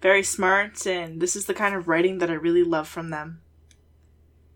very 0.00 0.22
smart, 0.22 0.86
and 0.86 1.20
this 1.20 1.34
is 1.34 1.46
the 1.46 1.54
kind 1.54 1.74
of 1.74 1.88
writing 1.88 2.18
that 2.18 2.30
I 2.30 2.34
really 2.34 2.62
love 2.62 2.86
from 2.86 3.10
them. 3.10 3.40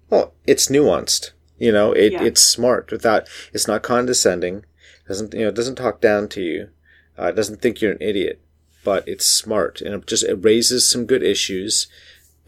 Well, 0.09 0.35
it's 0.47 0.69
nuanced. 0.69 1.31
You 1.61 1.71
know, 1.71 1.93
it, 1.93 2.13
Yeah. 2.15 2.25
it's 2.25 2.41
smart 2.43 2.91
without. 2.91 3.29
It's 3.53 3.69
not 3.69 3.83
condescending. 3.83 4.65
Doesn't 5.07 5.33
you 5.35 5.41
know? 5.43 5.49
It 5.49 5.55
doesn't 5.55 5.77
talk 5.77 6.01
down 6.01 6.27
to 6.31 6.41
you. 6.43 6.71
Uh, 7.19 7.27
it 7.27 7.37
doesn't 7.37 7.61
think 7.63 7.81
you're 7.81 7.93
an 7.93 7.99
idiot. 8.03 8.41
But 8.83 9.07
it's 9.07 9.27
smart, 9.27 9.81
and 9.83 9.95
it 9.95 10.07
just 10.07 10.25
it 10.25 10.43
raises 10.43 10.89
some 10.91 11.05
good 11.07 11.23
issues, 11.23 11.87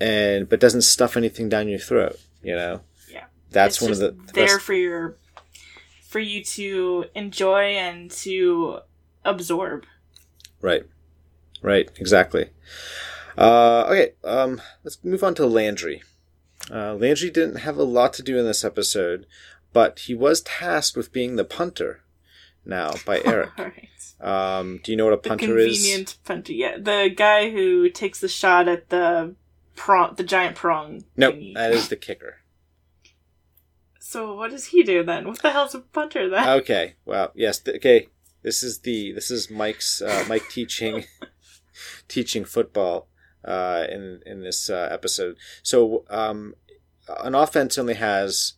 and 0.00 0.48
but 0.48 0.58
doesn't 0.60 0.82
stuff 0.82 1.16
anything 1.16 1.48
down 1.50 1.68
your 1.68 1.78
throat. 1.78 2.18
You 2.42 2.56
know. 2.56 2.80
Yeah. 3.10 3.24
That's 3.50 3.76
It's 3.76 3.82
one 3.82 3.92
of 3.92 3.98
the, 3.98 4.12
the 4.12 4.32
there 4.32 4.46
best- 4.56 4.60
for 4.62 4.72
your 4.72 5.16
for 6.08 6.18
you 6.20 6.42
to 6.44 7.04
enjoy 7.14 7.74
and 7.76 8.10
to 8.10 8.78
absorb. 9.26 9.84
Right. 10.62 10.84
Right. 11.60 11.90
Exactly. 11.98 12.48
Uh, 13.36 13.84
okay. 13.88 14.12
Um, 14.24 14.60
let's 14.84 14.98
move 15.04 15.22
on 15.22 15.34
to 15.36 15.46
Landry. 15.46 16.02
Uh, 16.72 16.94
Landry 16.94 17.30
didn't 17.30 17.56
have 17.56 17.76
a 17.76 17.82
lot 17.84 18.12
to 18.14 18.22
do 18.22 18.38
in 18.38 18.46
this 18.46 18.64
episode, 18.64 19.26
but 19.72 19.98
he 20.00 20.14
was 20.14 20.40
tasked 20.40 20.96
with 20.96 21.12
being 21.12 21.36
the 21.36 21.44
punter 21.44 22.00
now 22.64 22.94
by 23.04 23.20
Eric. 23.24 23.50
Right. 23.58 23.88
Um, 24.20 24.80
do 24.82 24.90
you 24.92 24.96
know 24.96 25.04
what 25.04 25.14
a 25.14 25.16
The 25.22 25.28
punter 25.28 25.58
is? 25.58 25.76
convenient 25.78 26.16
punter. 26.24 26.52
Yeah, 26.52 26.78
the 26.78 27.12
guy 27.14 27.50
who 27.50 27.88
takes 27.90 28.20
the 28.20 28.28
shot 28.28 28.68
at 28.68 28.88
the 28.88 29.34
prong, 29.76 30.14
the 30.16 30.22
giant 30.24 30.56
prong. 30.56 31.04
Nope, 31.16 31.34
thingy. 31.34 31.54
that 31.54 31.72
is 31.72 31.88
the 31.88 31.96
kicker. 31.96 32.36
So 34.04 34.34
what 34.34 34.50
does 34.50 34.66
he 34.66 34.82
do 34.82 35.02
then? 35.02 35.26
What 35.26 35.40
the 35.40 35.52
hell's 35.52 35.74
a 35.74 35.78
punter 35.80 36.28
then? 36.28 36.46
Okay. 36.60 36.96
Well, 37.06 37.30
yes. 37.34 37.60
Th- 37.60 37.76
okay. 37.78 38.08
This 38.42 38.62
is 38.62 38.80
the 38.80 39.12
this 39.12 39.30
is 39.30 39.50
Mike's 39.50 40.02
uh, 40.02 40.24
Mike 40.28 40.50
teaching 40.50 41.04
teaching 42.08 42.44
football 42.44 43.08
uh, 43.42 43.86
in 43.88 44.20
in 44.26 44.42
this 44.42 44.68
uh, 44.68 44.88
episode. 44.90 45.36
So 45.62 46.04
um, 46.10 46.54
an 47.22 47.34
offense 47.34 47.78
only 47.78 47.94
has 47.94 48.54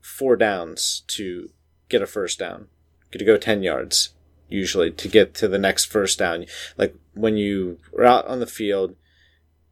four 0.00 0.36
downs 0.36 1.02
to 1.08 1.50
get 1.88 2.02
a 2.02 2.06
first 2.06 2.38
down. 2.38 2.68
Get 3.10 3.18
to 3.18 3.24
go 3.24 3.36
ten 3.36 3.62
yards 3.62 4.10
usually 4.48 4.90
to 4.90 5.08
get 5.08 5.34
to 5.34 5.48
the 5.48 5.58
next 5.58 5.86
first 5.86 6.18
down. 6.18 6.46
Like 6.76 6.94
when 7.14 7.36
you 7.36 7.78
are 7.96 8.04
out 8.04 8.26
on 8.26 8.40
the 8.40 8.46
field, 8.46 8.96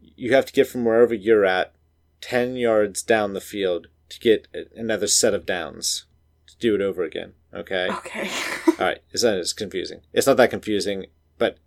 you 0.00 0.32
have 0.34 0.46
to 0.46 0.52
get 0.52 0.68
from 0.68 0.84
wherever 0.84 1.14
you're 1.14 1.44
at 1.44 1.74
ten 2.20 2.56
yards 2.56 3.02
down 3.02 3.34
the 3.34 3.40
field 3.40 3.88
to 4.08 4.20
get 4.20 4.48
another 4.74 5.06
set 5.06 5.34
of 5.34 5.44
downs 5.44 6.06
to 6.46 6.56
do 6.58 6.74
it 6.74 6.80
over 6.80 7.02
again. 7.02 7.34
Okay. 7.52 7.88
Okay. 7.90 8.30
All 8.68 8.86
right, 8.86 8.98
it's 9.10 9.24
not 9.24 9.34
as 9.34 9.52
confusing. 9.52 10.00
It's 10.12 10.26
not 10.26 10.36
that 10.36 10.50
confusing, 10.50 11.06
but 11.36 11.58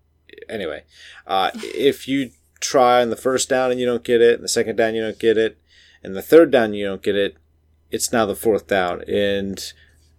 anyway, 0.48 0.84
uh, 1.28 1.52
if 1.56 2.08
you 2.08 2.32
try 2.60 3.02
on 3.02 3.10
the 3.10 3.16
first 3.16 3.50
down 3.50 3.72
and 3.72 3.80
you 3.80 3.86
don't 3.86 4.04
get 4.04 4.22
it, 4.22 4.36
and 4.36 4.44
the 4.44 4.50
second 4.50 4.78
down 4.78 4.96
you 4.96 5.02
don't 5.02 5.20
get 5.20 5.38
it, 5.38 5.58
and 6.04 6.16
the 6.16 6.22
third 6.22 6.52
down 6.52 6.74
you 6.74 6.86
don't 6.86 7.04
get 7.04 7.16
it, 7.16 7.38
it's 7.90 8.12
now 8.12 8.26
the 8.26 8.36
fourth 8.36 8.68
down, 8.68 9.02
and 9.08 9.74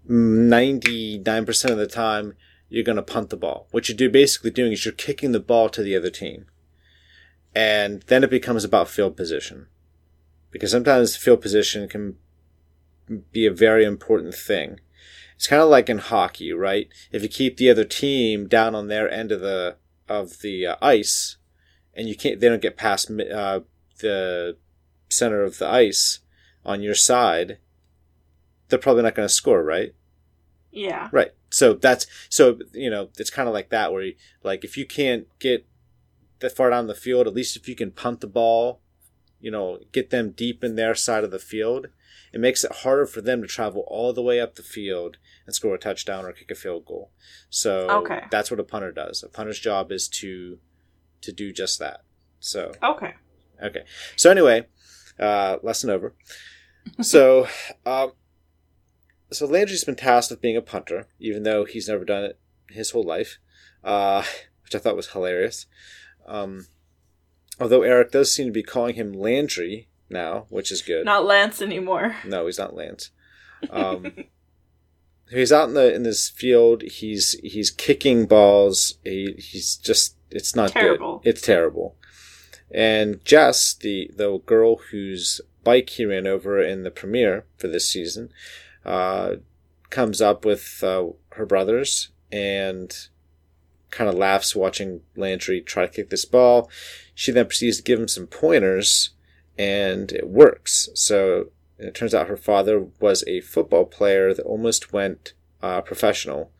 ninety 0.06 1.18
nine 1.18 1.46
percent 1.46 1.72
of 1.72 1.78
the 1.78 1.86
time 1.86 2.34
you're 2.68 2.84
going 2.84 2.96
to 2.96 3.02
punt 3.02 3.30
the 3.30 3.36
ball. 3.36 3.68
What 3.70 3.88
you're 3.88 4.10
basically 4.10 4.50
doing 4.50 4.72
is 4.72 4.84
you're 4.84 4.92
kicking 4.92 5.32
the 5.32 5.40
ball 5.40 5.68
to 5.70 5.82
the 5.82 5.96
other 5.96 6.10
team, 6.10 6.46
and 7.54 8.02
then 8.08 8.24
it 8.24 8.30
becomes 8.30 8.64
about 8.64 8.88
field 8.88 9.16
position, 9.16 9.66
because 10.50 10.70
sometimes 10.70 11.16
field 11.16 11.40
position 11.40 11.88
can 11.88 12.16
be 13.30 13.46
a 13.46 13.52
very 13.52 13.84
important 13.84 14.34
thing. 14.34 14.80
It's 15.36 15.48
kind 15.48 15.60
of 15.60 15.68
like 15.68 15.88
in 15.88 15.98
hockey, 15.98 16.52
right? 16.52 16.88
If 17.10 17.22
you 17.22 17.28
keep 17.28 17.56
the 17.56 17.68
other 17.68 17.84
team 17.84 18.46
down 18.46 18.74
on 18.74 18.88
their 18.88 19.10
end 19.10 19.32
of 19.32 19.40
the 19.40 19.76
of 20.08 20.40
the 20.40 20.66
uh, 20.66 20.76
ice, 20.80 21.36
and 21.94 22.08
you 22.08 22.16
can't, 22.16 22.38
they 22.38 22.48
don't 22.48 22.62
get 22.62 22.76
past 22.76 23.10
uh, 23.10 23.60
the 24.00 24.56
center 25.12 25.42
of 25.42 25.58
the 25.58 25.68
ice 25.68 26.20
on 26.64 26.82
your 26.82 26.94
side, 26.94 27.58
they're 28.68 28.78
probably 28.78 29.02
not 29.02 29.14
going 29.14 29.28
to 29.28 29.34
score, 29.34 29.62
right? 29.62 29.94
yeah. 30.70 31.08
Right. 31.12 31.32
So 31.50 31.74
that's 31.74 32.06
so 32.30 32.58
you 32.72 32.88
know 32.88 33.10
it's 33.18 33.28
kind 33.28 33.46
of 33.46 33.52
like 33.52 33.68
that 33.68 33.92
where 33.92 34.02
you, 34.02 34.14
like 34.42 34.64
if 34.64 34.78
you 34.78 34.86
can't 34.86 35.26
get 35.38 35.66
that 36.38 36.56
far 36.56 36.70
down 36.70 36.86
the 36.86 36.94
field, 36.94 37.26
at 37.26 37.34
least 37.34 37.56
if 37.56 37.68
you 37.68 37.74
can 37.76 37.90
punt 37.90 38.20
the 38.22 38.26
ball, 38.26 38.80
you 39.38 39.50
know, 39.50 39.78
get 39.92 40.08
them 40.10 40.30
deep 40.30 40.64
in 40.64 40.76
their 40.76 40.94
side 40.94 41.24
of 41.24 41.30
the 41.30 41.38
field, 41.38 41.88
it 42.32 42.40
makes 42.40 42.64
it 42.64 42.72
harder 42.76 43.04
for 43.04 43.20
them 43.20 43.42
to 43.42 43.46
travel 43.48 43.84
all 43.86 44.14
the 44.14 44.22
way 44.22 44.40
up 44.40 44.54
the 44.54 44.62
field 44.62 45.18
and 45.44 45.54
score 45.54 45.74
a 45.74 45.78
touchdown 45.78 46.24
or 46.24 46.32
kick 46.32 46.50
a 46.50 46.54
field 46.54 46.86
goal. 46.86 47.10
So 47.50 47.88
Okay. 47.90 48.22
that's 48.30 48.50
what 48.50 48.58
a 48.58 48.64
punter 48.64 48.90
does. 48.92 49.22
A 49.22 49.28
punter's 49.28 49.60
job 49.60 49.92
is 49.92 50.08
to 50.08 50.58
to 51.20 51.32
do 51.32 51.52
just 51.52 51.78
that. 51.80 52.00
So 52.40 52.72
Okay. 52.82 53.14
Okay. 53.62 53.84
So 54.16 54.30
anyway, 54.30 54.66
uh, 55.22 55.58
lesson 55.62 55.90
over. 55.90 56.14
So, 57.00 57.46
um, 57.86 58.10
so 59.30 59.46
Landry's 59.46 59.84
been 59.84 59.94
tasked 59.94 60.32
with 60.32 60.40
being 60.40 60.56
a 60.56 60.60
punter, 60.60 61.06
even 61.20 61.44
though 61.44 61.64
he's 61.64 61.88
never 61.88 62.04
done 62.04 62.24
it 62.24 62.40
his 62.70 62.90
whole 62.90 63.04
life, 63.04 63.38
uh, 63.84 64.24
which 64.64 64.74
I 64.74 64.78
thought 64.78 64.96
was 64.96 65.10
hilarious. 65.12 65.66
Um, 66.26 66.66
although 67.60 67.82
Eric 67.82 68.10
does 68.10 68.32
seem 68.32 68.46
to 68.46 68.52
be 68.52 68.64
calling 68.64 68.96
him 68.96 69.12
Landry 69.12 69.88
now, 70.10 70.46
which 70.48 70.72
is 70.72 70.82
good. 70.82 71.04
Not 71.04 71.24
Lance 71.24 71.62
anymore. 71.62 72.16
No, 72.26 72.46
he's 72.46 72.58
not 72.58 72.74
Lance. 72.74 73.10
Um, 73.70 74.12
he's 75.30 75.52
out 75.52 75.68
in 75.68 75.74
the 75.74 75.94
in 75.94 76.02
this 76.02 76.28
field. 76.28 76.82
He's 76.82 77.38
he's 77.44 77.70
kicking 77.70 78.26
balls. 78.26 78.94
He, 79.04 79.34
he's 79.38 79.76
just 79.76 80.16
it's 80.30 80.56
not 80.56 80.70
Terrible. 80.72 81.18
good. 81.18 81.30
It's 81.30 81.42
terrible. 81.42 81.96
And 82.72 83.24
Jess, 83.24 83.74
the 83.74 84.10
the 84.16 84.38
girl 84.46 84.76
whose 84.90 85.40
bike 85.62 85.90
he 85.90 86.04
ran 86.04 86.26
over 86.26 86.60
in 86.60 86.82
the 86.82 86.90
premiere 86.90 87.44
for 87.58 87.68
this 87.68 87.88
season, 87.88 88.30
uh, 88.84 89.36
comes 89.90 90.20
up 90.20 90.44
with 90.44 90.82
uh, 90.82 91.08
her 91.32 91.46
brothers 91.46 92.10
and 92.30 93.08
kind 93.90 94.08
of 94.08 94.16
laughs 94.16 94.56
watching 94.56 95.02
Landry 95.16 95.60
try 95.60 95.86
to 95.86 95.92
kick 95.92 96.10
this 96.10 96.24
ball. 96.24 96.70
She 97.14 97.30
then 97.30 97.44
proceeds 97.44 97.76
to 97.76 97.82
give 97.82 98.00
him 98.00 98.08
some 98.08 98.26
pointers, 98.26 99.10
and 99.58 100.10
it 100.10 100.28
works. 100.28 100.88
So 100.94 101.50
it 101.78 101.94
turns 101.94 102.14
out 102.14 102.28
her 102.28 102.36
father 102.36 102.86
was 103.00 103.22
a 103.26 103.40
football 103.42 103.84
player 103.84 104.32
that 104.32 104.46
almost 104.46 104.92
went 104.92 105.34
uh, 105.62 105.82
professional 105.82 106.50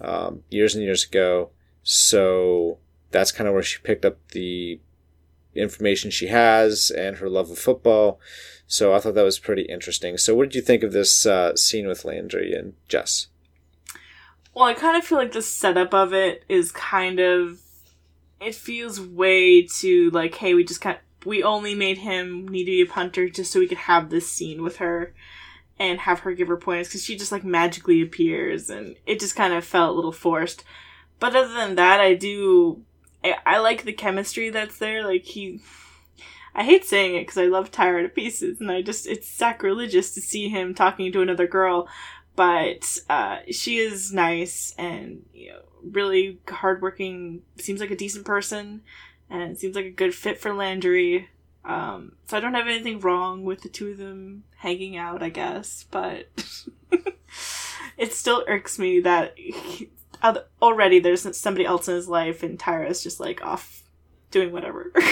um, 0.00 0.44
years 0.50 0.74
and 0.74 0.84
years 0.84 1.04
ago. 1.04 1.50
So 1.82 2.78
that's 3.10 3.32
kind 3.32 3.48
of 3.48 3.54
where 3.54 3.62
she 3.62 3.80
picked 3.82 4.04
up 4.04 4.16
the 4.28 4.80
information 5.58 6.10
she 6.10 6.28
has 6.28 6.90
and 6.90 7.18
her 7.18 7.28
love 7.28 7.50
of 7.50 7.58
football. 7.58 8.20
So 8.66 8.92
I 8.92 9.00
thought 9.00 9.14
that 9.14 9.22
was 9.22 9.38
pretty 9.38 9.62
interesting. 9.62 10.18
So 10.18 10.34
what 10.34 10.50
did 10.50 10.56
you 10.56 10.62
think 10.62 10.82
of 10.82 10.92
this 10.92 11.26
uh, 11.26 11.56
scene 11.56 11.86
with 11.86 12.04
Landry 12.04 12.52
and 12.52 12.74
Jess? 12.88 13.28
Well, 14.54 14.66
I 14.66 14.74
kind 14.74 14.96
of 14.96 15.04
feel 15.04 15.18
like 15.18 15.32
the 15.32 15.42
setup 15.42 15.94
of 15.94 16.12
it 16.12 16.44
is 16.48 16.72
kind 16.72 17.20
of. 17.20 17.60
It 18.40 18.54
feels 18.54 19.00
way 19.00 19.62
too 19.62 20.10
like, 20.10 20.36
hey, 20.36 20.54
we 20.54 20.62
just 20.62 20.80
kind 20.80 20.98
we 21.24 21.42
only 21.42 21.74
made 21.74 21.98
him 21.98 22.46
need 22.46 22.64
to 22.64 22.70
be 22.70 22.82
a 22.82 22.86
punter 22.86 23.28
just 23.28 23.52
so 23.52 23.60
we 23.60 23.66
could 23.66 23.78
have 23.78 24.10
this 24.10 24.30
scene 24.30 24.62
with 24.62 24.76
her 24.76 25.12
and 25.78 26.00
have 26.00 26.20
her 26.20 26.32
give 26.32 26.48
her 26.48 26.56
pointers 26.56 26.88
because 26.88 27.04
she 27.04 27.16
just 27.16 27.32
like 27.32 27.44
magically 27.44 28.02
appears 28.02 28.70
and 28.70 28.96
it 29.06 29.20
just 29.20 29.36
kind 29.36 29.52
of 29.52 29.64
felt 29.64 29.90
a 29.90 29.94
little 29.94 30.12
forced. 30.12 30.64
But 31.20 31.34
other 31.34 31.52
than 31.52 31.74
that, 31.76 32.00
I 32.00 32.14
do. 32.14 32.82
I, 33.24 33.36
I 33.44 33.58
like 33.58 33.84
the 33.84 33.92
chemistry 33.92 34.50
that's 34.50 34.78
there. 34.78 35.04
Like 35.04 35.24
he. 35.24 35.60
I 36.54 36.64
hate 36.64 36.84
saying 36.84 37.14
it 37.14 37.20
because 37.20 37.38
I 37.38 37.46
love 37.46 37.70
Tyra 37.70 38.02
to 38.02 38.08
pieces, 38.08 38.60
and 38.60 38.70
I 38.70 38.82
just 38.82 39.06
it's 39.06 39.28
sacrilegious 39.28 40.14
to 40.14 40.20
see 40.20 40.48
him 40.48 40.74
talking 40.74 41.12
to 41.12 41.22
another 41.22 41.46
girl, 41.46 41.88
but 42.34 42.98
uh, 43.08 43.38
she 43.50 43.78
is 43.78 44.12
nice 44.12 44.74
and 44.78 45.24
you 45.32 45.50
know 45.50 45.60
really 45.82 46.38
hardworking. 46.48 47.42
Seems 47.58 47.80
like 47.80 47.90
a 47.90 47.96
decent 47.96 48.24
person, 48.24 48.82
and 49.30 49.58
seems 49.58 49.76
like 49.76 49.86
a 49.86 49.90
good 49.90 50.14
fit 50.14 50.40
for 50.40 50.54
Landry. 50.54 51.28
Um, 51.64 52.12
so 52.26 52.36
I 52.36 52.40
don't 52.40 52.54
have 52.54 52.66
anything 52.66 53.00
wrong 53.00 53.44
with 53.44 53.60
the 53.60 53.68
two 53.68 53.90
of 53.90 53.98
them 53.98 54.44
hanging 54.56 54.96
out, 54.96 55.22
I 55.22 55.28
guess, 55.28 55.84
but 55.90 56.28
it 57.98 58.14
still 58.14 58.44
irks 58.48 58.78
me 58.78 59.00
that 59.00 59.34
already 60.62 60.98
there's 60.98 61.36
somebody 61.36 61.64
else 61.64 61.88
in 61.88 61.94
his 61.94 62.08
life 62.08 62.42
and 62.42 62.58
Tyra's 62.58 63.02
just 63.02 63.20
like 63.20 63.42
off 63.42 63.82
doing 64.30 64.52
whatever. 64.52 64.92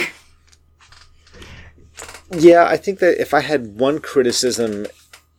yeah, 2.31 2.65
I 2.65 2.77
think 2.77 2.99
that 2.99 3.19
if 3.19 3.33
I 3.33 3.41
had 3.41 3.79
one 3.79 3.99
criticism 3.99 4.85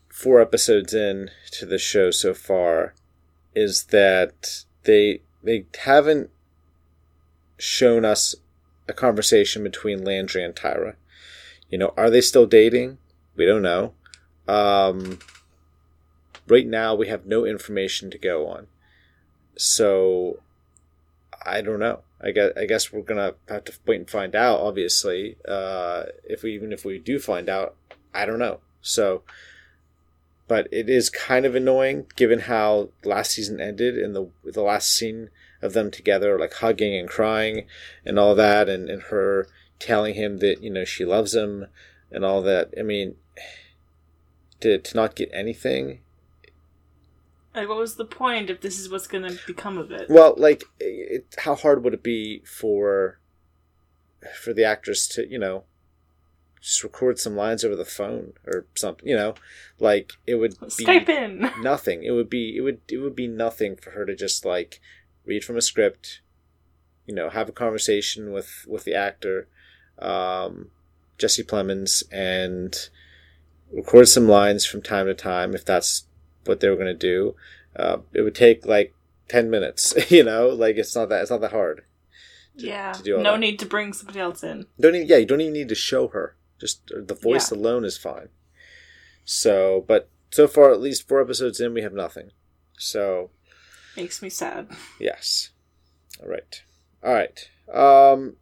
four 0.09 0.41
episodes 0.41 0.93
in 0.93 1.31
to 1.53 1.65
the 1.65 1.79
show 1.79 2.11
so 2.11 2.35
far 2.35 2.95
is 3.55 3.85
that 3.85 4.65
they 4.85 5.21
they 5.43 5.67
haven't 5.85 6.31
shown 7.59 8.05
us 8.05 8.35
a 8.89 8.93
conversation 8.93 9.63
between 9.63 10.05
Landry 10.05 10.43
and 10.43 10.55
Tyra. 10.55 10.95
You 11.69 11.79
know, 11.79 11.93
are 11.97 12.11
they 12.11 12.21
still 12.21 12.47
dating? 12.47 12.99
We 13.37 13.45
don't 13.45 13.63
know. 13.63 13.93
Um, 14.49 15.19
right 16.47 16.67
now, 16.67 16.95
we 16.95 17.09
have 17.09 17.27
no 17.27 17.45
information 17.45 18.11
to 18.11 18.19
go 18.19 18.49
on. 18.49 18.67
So, 19.59 20.41
I 21.45 21.61
don't 21.61 21.81
know. 21.81 22.01
I 22.21 22.31
guess 22.31 22.53
I 22.57 22.65
guess 22.65 22.93
we're 22.93 23.03
gonna 23.03 23.35
have 23.49 23.65
to 23.65 23.73
wait 23.87 24.01
and 24.01 24.11
find 24.11 24.35
out. 24.35 24.61
Obviously, 24.61 25.37
uh, 25.47 26.05
if 26.25 26.43
we 26.43 26.55
even 26.55 26.73
if 26.73 26.85
we 26.85 26.99
do 26.99 27.19
find 27.19 27.49
out, 27.49 27.77
I 28.15 28.25
don't 28.25 28.39
know. 28.39 28.61
So, 28.81 29.23
but 30.49 30.67
it 30.73 30.89
is 30.89 31.11
kind 31.11 31.45
of 31.45 31.55
annoying 31.55 32.07
given 32.17 32.41
how 32.41 32.89
last 33.05 33.33
season 33.33 33.61
ended 33.61 33.99
and 33.99 34.17
the 34.17 34.31
the 34.45 34.63
last 34.63 34.91
scene 34.91 35.31
of 35.63 35.73
them 35.75 35.91
together, 35.91 36.39
like 36.39 36.55
hugging 36.55 36.97
and 36.97 37.09
crying 37.09 37.67
and 38.05 38.19
all 38.19 38.35
that, 38.35 38.69
and, 38.69 38.89
and 38.89 39.03
her 39.03 39.49
telling 39.79 40.15
him 40.15 40.39
that, 40.39 40.63
you 40.63 40.71
know, 40.71 40.85
she 40.85 41.05
loves 41.05 41.35
him 41.35 41.67
and 42.11 42.25
all 42.25 42.43
that. 42.43 42.73
I 42.79 42.83
mean, 42.83 43.17
to, 44.61 44.79
to 44.79 44.97
not 44.97 45.15
get 45.15 45.31
anything. 45.33 46.01
Like, 47.59 47.69
what 47.69 47.79
was 47.79 47.97
the 47.97 48.05
point 48.05 48.51
if 48.51 48.61
this 48.61 48.79
is 48.79 48.89
what's 48.89 49.09
going 49.09 49.25
to 49.25 49.39
become 49.47 49.79
of 49.79 49.91
it? 49.91 50.09
Well, 50.09 50.35
like, 50.37 50.63
it, 50.79 51.35
how 51.39 51.57
hard 51.57 51.83
would 51.83 51.93
it 51.93 52.05
be 52.05 52.43
for 52.45 53.19
for 54.41 54.53
the 54.53 54.65
actress 54.65 55.09
to, 55.09 55.29
you 55.29 55.39
know, 55.39 55.65
just 56.61 56.83
record 56.83 57.19
some 57.19 57.37
lines 57.37 57.65
over 57.65 57.77
the 57.77 57.85
phone 57.85 58.33
or 58.47 58.67
something, 58.75 59.09
you 59.09 59.17
know, 59.17 59.35
like 59.79 60.13
it 60.27 60.37
would 60.37 60.59
be 60.61 60.85
Skype 60.85 61.09
in. 61.09 61.51
nothing. 61.63 62.03
It 62.03 62.11
would 62.13 62.31
be 62.31 62.57
it 62.57 62.61
would 62.61 62.81
it 62.89 62.99
would 62.99 63.17
be 63.17 63.29
nothing 63.29 63.77
for 63.77 63.91
her 63.91 64.05
to 64.05 64.15
just 64.15 64.45
like 64.45 64.81
read 65.25 65.45
from 65.45 65.57
a 65.57 65.63
script, 65.63 66.21
you 67.07 67.15
know, 67.15 67.31
have 67.31 67.49
a 67.49 67.53
conversation 67.53 68.33
with 68.33 68.65
with 68.69 68.85
the 68.85 68.95
actor, 68.95 69.49
um, 69.99 70.71
Jesse 71.17 71.45
Plemons, 71.45 72.03
and 72.13 72.89
record 73.73 74.09
some 74.09 74.29
lines 74.29 74.65
from 74.65 74.83
time 74.83 75.07
to 75.07 75.15
time 75.15 75.55
if 75.55 75.65
that's 75.65 76.08
what 76.49 76.61
they 76.61 76.69
were 76.69 76.77
going 76.77 76.87
to 76.87 76.95
do. 76.95 77.37
Uh, 77.77 77.99
it 78.13 78.23
would 78.23 78.35
take 78.35 78.67
like 78.67 78.95
ten 79.29 79.51
minutes, 79.51 79.95
you 80.11 80.25
know, 80.25 80.49
like 80.49 80.77
it's 80.77 80.95
not 80.95 81.09
that 81.09 81.23
it's 81.23 81.31
not 81.31 81.41
that 81.41 81.53
hard. 81.53 81.85
To, 82.59 82.67
yeah, 82.67 82.93
to 82.93 83.23
no 83.23 83.33
that. 83.33 83.41
need 83.41 83.59
to 83.61 83.67
bring 83.67 83.93
somebody 83.93 84.19
else 84.19 84.43
in. 84.43 84.67
Don't 84.81 84.97
even, 84.97 85.07
yeah, 85.07 85.19
you 85.19 85.27
don't 85.27 85.41
even 85.41 85.53
need 85.53 85.69
to 85.69 85.75
show 85.75 86.09
her. 86.09 86.35
Just 86.59 86.91
the 86.93 87.15
voice 87.15 87.53
yeah. 87.53 87.59
alone 87.59 87.85
is 87.85 87.97
fine. 87.97 88.31
So, 89.25 89.85
but 89.87 90.09
so 90.31 90.49
far, 90.49 90.73
at 90.73 90.81
least 90.81 91.07
four 91.07 91.21
episodes 91.21 91.61
in, 91.61 91.73
we 91.73 91.83
have 91.83 91.93
nothing. 91.93 92.31
So 92.79 93.31
Makes 93.99 94.23
me 94.23 94.31
sad. 94.31 94.69
Yes. 95.01 95.51
All 96.23 96.29
right. 96.29 96.63
All 97.03 97.13
right. 97.13 97.49
Um, 97.73 98.37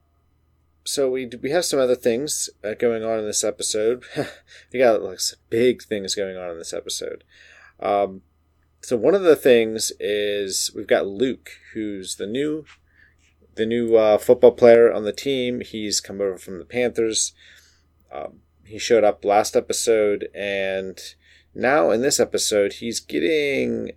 so 0.85 1.11
we 1.11 1.27
we 1.43 1.51
have 1.51 1.65
some 1.65 1.81
other 1.81 1.95
things 1.95 2.49
uh, 2.63 2.75
going 2.75 3.03
on 3.03 3.19
in 3.19 3.27
this 3.27 3.43
episode. 3.43 4.05
we 4.73 4.79
got 4.79 5.03
like 5.03 5.21
some 5.21 5.39
big 5.51 5.83
things 5.83 6.15
going 6.15 6.37
on 6.37 6.51
in 6.51 6.59
this 6.59 6.73
episode. 6.73 7.25
Um, 7.81 8.23
so 8.81 8.97
one 8.97 9.15
of 9.15 9.23
the 9.23 9.37
things 9.37 9.93
is 9.99 10.71
we've 10.75 10.87
got 10.87 11.07
Luke, 11.07 11.51
who's 11.75 12.17
the 12.17 12.27
new 12.27 12.65
the 13.57 13.67
new 13.67 13.97
uh, 13.97 14.19
football 14.19 14.53
player 14.53 14.93
on 14.93 15.05
the 15.05 15.13
team. 15.13 15.61
He's 15.61 16.01
come 16.01 16.21
over 16.21 16.37
from 16.37 16.59
the 16.59 16.65
Panthers. 16.65 17.33
Um, 18.13 18.41
he 18.65 18.79
showed 18.79 19.05
up 19.05 19.25
last 19.25 19.57
episode, 19.57 20.29
and 20.35 21.01
now 21.55 21.91
in 21.91 22.03
this 22.03 22.21
episode, 22.21 22.75
he's 22.75 23.01
getting 23.01 23.93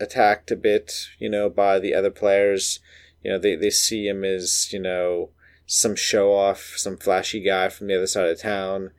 attacked 0.00 0.50
a 0.50 0.56
bit, 0.56 1.08
you 1.18 1.28
know, 1.28 1.50
by 1.50 1.78
the 1.78 1.94
other 1.94 2.10
players. 2.10 2.80
You 3.22 3.32
know, 3.32 3.38
they, 3.38 3.54
they 3.56 3.70
see 3.70 4.06
him 4.06 4.24
as, 4.24 4.72
you 4.72 4.80
know, 4.80 5.30
some 5.66 5.96
show 5.96 6.32
off, 6.32 6.74
some 6.76 6.96
flashy 6.96 7.40
guy 7.40 7.68
from 7.68 7.86
the 7.86 7.96
other 7.96 8.06
side 8.06 8.28
of 8.28 8.40
town. 8.40 8.90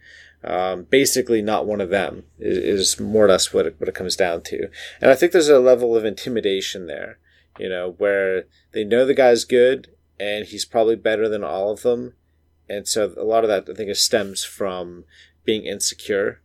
Um, 0.44 0.84
basically, 0.84 1.42
not 1.42 1.66
one 1.66 1.82
of 1.82 1.90
them 1.90 2.24
is, 2.38 2.58
is 2.58 3.00
more 3.00 3.26
or 3.26 3.30
less 3.30 3.54
what 3.54 3.66
it, 3.66 3.76
what 3.80 3.90
it 3.90 3.96
comes 3.96 4.16
down 4.16 4.42
to. 4.44 4.70
And 5.02 5.10
I 5.10 5.16
think 5.16 5.32
there's 5.32 5.50
a 5.50 5.60
level 5.60 5.96
of 5.96 6.06
intimidation 6.06 6.88
there, 6.88 7.18
you 7.58 7.70
know, 7.70 7.96
where 7.98 8.46
they 8.74 8.84
know 8.84 9.06
the 9.06 9.14
guy's 9.14 9.46
good 9.46 9.90
and 10.20 10.46
he's 10.46 10.66
probably 10.66 10.96
better 10.96 11.30
than 11.30 11.44
all 11.44 11.72
of 11.72 11.82
them. 11.82 12.14
And 12.70 12.88
so 12.88 13.14
a 13.18 13.24
lot 13.24 13.44
of 13.44 13.50
that, 13.50 13.70
I 13.70 13.76
think, 13.76 13.96
stems 13.96 14.44
from 14.44 15.06
being 15.46 15.66
insecure, 15.66 16.42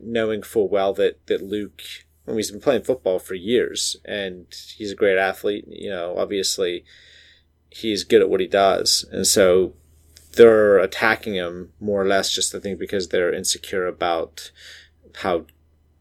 knowing 0.00 0.42
full 0.42 0.68
well 0.68 0.92
that, 0.94 1.26
that 1.26 1.42
Luke 1.42 1.82
I 2.26 2.30
mean, 2.30 2.38
he's 2.38 2.50
been 2.50 2.60
playing 2.60 2.82
football 2.82 3.18
for 3.18 3.34
years, 3.34 3.96
and 4.04 4.46
he's 4.76 4.92
a 4.92 4.96
great 4.96 5.18
athlete. 5.18 5.64
You 5.68 5.90
know, 5.90 6.14
obviously, 6.16 6.84
he's 7.70 8.04
good 8.04 8.22
at 8.22 8.30
what 8.30 8.40
he 8.40 8.46
does, 8.46 9.04
and 9.10 9.26
so 9.26 9.74
they're 10.32 10.78
attacking 10.78 11.34
him 11.34 11.72
more 11.80 12.02
or 12.02 12.06
less 12.06 12.32
just 12.32 12.54
I 12.54 12.60
think 12.60 12.78
because 12.78 13.08
they're 13.08 13.32
insecure 13.32 13.86
about 13.86 14.50
how 15.16 15.46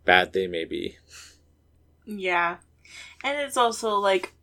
bad 0.06 0.34
they 0.34 0.48
may 0.48 0.66
be. 0.66 0.98
Yeah, 2.06 2.58
and 3.24 3.40
it's 3.40 3.58
also 3.58 3.96
like 3.96 4.34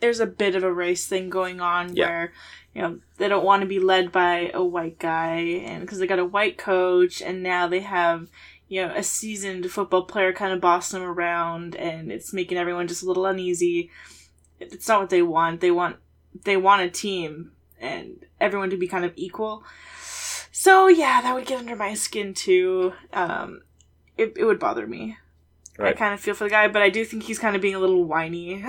there's 0.00 0.20
a 0.20 0.26
bit 0.26 0.54
of 0.54 0.62
a 0.62 0.72
race 0.72 1.06
thing 1.06 1.30
going 1.30 1.60
on 1.60 1.94
yeah. 1.94 2.06
where 2.06 2.32
you 2.74 2.82
know 2.82 2.98
they 3.16 3.28
don't 3.28 3.44
want 3.44 3.62
to 3.62 3.68
be 3.68 3.78
led 3.78 4.12
by 4.12 4.50
a 4.52 4.64
white 4.64 4.98
guy, 4.98 5.36
and 5.36 5.82
because 5.82 5.98
they 5.98 6.06
got 6.06 6.18
a 6.18 6.24
white 6.24 6.58
coach, 6.58 7.22
and 7.22 7.42
now 7.42 7.66
they 7.66 7.80
have 7.80 8.28
you 8.68 8.84
know, 8.84 8.92
a 8.94 9.02
seasoned 9.02 9.70
football 9.70 10.02
player 10.04 10.32
kind 10.32 10.52
of 10.52 10.60
bossing 10.60 11.00
them 11.00 11.08
around 11.08 11.76
and 11.76 12.10
it's 12.10 12.32
making 12.32 12.58
everyone 12.58 12.88
just 12.88 13.02
a 13.02 13.06
little 13.06 13.26
uneasy. 13.26 13.90
It's 14.58 14.88
not 14.88 15.00
what 15.00 15.10
they 15.10 15.22
want. 15.22 15.60
They 15.60 15.70
want 15.70 15.96
they 16.44 16.56
want 16.56 16.82
a 16.82 16.90
team 16.90 17.52
and 17.80 18.24
everyone 18.40 18.70
to 18.70 18.76
be 18.76 18.88
kind 18.88 19.04
of 19.04 19.12
equal. 19.16 19.64
So 20.52 20.88
yeah, 20.88 21.20
that 21.22 21.34
would 21.34 21.46
get 21.46 21.58
under 21.58 21.76
my 21.76 21.94
skin 21.94 22.34
too. 22.34 22.94
Um, 23.12 23.62
it, 24.16 24.34
it 24.36 24.44
would 24.44 24.58
bother 24.58 24.86
me. 24.86 25.18
Right. 25.78 25.94
I 25.94 25.98
kind 25.98 26.14
of 26.14 26.20
feel 26.20 26.34
for 26.34 26.44
the 26.44 26.50
guy, 26.50 26.68
but 26.68 26.80
I 26.80 26.88
do 26.88 27.04
think 27.04 27.24
he's 27.24 27.38
kind 27.38 27.54
of 27.54 27.60
being 27.60 27.74
a 27.74 27.78
little 27.78 28.04
whiny. 28.04 28.64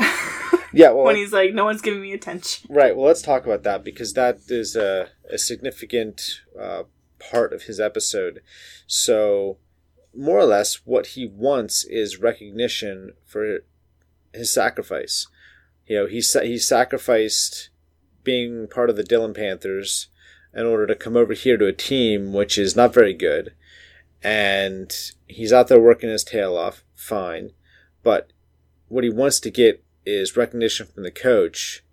yeah, 0.73 0.89
well, 0.91 1.03
when 1.05 1.15
he's 1.15 1.31
like, 1.31 1.53
no 1.53 1.63
one's 1.63 1.81
giving 1.81 2.01
me 2.01 2.11
attention. 2.11 2.67
Right. 2.69 2.95
Well, 2.95 3.07
let's 3.07 3.21
talk 3.21 3.45
about 3.45 3.63
that 3.63 3.83
because 3.85 4.13
that 4.13 4.39
is 4.49 4.75
a, 4.75 5.09
a 5.31 5.37
significant 5.37 6.41
uh, 6.59 6.83
part 7.19 7.53
of 7.53 7.63
his 7.63 7.79
episode. 7.79 8.41
So 8.87 9.57
more 10.13 10.39
or 10.39 10.45
less 10.45 10.81
what 10.85 11.07
he 11.07 11.25
wants 11.25 11.85
is 11.85 12.19
recognition 12.19 13.13
for 13.25 13.59
his 14.33 14.51
sacrifice. 14.51 15.27
You 15.85 15.99
know, 15.99 16.05
he 16.07 16.19
he 16.19 16.57
sacrificed 16.57 17.69
being 18.27 18.67
part 18.67 18.89
of 18.89 18.97
the 18.97 19.05
Dillon 19.05 19.33
Panthers 19.33 20.09
in 20.53 20.65
order 20.65 20.85
to 20.85 20.95
come 20.95 21.15
over 21.15 21.31
here 21.31 21.55
to 21.55 21.65
a 21.65 21.71
team 21.71 22.33
which 22.33 22.57
is 22.57 22.75
not 22.75 22.93
very 22.93 23.13
good. 23.13 23.53
And 24.21 24.93
he's 25.27 25.53
out 25.53 25.69
there 25.69 25.79
working 25.79 26.09
his 26.09 26.25
tail 26.25 26.57
off, 26.57 26.83
fine. 26.93 27.51
But 28.03 28.33
what 28.89 29.05
he 29.05 29.09
wants 29.09 29.39
to 29.39 29.49
get 29.49 29.81
is 30.05 30.35
recognition 30.35 30.87
from 30.87 31.03
the 31.03 31.11
coach 31.11 31.85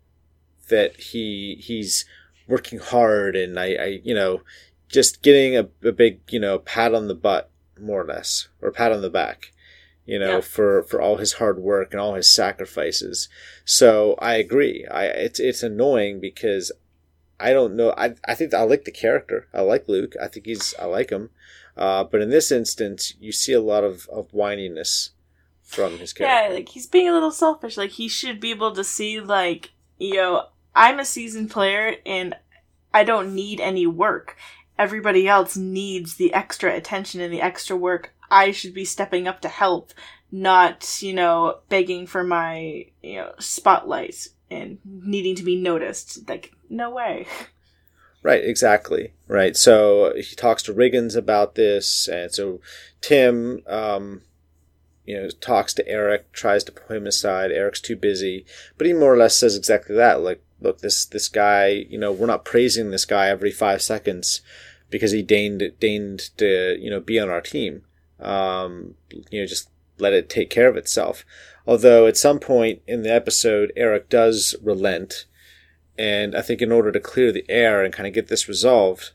that 0.71 0.97
he 0.97 1.57
he's 1.61 2.05
working 2.49 2.81
hard 2.81 3.37
and 3.37 3.59
I, 3.59 3.75
I 3.75 4.01
you 4.03 4.15
know 4.15 4.41
just 4.89 5.23
getting 5.23 5.57
a, 5.57 5.69
a 5.87 5.93
big 5.93 6.21
you 6.31 6.41
know 6.41 6.59
pat 6.59 6.95
on 6.95 7.07
the 7.07 7.15
butt 7.15 7.51
more 7.81 8.01
or 8.01 8.07
less 8.07 8.49
or 8.61 8.71
pat 8.71 8.93
on 8.93 9.03
the 9.03 9.11
back 9.11 9.53
you 10.07 10.19
know 10.19 10.37
Yeah. 10.37 10.41
for 10.41 10.83
for 10.85 11.01
all 11.01 11.17
his 11.17 11.35
hard 11.35 11.59
work 11.59 11.93
and 11.93 12.01
all 12.01 12.15
his 12.15 12.29
sacrifices 12.29 13.29
so 13.65 14.15
i 14.19 14.35
agree 14.35 14.87
i 14.91 15.05
it's 15.07 15.41
it's 15.41 15.63
annoying 15.63 16.21
because 16.21 16.71
i 17.41 17.53
don't 17.53 17.75
know 17.75 17.93
i 17.97 18.15
i 18.27 18.35
think 18.35 18.53
i 18.55 18.63
like 18.63 18.85
the 18.85 18.91
character 18.93 19.49
i 19.55 19.61
like 19.61 19.89
luke 19.89 20.15
i 20.23 20.29
think 20.29 20.47
he's 20.47 20.75
i 20.79 20.85
like 20.85 21.11
him 21.11 21.31
uh, 21.77 22.05
but 22.05 22.21
in 22.21 22.31
this 22.31 22.53
instance 22.53 23.15
you 23.19 23.33
see 23.33 23.53
a 23.53 23.61
lot 23.61 23.83
of 23.83 24.07
of 24.09 24.31
whininess 24.31 25.11
from 25.65 25.99
his 25.99 26.13
character. 26.13 26.49
Yeah, 26.49 26.55
like 26.55 26.69
he's 26.69 26.87
being 26.87 27.09
a 27.09 27.13
little 27.13 27.33
selfish. 27.33 27.77
Like 27.77 27.91
he 27.91 28.07
should 28.07 28.39
be 28.39 28.51
able 28.51 28.73
to 28.73 28.85
see, 28.85 29.19
like, 29.19 29.73
you 29.99 30.15
know, 30.15 30.49
I'm 30.75 31.01
a 31.01 31.05
seasoned 31.05 31.51
player 31.51 31.97
and 32.05 32.37
I 32.93 33.03
don't 33.03 33.35
need 33.35 33.61
any 33.61 33.87
work. 33.87 34.37
Everybody 34.79 35.27
else 35.27 35.57
needs 35.57 36.15
the 36.17 36.33
extra 36.35 36.77
attention 36.77 37.21
and 37.23 37.33
the 37.33 37.41
extra 37.41 37.77
work. 37.77 38.15
I 38.35 38.51
should 38.51 38.75
be 38.75 38.85
stepping 38.85 39.29
up 39.29 39.41
to 39.43 39.49
help, 39.49 39.93
not, 40.33 41.01
you 41.01 41.15
know, 41.15 41.61
begging 41.69 42.09
for 42.09 42.25
my, 42.25 42.87
you 43.01 43.17
know, 43.17 43.33
spotlight 43.39 44.27
and 44.51 44.79
needing 44.85 45.37
to 45.37 45.45
be 45.45 45.55
noticed. 45.55 46.29
Like, 46.29 46.53
no 46.69 46.91
way. 46.91 47.27
Right, 48.25 48.43
exactly. 48.43 49.13
Right. 49.29 49.55
So 49.55 50.15
he 50.17 50.35
talks 50.35 50.63
to 50.63 50.73
Riggins 50.73 51.15
about 51.15 51.57
this, 51.57 52.09
and 52.09 52.33
so 52.33 52.63
Tim, 53.03 53.63
um, 53.67 54.23
you 55.05 55.15
know, 55.15 55.29
talks 55.29 55.75
to 55.75 55.87
Eric, 55.87 56.33
tries 56.33 56.65
to 56.65 56.73
pull 56.73 56.97
him 56.97 57.07
aside. 57.07 57.53
Eric's 57.53 57.83
too 57.83 57.97
busy, 57.97 58.47
but 58.79 58.87
he 58.87 58.95
more 58.95 59.13
or 59.13 59.19
less 59.19 59.37
says 59.37 59.55
exactly 59.57 59.95
that. 59.97 60.23
Like, 60.23 60.43
look, 60.59 60.81
this 60.81 61.05
this 61.05 61.29
guy, 61.29 61.67
you 61.67 61.99
know, 61.99 62.13
we're 62.13 62.27
not 62.27 62.47
praising 62.47 62.91
this 62.91 63.05
guy 63.05 63.29
every 63.29 63.51
five 63.51 63.83
seconds 63.83 64.41
because 64.89 65.13
he 65.13 65.23
deigned 65.23 65.63
deigned 65.79 66.31
to 66.39 66.79
you 66.81 66.89
know 66.89 67.01
be 67.01 67.21
on 67.21 67.29
our 67.29 67.43
team. 67.43 67.83
Um, 68.21 68.95
you 69.31 69.41
know, 69.41 69.47
just 69.47 69.69
let 69.99 70.13
it 70.13 70.29
take 70.29 70.51
care 70.51 70.69
of 70.69 70.77
itself. 70.77 71.25
Although 71.67 72.07
at 72.07 72.17
some 72.17 72.39
point 72.39 72.83
in 72.87 73.03
the 73.03 73.13
episode, 73.13 73.73
Eric 73.77 74.09
does 74.09 74.55
relent 74.63 75.27
and 75.97 76.35
I 76.35 76.43
think 76.43 76.61
in 76.61 76.73
order 76.73 76.91
to 76.91 77.01
clear 77.01 77.31
the 77.33 77.45
air 77.49 77.83
and 77.83 77.93
kind 77.93 78.07
of 78.07 78.15
get 78.15 78.29
this 78.29 78.49
resolved, 78.49 79.13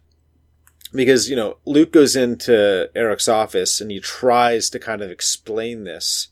because, 0.93 1.29
you 1.29 1.35
know, 1.35 1.57
Luke 1.65 1.91
goes 1.91 2.15
into 2.15 2.89
Eric's 2.95 3.27
office 3.27 3.79
and 3.81 3.91
he 3.91 3.99
tries 3.99 4.69
to 4.69 4.79
kind 4.79 5.01
of 5.01 5.11
explain 5.11 5.83
this 5.83 6.29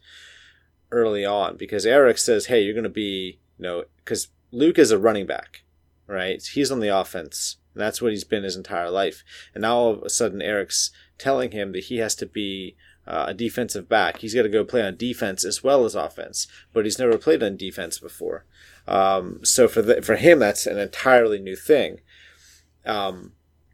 early 0.90 1.26
on 1.26 1.58
because 1.58 1.86
Eric 1.86 2.18
says, 2.18 2.46
hey, 2.46 2.62
you're 2.62 2.74
going 2.74 2.84
to 2.84 2.90
be, 2.90 3.40
you 3.58 3.64
know, 3.64 3.84
because 3.98 4.30
Luke 4.52 4.80
is 4.80 4.90
a 4.90 4.98
running 4.98 5.28
back, 5.28 5.64
right? 6.08 6.42
He's 6.42 6.72
on 6.72 6.80
the 6.80 6.96
offense. 6.96 7.58
And 7.74 7.82
that's 7.82 8.02
what 8.02 8.12
he's 8.12 8.24
been 8.24 8.44
his 8.44 8.56
entire 8.56 8.90
life. 8.90 9.24
And 9.54 9.62
now 9.62 9.76
all 9.76 9.94
of 9.94 10.02
a 10.02 10.10
sudden, 10.10 10.42
Eric's 10.42 10.92
telling 11.18 11.52
him 11.52 11.72
that 11.72 11.86
he 11.86 11.98
has 11.98 12.16
to 12.16 12.26
be 12.26 12.76
uh, 13.08 13.26
a 13.30 13.34
defensive 13.34 13.88
back. 13.88 14.18
He's 14.18 14.36
got 14.36 14.44
to 14.44 14.50
go 14.50 14.64
play 14.64 14.82
on 14.82 14.98
defense 14.98 15.46
as 15.46 15.64
well 15.64 15.86
as 15.86 15.96
offense, 15.96 16.48
but 16.74 16.86
he's 16.86 17.00
never 17.00 17.18
played 17.18 17.42
on 17.42 17.56
defense 17.56 18.00
before. 18.00 18.46
Um, 18.88 19.40
so 19.44 19.68
for 19.68 19.82
the, 19.82 20.02
for 20.02 20.16
him, 20.16 20.40
that's 20.40 20.66
an 20.66 20.78
entirely 20.78 21.40
new 21.40 21.56
thing. 21.56 22.02
Um, 22.86 23.34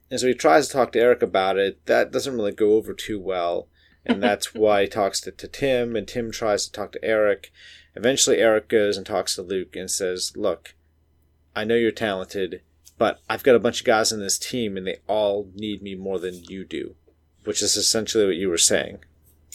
and 0.10 0.19
so 0.19 0.27
he 0.27 0.34
tries 0.34 0.67
to 0.67 0.73
talk 0.73 0.91
to 0.91 0.99
Eric 0.99 1.21
about 1.21 1.58
it. 1.58 1.84
That 1.88 2.12
doesn't 2.12 2.36
really 2.36 2.51
go 2.51 2.73
over 2.73 2.93
too 2.93 3.19
well. 3.19 3.67
And 4.06 4.21
that's 4.23 4.53
why 4.53 4.84
he 4.84 4.88
talks 4.88 5.19
to, 5.21 5.32
to 5.32 5.47
Tim, 5.47 5.95
and 5.95 6.08
Tim 6.08 6.32
tries 6.32 6.65
to 6.65 6.71
talk 6.71 6.91
to 6.91 7.03
Eric. 7.03 7.51
Eventually, 7.95 8.38
Eric 8.38 8.69
goes 8.69 8.97
and 8.97 9.06
talks 9.06 9.36
to 9.36 9.41
Luke 9.41 9.75
and 9.75 9.89
says, 9.89 10.34
Look, 10.36 10.75
I 11.56 11.63
know 11.63 11.75
you're 11.75 11.91
talented, 11.91 12.62
but 12.97 13.19
I've 13.29 13.43
got 13.43 13.56
a 13.56 13.60
bunch 13.60 13.82
of 13.82 13.86
guys 13.86 14.12
in 14.12 14.19
this 14.19 14.38
team, 14.38 14.77
and 14.77 14.86
they 14.86 14.97
all 15.08 15.49
need 15.53 15.82
me 15.82 15.95
more 15.95 16.19
than 16.19 16.43
you 16.43 16.65
do, 16.65 16.95
which 17.43 17.62
is 17.62 17.75
essentially 17.75 18.25
what 18.25 18.36
you 18.36 18.49
were 18.49 18.58
saying. 18.58 18.99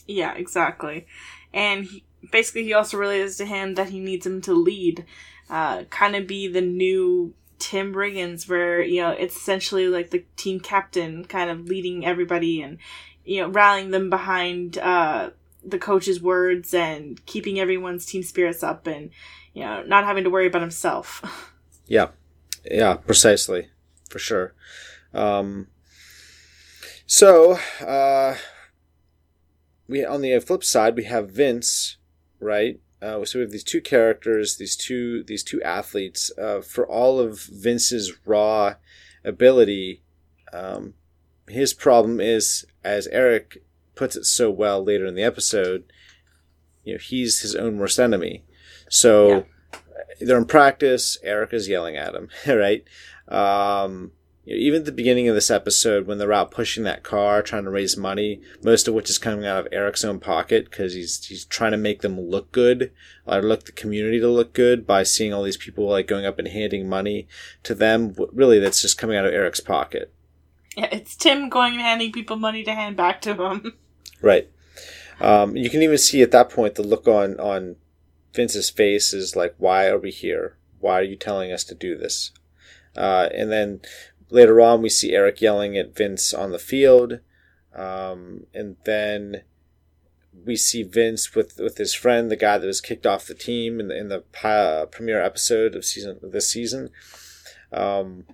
Yeah, 0.06 0.34
exactly. 0.34 1.06
And 1.52 1.84
he, 1.84 2.04
basically, 2.30 2.64
he 2.64 2.72
also 2.72 2.96
relays 2.96 3.36
to 3.36 3.44
him 3.44 3.74
that 3.74 3.90
he 3.90 4.00
needs 4.00 4.26
him 4.26 4.40
to 4.42 4.54
lead, 4.54 5.04
uh, 5.50 5.84
kind 5.84 6.16
of 6.16 6.26
be 6.26 6.48
the 6.48 6.60
new 6.60 7.34
Tim 7.58 7.94
Riggins, 7.94 8.48
where 8.48 8.80
you 8.82 9.00
know 9.02 9.10
it's 9.10 9.36
essentially 9.36 9.88
like 9.88 10.10
the 10.10 10.24
team 10.36 10.60
captain, 10.60 11.24
kind 11.24 11.50
of 11.50 11.66
leading 11.66 12.06
everybody 12.06 12.62
and 12.62 12.78
you 13.24 13.42
know 13.42 13.48
rallying 13.48 13.90
them 13.90 14.10
behind 14.10 14.78
uh, 14.78 15.30
the 15.64 15.78
coach's 15.78 16.22
words 16.22 16.72
and 16.72 17.24
keeping 17.26 17.58
everyone's 17.58 18.06
team 18.06 18.22
spirits 18.22 18.62
up, 18.62 18.86
and 18.86 19.10
you 19.54 19.62
know 19.62 19.82
not 19.82 20.04
having 20.04 20.24
to 20.24 20.30
worry 20.30 20.46
about 20.46 20.62
himself. 20.62 21.22
Yeah, 21.90 22.08
yeah, 22.70 22.96
precisely, 22.96 23.70
for 24.10 24.18
sure. 24.18 24.52
Um, 25.14 25.68
so, 27.08 27.58
uh, 27.80 28.36
we 29.88 30.04
on 30.04 30.20
the 30.20 30.38
flip 30.40 30.62
side 30.62 30.94
we 30.94 31.04
have 31.04 31.30
Vince, 31.30 31.96
right? 32.38 32.78
Uh, 33.00 33.24
so 33.24 33.38
we 33.38 33.42
have 33.42 33.50
these 33.50 33.64
two 33.64 33.80
characters, 33.80 34.56
these 34.58 34.76
two 34.76 35.22
these 35.24 35.42
two 35.42 35.62
athletes. 35.62 36.30
Uh, 36.36 36.60
for 36.60 36.86
all 36.86 37.18
of 37.18 37.40
Vince's 37.40 38.12
raw 38.26 38.74
ability, 39.24 40.02
um, 40.52 40.92
his 41.48 41.72
problem 41.72 42.20
is, 42.20 42.66
as 42.84 43.06
Eric 43.08 43.62
puts 43.94 44.14
it 44.14 44.24
so 44.24 44.50
well 44.50 44.84
later 44.84 45.06
in 45.06 45.14
the 45.14 45.22
episode, 45.22 45.84
you 46.84 46.92
know, 46.94 46.98
he's 46.98 47.40
his 47.40 47.54
own 47.56 47.78
worst 47.78 47.98
enemy. 47.98 48.44
So 48.90 49.28
Yeah. 49.72 49.78
they're 50.20 50.36
in 50.38 50.44
practice. 50.44 51.16
Eric 51.22 51.52
is 51.54 51.68
yelling 51.68 51.96
at 51.96 52.14
him, 52.14 52.28
right? 52.46 52.84
Um, 53.28 54.12
you 54.48 54.54
know, 54.54 54.60
even 54.60 54.80
at 54.80 54.86
the 54.86 54.92
beginning 54.92 55.28
of 55.28 55.34
this 55.34 55.50
episode, 55.50 56.06
when 56.06 56.16
they're 56.16 56.32
out 56.32 56.50
pushing 56.50 56.82
that 56.84 57.02
car, 57.02 57.42
trying 57.42 57.64
to 57.64 57.70
raise 57.70 57.98
money, 57.98 58.40
most 58.62 58.88
of 58.88 58.94
which 58.94 59.10
is 59.10 59.18
coming 59.18 59.44
out 59.44 59.58
of 59.58 59.68
Eric's 59.70 60.04
own 60.04 60.20
pocket 60.20 60.70
because 60.70 60.94
he's 60.94 61.22
he's 61.26 61.44
trying 61.44 61.72
to 61.72 61.76
make 61.76 62.00
them 62.00 62.18
look 62.18 62.50
good, 62.50 62.90
or 63.26 63.42
look 63.42 63.64
the 63.64 63.72
community 63.72 64.18
to 64.20 64.28
look 64.28 64.54
good 64.54 64.86
by 64.86 65.02
seeing 65.02 65.34
all 65.34 65.42
these 65.42 65.58
people 65.58 65.86
like 65.86 66.06
going 66.06 66.24
up 66.24 66.38
and 66.38 66.48
handing 66.48 66.88
money 66.88 67.28
to 67.62 67.74
them. 67.74 68.14
Really, 68.32 68.58
that's 68.58 68.80
just 68.80 68.96
coming 68.96 69.18
out 69.18 69.26
of 69.26 69.34
Eric's 69.34 69.60
pocket, 69.60 70.14
yeah, 70.78 70.88
it's 70.92 71.14
Tim 71.14 71.50
going 71.50 71.74
and 71.74 71.82
handing 71.82 72.12
people 72.12 72.36
money 72.36 72.64
to 72.64 72.72
hand 72.72 72.96
back 72.96 73.20
to 73.22 73.34
him. 73.34 73.74
right? 74.22 74.48
Um, 75.20 75.56
you 75.56 75.68
can 75.68 75.82
even 75.82 75.98
see 75.98 76.22
at 76.22 76.30
that 76.30 76.48
point 76.48 76.76
the 76.76 76.82
look 76.82 77.06
on 77.06 77.38
on 77.38 77.76
Vince's 78.32 78.70
face 78.70 79.12
is 79.12 79.36
like, 79.36 79.54
"Why 79.58 79.88
are 79.88 79.98
we 79.98 80.10
here? 80.10 80.56
Why 80.80 81.00
are 81.00 81.02
you 81.02 81.16
telling 81.16 81.52
us 81.52 81.64
to 81.64 81.74
do 81.74 81.98
this?" 81.98 82.32
Uh, 82.96 83.28
and 83.34 83.52
then 83.52 83.80
later 84.30 84.60
on, 84.60 84.82
we 84.82 84.88
see 84.88 85.14
Eric 85.14 85.40
yelling 85.40 85.76
at 85.76 85.94
Vince 85.94 86.32
on 86.34 86.52
the 86.52 86.58
field, 86.58 87.20
um, 87.74 88.46
and 88.54 88.76
then 88.84 89.42
we 90.44 90.56
see 90.56 90.82
Vince 90.82 91.34
with 91.34 91.58
with 91.58 91.78
his 91.78 91.94
friend, 91.94 92.30
the 92.30 92.36
guy 92.36 92.58
that 92.58 92.66
was 92.66 92.80
kicked 92.80 93.06
off 93.06 93.26
the 93.26 93.34
team 93.34 93.80
in 93.80 93.88
the 93.88 93.96
in 93.96 94.08
the 94.08 94.20
pi- 94.32 94.86
premiere 94.90 95.22
episode 95.22 95.74
of 95.74 95.84
season 95.84 96.18
of 96.22 96.32
this 96.32 96.50
season. 96.50 96.90
Um, 97.72 98.24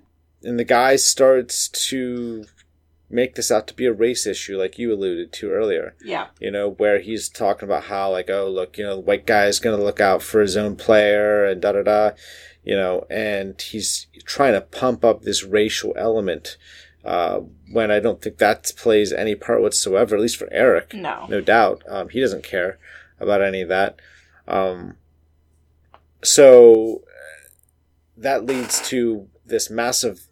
and 0.43 0.59
the 0.59 0.65
guy 0.65 0.97
starts 0.97 1.69
to 1.89 2.45
make 3.11 3.35
this 3.35 3.51
out 3.51 3.67
to 3.69 3.75
be 3.75 3.87
a 3.87 3.93
race 3.93 4.27
issue, 4.27 4.59
like 4.59 4.79
you 4.79 4.93
alluded 4.93 5.33
to 5.33 5.51
earlier. 5.51 5.95
Yeah, 6.05 6.29
you 6.41 6.51
know, 6.51 6.71
where 6.71 7.01
he's 7.01 7.29
talking 7.29 7.69
about 7.69 7.85
how 7.85 8.11
like, 8.11 8.31
oh 8.31 8.49
look, 8.49 8.79
you 8.79 8.85
know, 8.85 8.97
the 8.97 9.03
white 9.03 9.27
guy 9.27 9.47
is 9.47 9.61
gonna 9.61 9.83
look 9.83 10.01
out 10.01 10.23
for 10.23 10.41
his 10.41 10.57
own 10.57 10.77
player 10.77 11.45
and 11.45 11.61
da 11.61 11.73
da 11.73 11.83
da, 11.83 12.11
you 12.65 12.75
know, 12.75 13.07
and 13.11 13.61
he's 13.61 14.07
trying 14.25 14.55
to 14.55 14.61
pump 14.61 15.05
up 15.05 15.23
this 15.23 15.45
racial 15.45 15.93
element. 15.97 16.57
Uh, 17.05 17.41
when 17.71 17.91
I 17.91 18.01
don't 18.01 18.23
think 18.23 18.39
that 18.39 18.73
plays 18.79 19.13
any 19.13 19.35
part 19.35 19.61
whatsoever, 19.61 20.17
at 20.17 20.23
least 20.23 20.39
for 20.39 20.49
Eric. 20.51 20.95
no, 20.95 21.27
No 21.29 21.41
doubt. 21.43 21.83
Um, 21.87 22.09
he 22.09 22.21
doesn't 22.21 22.45
care 22.45 22.79
about 23.21 23.43
any 23.43 23.61
of 23.61 23.69
that. 23.69 24.01
Um, 24.49 24.97
so 26.23 27.03
that 28.17 28.47
leads 28.47 28.87
to 28.89 29.29
this 29.45 29.69
massive 29.69 30.29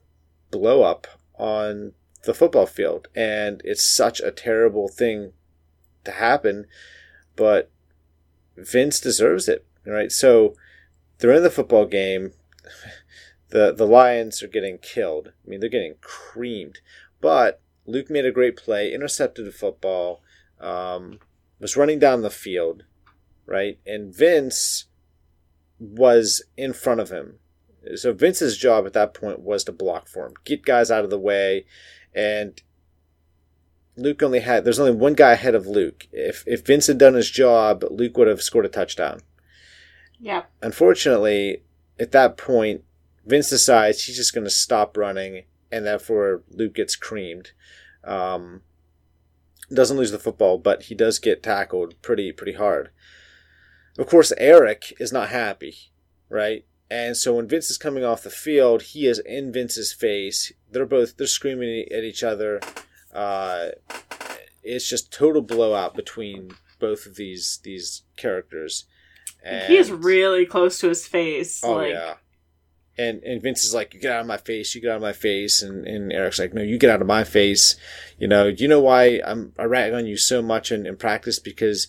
blow 0.51 0.83
up 0.83 1.07
on 1.39 1.93
the 2.25 2.33
football 2.33 2.67
field. 2.67 3.09
And 3.15 3.61
it's 3.65 3.85
such 3.85 4.21
a 4.21 4.31
terrible 4.31 4.89
thing 4.89 5.33
to 6.05 6.13
happen, 6.13 6.67
but 7.37 7.71
Vince 8.57 9.01
deserves 9.01 9.49
it, 9.49 9.67
right? 9.85 10.11
So 10.11 10.55
they're 11.23 11.33
in 11.33 11.45
the 11.45 11.51
football 11.51 11.87
game. 11.87 12.33
The, 13.51 13.73
the 13.73 13.87
Lions 13.87 14.43
are 14.43 14.49
getting 14.49 14.79
killed. 14.79 15.29
I 15.29 15.49
mean, 15.49 15.61
they're 15.61 15.69
getting 15.69 15.95
creamed. 16.01 16.81
But 17.21 17.61
Luke 17.87 18.11
made 18.11 18.27
a 18.27 18.33
great 18.33 18.57
play, 18.57 18.93
intercepted 18.93 19.47
the 19.47 19.53
football, 19.53 20.21
um, 20.61 21.21
was 21.61 21.77
running 21.77 22.01
down 22.01 22.23
the 22.23 22.31
field, 22.31 22.83
right? 23.47 23.79
And 23.87 24.13
Vince 24.13 24.87
was 25.79 26.43
in 26.57 26.73
front 26.73 27.01
of 27.01 27.11
him. 27.11 27.39
So 27.95 28.13
Vince's 28.13 28.57
job 28.59 28.85
at 28.85 28.93
that 28.95 29.15
point 29.15 29.41
was 29.41 29.63
to 29.65 29.73
block 29.73 30.09
for 30.09 30.27
him, 30.27 30.35
get 30.45 30.65
guys 30.65 30.91
out 30.91 31.05
of 31.05 31.11
the 31.11 31.19
way, 31.19 31.67
and 32.13 32.61
Luke 33.97 34.23
only 34.23 34.41
had 34.41 34.65
there's 34.65 34.79
only 34.81 34.93
one 34.93 35.15
guy 35.15 35.33
ahead 35.33 35.55
of 35.55 35.67
Luke. 35.67 36.07
If 36.13 36.45
if 36.47 36.65
Vince 36.65 36.87
had 36.87 36.99
done 36.99 37.15
his 37.15 37.31
job, 37.31 37.85
Luke 37.91 38.17
would 38.17 38.29
have 38.29 38.41
scored 38.41 38.67
a 38.67 38.69
touchdown. 38.69 39.21
Yeah. 40.23 40.45
Unfortunately, 40.63 41.65
at 41.99 42.13
that 42.13 42.37
point, 42.37 42.85
Vince 43.27 43.51
decides 43.51 44.05
he's 44.05 44.17
just 44.17 44.33
going 44.33 44.45
to 44.45 44.51
stop 44.51 44.97
running, 44.97 45.45
and 45.71 45.85
therefore 45.85 46.45
Luke 46.49 46.75
gets 46.75 46.95
creamed. 46.95 47.51
Um, 48.05 48.63
doesn't 49.75 49.97
lose 49.97 50.13
the 50.13 50.21
football, 50.21 50.59
but 50.59 50.85
he 50.85 50.95
does 50.95 51.19
get 51.19 51.43
tackled 51.43 52.01
pretty 52.03 52.31
pretty 52.33 52.53
hard. 52.53 52.91
Of 53.99 54.07
course, 54.07 54.33
Eric 54.39 54.95
is 55.01 55.13
not 55.13 55.29
happy, 55.31 55.75
right? 56.29 56.65
And 56.89 57.17
so 57.17 57.35
when 57.35 57.49
Vince 57.49 57.71
is 57.71 57.79
coming 57.79 58.05
off 58.05 58.23
the 58.23 58.31
field, 58.31 58.83
he 58.83 59.07
is 59.07 59.19
in 59.19 59.53
Vince's 59.53 59.93
face. 59.93 60.53
They're 60.71 60.87
both 60.87 61.17
they're 61.17 61.27
screaming 61.27 61.87
at 61.91 62.05
each 62.05 62.23
other. 62.23 62.61
Uh, 63.13 63.71
it's 64.63 64.89
just 64.89 65.13
total 65.13 65.43
blowout 65.43 65.95
between 65.95 66.53
both 66.79 67.07
of 67.07 67.17
these 67.17 67.59
these 67.65 68.03
characters. 68.17 68.85
And, 69.45 69.65
he 69.65 69.77
is 69.77 69.91
really 69.91 70.47
close 70.47 70.79
to 70.79 70.89
his 70.89 71.07
face. 71.07 71.63
Oh 71.65 71.75
like, 71.75 71.93
yeah. 71.93 72.15
And 72.99 73.23
and 73.23 73.43
Vince 73.43 73.65
is 73.65 73.75
like, 73.75 73.95
You 73.95 74.01
get 74.01 74.13
out 74.13 74.21
of 74.21 74.27
my 74.27 74.37
face, 74.37 74.75
you 74.75 74.81
get 74.81 74.91
out 74.91 74.97
of 74.97 75.03
my 75.03 75.13
face 75.13 75.63
and, 75.63 75.87
and 75.87 76.13
Eric's 76.13 76.39
like, 76.39 76.55
No, 76.55 76.63
you 76.63 76.79
get 76.79 76.91
out 76.91 77.01
of 77.01 77.07
my 77.07 77.25
face. 77.25 77.77
You 78.19 78.29
know, 78.29 78.47
you 78.47 78.69
know 78.69 78.81
why 78.81 79.21
I'm 79.25 79.53
I 79.59 79.65
rag 79.65 79.93
on 79.93 80.07
you 80.07 80.17
so 80.17 80.43
much 80.43 80.71
in, 80.71 80.87
in 80.87 80.97
practice? 80.97 81.39
Because 81.39 81.89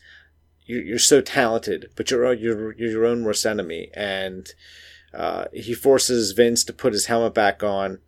you're, 0.66 0.82
you're 0.82 1.00
so 1.00 1.22
talented, 1.22 1.92
but 1.96 2.10
you're 2.10 2.34
you're 2.34 2.74
you're 2.74 2.92
your 2.92 3.06
own 3.06 3.24
worst 3.24 3.46
enemy. 3.46 3.90
And 3.94 4.52
uh, 5.14 5.46
he 5.54 5.74
forces 5.74 6.32
Vince 6.32 6.64
to 6.64 6.74
put 6.74 6.94
his 6.94 7.06
helmet 7.06 7.34
back 7.34 7.62
on. 7.62 8.00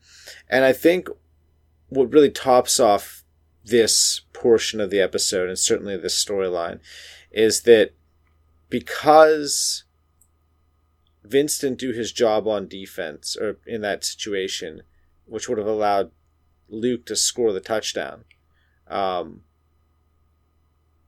And 0.49 0.65
I 0.65 0.73
think 0.73 1.07
what 1.89 2.11
really 2.11 2.31
tops 2.31 2.79
off 2.79 3.23
this 3.63 4.21
portion 4.33 4.79
of 4.79 4.89
the 4.89 4.99
episode 4.99 5.49
and 5.49 5.57
certainly 5.57 5.97
this 5.97 6.23
storyline 6.23 6.79
is 7.31 7.61
that 7.63 7.93
because 8.69 9.83
Vince 11.23 11.57
didn't 11.57 11.79
do 11.79 11.91
his 11.91 12.11
job 12.11 12.47
on 12.47 12.67
defense 12.67 13.35
or 13.35 13.57
in 13.65 13.81
that 13.81 14.03
situation, 14.03 14.83
which 15.25 15.47
would 15.47 15.57
have 15.57 15.67
allowed 15.67 16.11
Luke 16.67 17.05
to 17.05 17.15
score 17.15 17.51
the 17.51 17.59
touchdown, 17.59 18.25
um, 18.87 19.41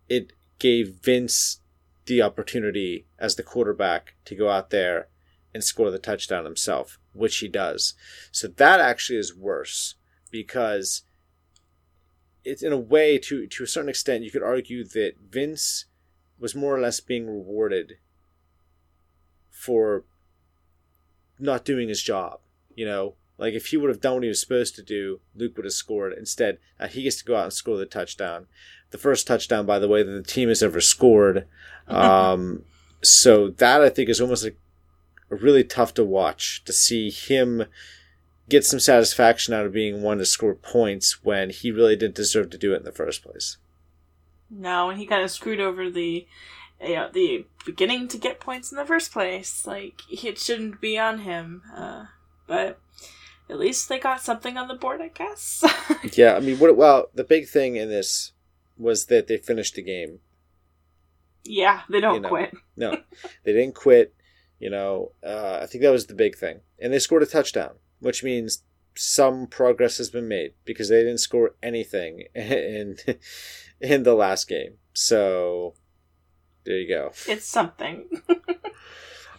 it 0.10 0.34
gave 0.60 0.96
Vince 1.04 1.62
the 2.06 2.22
opportunity 2.22 3.06
as 3.20 3.36
the 3.36 3.44
quarterback 3.44 4.16
to 4.26 4.36
go 4.36 4.50
out 4.50 4.70
there 4.70 5.08
and 5.54 5.64
score 5.64 5.92
the 5.92 6.00
touchdown 6.00 6.46
himself, 6.46 7.00
which 7.14 7.38
he 7.38 7.48
does. 7.48 7.94
So 8.32 8.48
that 8.48 8.80
actually 8.80 9.20
is 9.20 9.36
worse 9.36 9.96
because 10.32 11.04
it's 12.44 12.64
in 12.64 12.72
a 12.72 12.78
way 12.78 13.18
to 13.18 13.48
to 13.48 13.64
a 13.64 13.68
certain 13.68 13.90
extent 13.90 14.24
you 14.24 14.32
could 14.32 14.44
argue 14.44 14.84
that 14.84 15.16
Vince 15.30 15.86
was 16.40 16.56
more 16.56 16.76
or 16.76 16.80
less 16.80 17.00
being 17.00 17.28
rewarded 17.28 17.98
for 19.52 20.04
not 21.40 21.66
doing 21.66 21.90
his 21.90 22.02
job. 22.02 22.40
You 22.76 22.86
know, 22.86 23.16
like 23.38 23.54
if 23.54 23.68
he 23.68 23.78
would 23.78 23.90
have 23.90 24.02
done 24.02 24.16
what 24.16 24.24
he 24.24 24.30
was 24.30 24.40
supposed 24.40 24.76
to 24.76 24.84
do, 24.84 25.20
Luke 25.36 25.56
would 25.58 25.66
have 25.66 25.74
scored. 25.74 26.14
Instead, 26.14 26.58
uh, 26.80 26.88
he 26.88 27.04
gets 27.04 27.18
to 27.18 27.26
go 27.26 27.36
out 27.36 27.46
and 27.46 27.54
score 27.54 27.78
the 27.78 27.86
touchdown. 27.86 28.48
The 28.92 28.98
first 28.98 29.28
touchdown, 29.28 29.66
by 29.66 29.80
the 29.80 29.88
way, 29.88 30.04
that 30.04 30.12
the 30.12 30.24
team 30.24 30.50
has 30.50 30.64
ever 30.64 30.82
scored. 30.82 31.48
Um, 31.88 32.66
so 33.02 33.48
that 33.48 33.82
I 33.82 33.88
think 33.88 34.10
is 34.10 34.20
almost 34.20 34.44
like 34.44 34.58
really 35.30 35.64
tough 35.64 35.94
to 35.94 36.04
watch 36.04 36.66
to 36.66 36.74
see 36.74 37.10
him 37.10 37.64
get 38.50 38.66
some 38.66 38.82
satisfaction 38.82 39.54
out 39.54 39.66
of 39.66 39.72
being 39.72 40.02
one 40.02 40.18
to 40.18 40.26
score 40.26 40.54
points 40.54 41.24
when 41.24 41.50
he 41.50 41.72
really 41.72 41.96
didn't 41.96 42.16
deserve 42.16 42.50
to 42.50 42.58
do 42.58 42.74
it 42.74 42.78
in 42.78 42.84
the 42.84 42.92
first 42.92 43.24
place. 43.24 43.56
No, 44.50 44.90
and 44.90 45.00
he 45.00 45.06
kind 45.06 45.24
of 45.24 45.32
screwed 45.32 45.60
over 45.60 45.90
the, 45.90 46.26
you 46.82 46.96
know, 46.96 47.10
the 47.12 47.46
beginning 47.66 48.08
to 48.10 48.18
get 48.18 48.40
points 48.40 48.72
in 48.72 48.78
the 48.78 48.86
first 48.86 49.12
place. 49.12 49.66
Like 49.68 50.02
it 50.12 50.38
shouldn't 50.38 50.80
be 50.82 50.98
on 50.98 51.20
him. 51.20 51.64
Uh, 51.76 52.06
but 52.48 52.80
at 53.50 53.60
least 53.60 53.90
they 53.90 54.00
got 54.00 54.22
something 54.22 54.58
on 54.58 54.68
the 54.68 54.74
board, 54.76 55.02
I 55.02 55.10
guess. 55.10 55.64
yeah, 56.18 56.36
I 56.36 56.40
mean, 56.40 56.58
what? 56.60 56.76
Well, 56.78 57.08
the 57.14 57.24
big 57.24 57.48
thing 57.48 57.76
in 57.76 57.90
this 57.90 58.32
was 58.78 59.06
that 59.08 59.28
they 59.28 59.38
finished 59.38 59.76
the 59.76 59.82
game. 59.82 60.20
yeah, 61.44 61.82
they 61.90 62.00
don't 62.00 62.16
You 62.16 62.22
know. 62.22 62.30
quit. 62.30 62.54
No, 62.78 62.92
they 63.44 63.54
didn't 63.54 63.74
quit. 63.76 64.14
You 64.60 64.70
know, 64.70 65.12
uh, 65.24 65.60
I 65.62 65.66
think 65.66 65.82
that 65.84 65.92
was 65.92 66.06
the 66.08 66.14
big 66.14 66.36
thing, 66.38 66.60
and 66.80 66.92
they 66.94 67.00
scored 67.00 67.24
a 67.24 67.28
touchdown, 67.28 67.76
which 68.00 68.24
means 68.24 68.64
some 68.98 69.48
progress 69.48 69.98
has 69.98 70.10
been 70.10 70.28
made 70.28 70.54
because 70.66 70.90
they 70.90 71.04
didn't 71.04 71.20
score 71.20 71.56
anything 71.62 72.24
in 72.36 72.98
in 73.80 74.04
the 74.04 74.14
last 74.14 74.48
game. 74.48 74.74
So 74.94 75.76
there 76.66 76.78
you 76.78 76.88
go. 76.88 77.12
It's 77.28 77.46
something. 77.46 78.06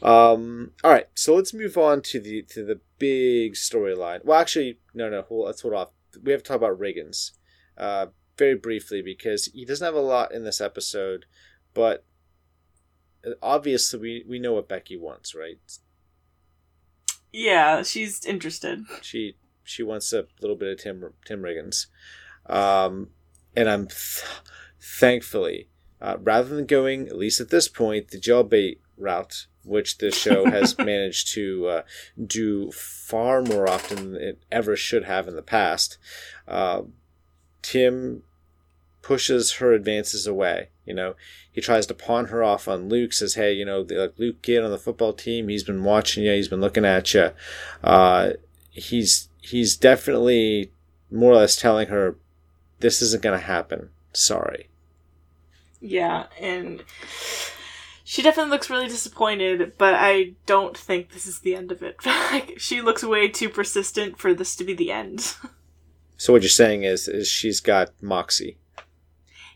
Um, 0.00 0.70
all 0.84 0.92
right, 0.92 1.08
so 1.16 1.34
let's 1.34 1.52
move 1.52 1.76
on 1.76 2.02
to 2.02 2.20
the 2.20 2.42
to 2.50 2.64
the 2.64 2.78
big 3.00 3.54
storyline. 3.54 4.24
Well, 4.24 4.40
actually, 4.40 4.78
no, 4.94 5.10
no, 5.10 5.22
hold, 5.22 5.46
let's 5.46 5.62
hold 5.62 5.74
off. 5.74 5.90
We 6.22 6.30
have 6.30 6.44
to 6.44 6.48
talk 6.48 6.56
about 6.56 6.78
Riggins, 6.78 7.32
uh, 7.76 8.06
very 8.36 8.54
briefly 8.54 9.02
because 9.02 9.46
he 9.46 9.64
doesn't 9.64 9.84
have 9.84 9.96
a 9.96 10.00
lot 10.00 10.32
in 10.32 10.44
this 10.44 10.60
episode, 10.60 11.26
but 11.74 12.04
obviously 13.42 13.98
we 13.98 14.24
we 14.28 14.38
know 14.38 14.52
what 14.52 14.68
Becky 14.68 14.96
wants, 14.96 15.34
right? 15.34 15.58
yeah, 17.32 17.82
she's 17.82 18.24
interested. 18.24 18.84
She 19.02 19.36
she 19.68 19.82
wants 19.82 20.12
a 20.12 20.26
little 20.40 20.56
bit 20.56 20.72
of 20.72 20.82
Tim 20.82 21.12
Tim 21.24 21.42
Riggins, 21.42 21.86
um, 22.46 23.10
and 23.56 23.68
I'm 23.68 23.86
th- 23.86 24.24
thankfully 24.80 25.68
uh, 26.00 26.16
rather 26.20 26.54
than 26.54 26.66
going 26.66 27.08
at 27.08 27.16
least 27.16 27.40
at 27.40 27.50
this 27.50 27.68
point 27.68 28.08
the 28.08 28.18
jailbait 28.18 28.78
route, 28.96 29.46
which 29.64 29.98
this 29.98 30.16
show 30.16 30.44
has 30.50 30.78
managed 30.78 31.32
to 31.34 31.66
uh, 31.66 31.82
do 32.24 32.70
far 32.72 33.42
more 33.42 33.68
often 33.68 34.12
than 34.12 34.22
it 34.22 34.42
ever 34.50 34.76
should 34.76 35.04
have 35.04 35.28
in 35.28 35.36
the 35.36 35.42
past. 35.42 35.98
Uh, 36.46 36.82
Tim 37.62 38.22
pushes 39.02 39.52
her 39.54 39.72
advances 39.72 40.26
away. 40.26 40.68
You 40.84 40.94
know, 40.94 41.14
he 41.50 41.60
tries 41.60 41.86
to 41.86 41.94
pawn 41.94 42.26
her 42.26 42.42
off 42.42 42.68
on 42.68 42.88
Luke. 42.88 43.12
Says, 43.12 43.34
"Hey, 43.34 43.52
you 43.52 43.64
know, 43.64 43.86
like 43.88 44.14
Luke, 44.18 44.40
get 44.42 44.64
on 44.64 44.70
the 44.70 44.78
football 44.78 45.12
team. 45.12 45.48
He's 45.48 45.64
been 45.64 45.84
watching 45.84 46.24
you. 46.24 46.32
He's 46.32 46.48
been 46.48 46.60
looking 46.60 46.84
at 46.84 47.12
you. 47.12 47.32
Uh, 47.84 48.30
he's 48.70 49.27
he's 49.40 49.76
definitely 49.76 50.72
more 51.10 51.32
or 51.32 51.36
less 51.36 51.56
telling 51.56 51.88
her 51.88 52.16
this 52.80 53.02
isn't 53.02 53.22
going 53.22 53.38
to 53.38 53.46
happen. 53.46 53.90
Sorry." 54.12 54.68
Yeah, 55.80 56.26
and 56.40 56.82
she 58.04 58.22
definitely 58.22 58.50
looks 58.50 58.70
really 58.70 58.88
disappointed, 58.88 59.74
but 59.78 59.94
I 59.94 60.32
don't 60.46 60.76
think 60.76 61.12
this 61.12 61.26
is 61.26 61.40
the 61.40 61.54
end 61.54 61.70
of 61.70 61.82
it. 61.82 61.96
like 62.06 62.54
she 62.58 62.80
looks 62.80 63.04
way 63.04 63.28
too 63.28 63.48
persistent 63.48 64.18
for 64.18 64.34
this 64.34 64.56
to 64.56 64.64
be 64.64 64.74
the 64.74 64.90
end. 64.92 65.34
So 66.20 66.32
what 66.32 66.42
you're 66.42 66.48
saying 66.48 66.82
is, 66.82 67.06
is 67.06 67.28
she's 67.28 67.60
got 67.60 67.90
moxie. 68.02 68.58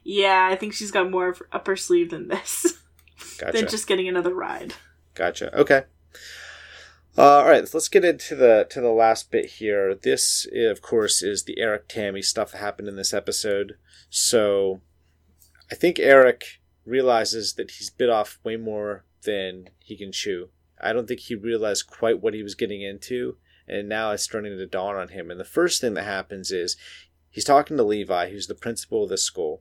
yeah, 0.05 0.49
I 0.49 0.55
think 0.55 0.74
she's 0.74 0.93
got 0.93 1.11
more 1.11 1.30
of 1.30 1.43
up 1.51 1.66
her 1.66 1.74
sleeve 1.74 2.11
than 2.11 2.28
this. 2.28 2.78
Gotcha. 3.39 3.53
than 3.59 3.68
just 3.68 3.89
getting 3.89 4.07
another 4.07 4.33
ride. 4.33 4.74
Gotcha. 5.14 5.53
Okay. 5.59 5.83
Uh, 7.17 7.41
all 7.41 7.45
right, 7.45 7.69
let's 7.75 7.91
get 7.91 8.07
into 8.07 8.35
the 8.35 8.67
to 8.71 8.81
the 8.81 8.91
last 8.91 9.31
bit 9.31 9.45
here. 9.45 9.95
This, 9.95 10.47
of 10.55 10.81
course, 10.81 11.23
is 11.23 11.45
the 11.45 11.59
Eric 11.59 11.89
Tammy 11.89 12.23
stuff 12.23 12.53
that 12.53 12.59
happened 12.59 12.89
in 12.89 12.97
this 12.97 13.13
episode. 13.13 13.77
So, 14.09 14.81
I 15.71 15.75
think 15.75 15.99
Eric 15.99 16.61
realizes 16.87 17.55
that 17.55 17.73
he's 17.73 17.91
bit 17.91 18.09
off 18.09 18.39
way 18.45 18.57
more 18.57 19.05
than 19.25 19.69
he 19.79 19.97
can 19.97 20.11
chew. 20.11 20.49
I 20.81 20.95
don't 20.95 21.07
think 21.07 21.21
he 21.21 21.35
realized 21.35 21.87
quite 21.87 22.23
what 22.23 22.33
he 22.33 22.43
was 22.43 22.55
getting 22.55 22.81
into, 22.81 23.37
and 23.69 23.91
now 23.91 24.13
it's 24.13 24.23
starting 24.23 24.57
to 24.57 24.67
dawn 24.67 24.97
on 24.97 25.09
him. 25.09 25.31
And 25.31 25.39
the 25.39 25.45
first 25.45 25.83
thing 25.83 25.93
that 25.95 26.05
happens 26.05 26.51
is 26.51 26.79
he's 27.29 27.45
talking 27.45 27.77
to 27.77 27.83
Levi, 27.83 28.31
who's 28.31 28.47
the 28.47 28.55
principal 28.55 29.05
of 29.05 29.11
the 29.11 29.19
school, 29.19 29.61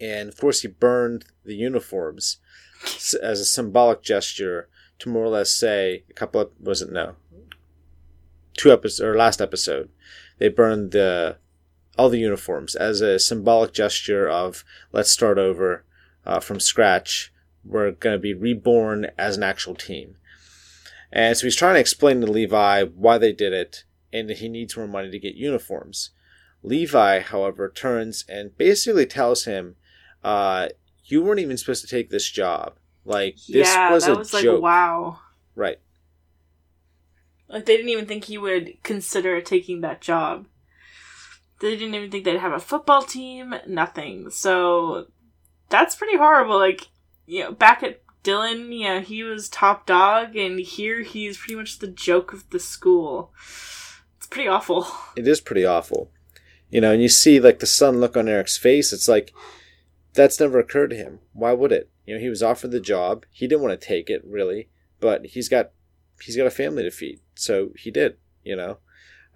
and 0.00 0.28
of 0.28 0.38
course 0.38 0.62
he 0.62 0.68
burned 0.68 1.24
the 1.44 1.56
uniforms 1.56 2.38
as 3.20 3.40
a 3.40 3.44
symbolic 3.44 4.02
gesture 4.02 4.68
to 4.98 5.08
more 5.08 5.24
or 5.24 5.28
less 5.28 5.50
say 5.50 6.04
a 6.08 6.12
couple 6.12 6.40
of 6.40 6.50
was 6.60 6.82
it 6.82 6.92
no 6.92 7.16
two 8.56 8.72
episodes 8.72 9.00
or 9.00 9.16
last 9.16 9.40
episode 9.40 9.88
they 10.38 10.48
burned 10.48 10.92
the 10.92 11.36
all 11.96 12.08
the 12.08 12.18
uniforms 12.18 12.74
as 12.74 13.00
a 13.00 13.18
symbolic 13.18 13.72
gesture 13.72 14.28
of 14.28 14.64
let's 14.92 15.10
start 15.10 15.38
over 15.38 15.84
uh, 16.26 16.40
from 16.40 16.60
scratch. 16.60 17.32
We're 17.64 17.92
going 17.92 18.14
to 18.14 18.20
be 18.20 18.34
reborn 18.34 19.10
as 19.16 19.36
an 19.36 19.42
actual 19.42 19.74
team. 19.74 20.16
And 21.12 21.36
so 21.36 21.46
he's 21.46 21.56
trying 21.56 21.74
to 21.74 21.80
explain 21.80 22.20
to 22.20 22.26
levi 22.26 22.84
why 22.84 23.18
they 23.18 23.32
did 23.32 23.52
it 23.52 23.84
and 24.12 24.28
that 24.28 24.38
he 24.38 24.48
needs 24.48 24.76
more 24.76 24.88
money 24.88 25.10
to 25.10 25.18
get 25.18 25.34
uniforms. 25.34 26.10
Levi 26.62 27.20
however 27.20 27.68
turns 27.68 28.24
and 28.28 28.56
basically 28.56 29.06
tells 29.06 29.44
him 29.44 29.76
uh, 30.24 30.68
you 31.04 31.22
weren't 31.22 31.40
even 31.40 31.56
supposed 31.56 31.82
to 31.82 31.90
take 31.90 32.10
this 32.10 32.28
job 32.28 32.74
like 33.04 33.36
this 33.36 33.68
yeah, 33.68 33.92
was 33.92 34.06
that 34.06 34.12
a 34.12 34.18
was 34.18 34.32
like 34.32 34.46
wow. 34.46 35.20
Right. 35.54 35.78
Like 37.48 37.66
they 37.66 37.76
didn't 37.76 37.90
even 37.90 38.06
think 38.06 38.24
he 38.24 38.38
would 38.38 38.82
consider 38.82 39.40
taking 39.40 39.82
that 39.82 40.00
job. 40.00 40.46
They 41.60 41.76
didn't 41.76 41.94
even 41.94 42.10
think 42.10 42.24
they'd 42.24 42.38
have 42.38 42.52
a 42.52 42.58
football 42.58 43.02
team. 43.02 43.54
Nothing. 43.66 44.30
So 44.30 45.06
that's 45.68 45.94
pretty 45.94 46.16
horrible. 46.16 46.58
Like 46.58 46.88
you 47.26 47.44
know, 47.44 47.52
back 47.52 47.82
at 47.82 48.00
Dillon, 48.22 48.72
you 48.72 48.88
know, 48.88 49.00
he 49.00 49.22
was 49.22 49.48
top 49.48 49.86
dog, 49.86 50.34
and 50.34 50.58
here 50.58 51.02
he's 51.02 51.36
pretty 51.36 51.54
much 51.54 51.78
the 51.78 51.86
joke 51.86 52.32
of 52.32 52.48
the 52.50 52.58
school. 52.58 53.32
It's 54.16 54.26
pretty 54.26 54.48
awful. 54.48 54.86
It 55.16 55.28
is 55.28 55.40
pretty 55.40 55.64
awful. 55.64 56.10
You 56.70 56.80
know, 56.80 56.90
and 56.90 57.00
you 57.00 57.08
see 57.08 57.38
like 57.38 57.60
the 57.60 57.66
sun 57.66 58.00
look 58.00 58.16
on 58.16 58.28
Eric's 58.28 58.56
face. 58.56 58.92
It's 58.92 59.06
like 59.06 59.32
that's 60.14 60.40
never 60.40 60.58
occurred 60.58 60.90
to 60.90 60.96
him. 60.96 61.20
Why 61.32 61.52
would 61.52 61.70
it? 61.70 61.90
You 62.06 62.14
know, 62.14 62.20
he 62.20 62.28
was 62.28 62.42
offered 62.42 62.70
the 62.70 62.80
job. 62.80 63.24
He 63.30 63.46
didn't 63.46 63.62
want 63.62 63.78
to 63.78 63.86
take 63.86 64.10
it 64.10 64.22
really, 64.24 64.68
but 65.00 65.26
he's 65.26 65.48
got 65.48 65.70
he's 66.22 66.36
got 66.36 66.46
a 66.46 66.50
family 66.50 66.82
to 66.82 66.90
feed, 66.90 67.20
so 67.34 67.70
he 67.76 67.90
did. 67.90 68.16
You 68.42 68.56
know, 68.56 68.78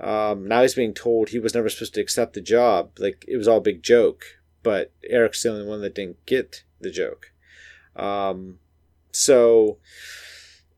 um, 0.00 0.46
now 0.46 0.62
he's 0.62 0.74
being 0.74 0.94
told 0.94 1.28
he 1.28 1.38
was 1.38 1.54
never 1.54 1.68
supposed 1.68 1.94
to 1.94 2.00
accept 2.00 2.34
the 2.34 2.40
job. 2.40 2.90
Like 2.98 3.24
it 3.26 3.36
was 3.36 3.48
all 3.48 3.58
a 3.58 3.62
big 3.62 3.82
joke, 3.82 4.24
but 4.62 4.92
Eric's 5.08 5.42
the 5.42 5.50
only 5.50 5.66
one 5.66 5.80
that 5.80 5.94
didn't 5.94 6.24
get 6.26 6.64
the 6.80 6.90
joke. 6.90 7.32
Um, 7.96 8.58
so 9.12 9.78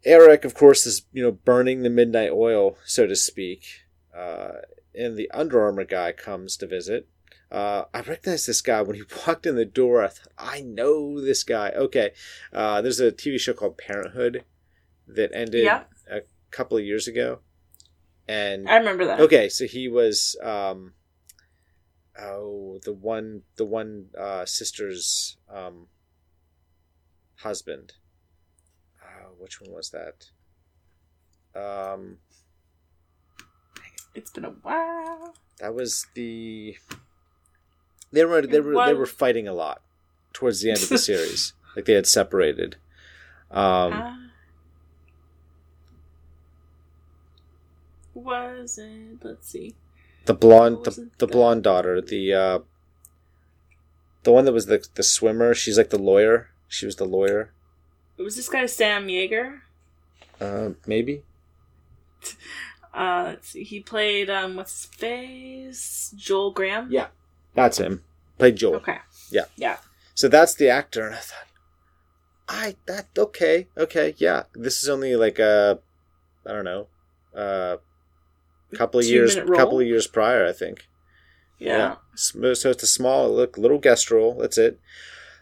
Eric, 0.04 0.44
of 0.44 0.54
course, 0.54 0.86
is 0.86 1.02
you 1.12 1.22
know 1.22 1.32
burning 1.32 1.82
the 1.82 1.90
midnight 1.90 2.30
oil, 2.32 2.76
so 2.84 3.06
to 3.06 3.16
speak. 3.16 3.84
Uh, 4.16 4.62
and 4.94 5.16
the 5.16 5.30
Under 5.30 5.62
Armour 5.62 5.84
guy 5.84 6.12
comes 6.12 6.56
to 6.56 6.66
visit. 6.66 7.08
Uh, 7.50 7.84
I 7.92 8.00
recognized 8.00 8.46
this 8.46 8.60
guy 8.60 8.80
when 8.82 8.96
he 8.96 9.02
walked 9.26 9.44
in 9.46 9.56
the 9.56 9.64
door. 9.64 10.02
I 10.04 10.08
thought, 10.08 10.32
I 10.38 10.60
know 10.60 11.20
this 11.20 11.42
guy. 11.44 11.70
Okay, 11.70 12.10
uh, 12.52 12.80
there's 12.82 13.00
a 13.00 13.10
TV 13.12 13.38
show 13.40 13.52
called 13.54 13.76
Parenthood 13.78 14.44
that 15.08 15.30
ended 15.34 15.64
Yeah. 15.64 15.84
a 16.10 16.20
couple 16.50 16.76
of 16.78 16.84
years 16.84 17.08
ago, 17.08 17.40
and 18.28 18.68
I 18.68 18.76
remember 18.76 19.04
that. 19.06 19.18
okay, 19.20 19.48
so 19.48 19.66
he 19.66 19.88
was 19.88 20.36
um, 20.42 20.92
oh 22.20 22.78
the 22.84 22.92
one 22.92 23.42
the 23.56 23.64
one 23.64 24.06
uh, 24.16 24.44
sister's 24.46 25.36
um, 25.52 25.88
husband. 27.36 27.94
Uh, 29.02 29.30
which 29.38 29.60
one 29.60 29.72
was 29.72 29.90
that? 29.90 30.26
Um, 31.60 32.18
It's 34.14 34.30
been 34.30 34.44
a 34.44 34.50
while. 34.50 35.34
that 35.58 35.74
was 35.74 36.06
the. 36.14 36.76
They 38.12 38.24
were 38.24 38.42
they 38.42 38.60
were 38.60 38.86
they 38.86 38.94
were 38.94 39.06
fighting 39.06 39.46
a 39.46 39.52
lot 39.52 39.82
towards 40.32 40.60
the 40.60 40.70
end 40.70 40.82
of 40.82 40.88
the 40.88 40.98
series. 41.10 41.52
Like 41.76 41.84
they 41.84 41.94
had 41.94 42.06
separated. 42.06 42.76
Um, 43.50 44.30
was 48.14 48.78
it? 48.78 49.18
Let's 49.22 49.48
see. 49.48 49.74
the 50.26 50.34
blonde 50.34 50.84
the, 50.84 51.10
the 51.18 51.26
blonde 51.26 51.62
daughter 51.62 52.00
the 52.00 52.34
uh, 52.34 52.58
the 54.22 54.32
one 54.32 54.44
that 54.44 54.52
was 54.52 54.66
the 54.66 54.84
the 54.94 55.02
swimmer. 55.02 55.54
She's 55.54 55.78
like 55.78 55.90
the 55.90 55.98
lawyer. 55.98 56.50
She 56.68 56.86
was 56.86 56.96
the 56.96 57.04
lawyer. 57.06 57.52
Was 58.16 58.36
this 58.36 58.48
guy 58.48 58.66
Sam 58.66 59.08
Jaeger? 59.08 59.62
Uh, 60.40 60.70
maybe. 60.86 61.22
Uh, 62.92 63.22
let's 63.28 63.50
see. 63.50 63.62
He 63.62 63.78
played 63.78 64.28
um, 64.28 64.56
what's 64.56 64.72
his 64.82 64.86
face? 64.86 66.12
Joel 66.16 66.50
Graham. 66.50 66.88
Yeah. 66.90 67.06
That's 67.54 67.78
him. 67.78 68.02
Played 68.38 68.56
Joel. 68.56 68.76
Okay. 68.76 68.98
Yeah. 69.30 69.44
Yeah. 69.56 69.78
So 70.14 70.28
that's 70.28 70.54
the 70.54 70.68
actor, 70.68 71.06
and 71.06 71.14
I 71.14 71.18
thought, 71.18 71.46
I 72.48 72.76
that 72.86 73.06
okay, 73.16 73.68
okay, 73.76 74.14
yeah. 74.18 74.42
This 74.54 74.82
is 74.82 74.88
only 74.88 75.16
like 75.16 75.38
a, 75.38 75.78
I 76.46 76.52
don't 76.52 76.64
know, 76.64 76.88
a 77.34 77.78
couple 78.74 79.00
of 79.00 79.06
years, 79.06 79.34
Two-minute 79.34 79.50
role? 79.50 79.58
couple 79.58 79.80
of 79.80 79.86
years 79.86 80.06
prior, 80.06 80.46
I 80.46 80.52
think. 80.52 80.86
Yeah. 81.58 81.96
So 82.14 82.54
so 82.54 82.70
it's 82.70 82.82
a 82.82 82.88
small, 82.88 83.34
look, 83.34 83.56
little 83.56 83.78
guest 83.78 84.10
role. 84.10 84.34
That's 84.34 84.58
it. 84.58 84.78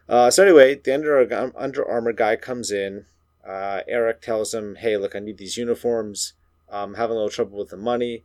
Uh, 0.09 0.31
so 0.31 0.43
anyway, 0.43 0.75
the 0.75 0.95
Under 0.95 1.53
Under 1.57 1.89
Armour 1.89 2.13
guy 2.13 2.37
comes 2.37 2.71
in. 2.71 3.07
Uh, 3.47 3.81
Eric 3.89 4.21
tells 4.21 4.53
him, 4.53 4.77
"Hey, 4.77 4.97
look, 4.97 5.17
I 5.17 5.21
need 5.21 5.39
these 5.39 5.57
uniforms. 5.57 6.35
I'm 6.71 6.95
having 6.95 7.13
a 7.13 7.15
little 7.15 7.31
trouble 7.31 7.59
with 7.59 7.71
the 7.71 7.77
money." 7.77 8.25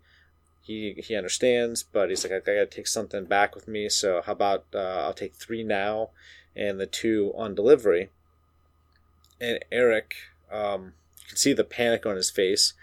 He 0.63 0.93
he 1.05 1.15
understands, 1.15 1.83
but 1.83 2.09
he's 2.09 2.23
like, 2.23 2.31
"I 2.31 2.39
gotta 2.39 2.65
take 2.65 2.87
something 2.87 3.25
back 3.25 3.53
with 3.53 3.67
me. 3.67 3.89
So 3.89 4.21
how 4.25 4.31
about 4.31 4.65
uh, 4.73 5.03
I'll 5.03 5.13
take 5.13 5.35
three 5.35 5.61
now, 5.63 6.09
and 6.55 6.79
the 6.79 6.87
two 6.87 7.33
on 7.35 7.53
delivery." 7.53 8.09
And 9.41 9.59
Eric, 9.71 10.15
um, 10.51 10.93
you 11.19 11.27
can 11.29 11.37
see 11.37 11.51
the 11.53 11.65
panic 11.65 12.05
on 12.05 12.15
his 12.15 12.31
face, 12.31 12.73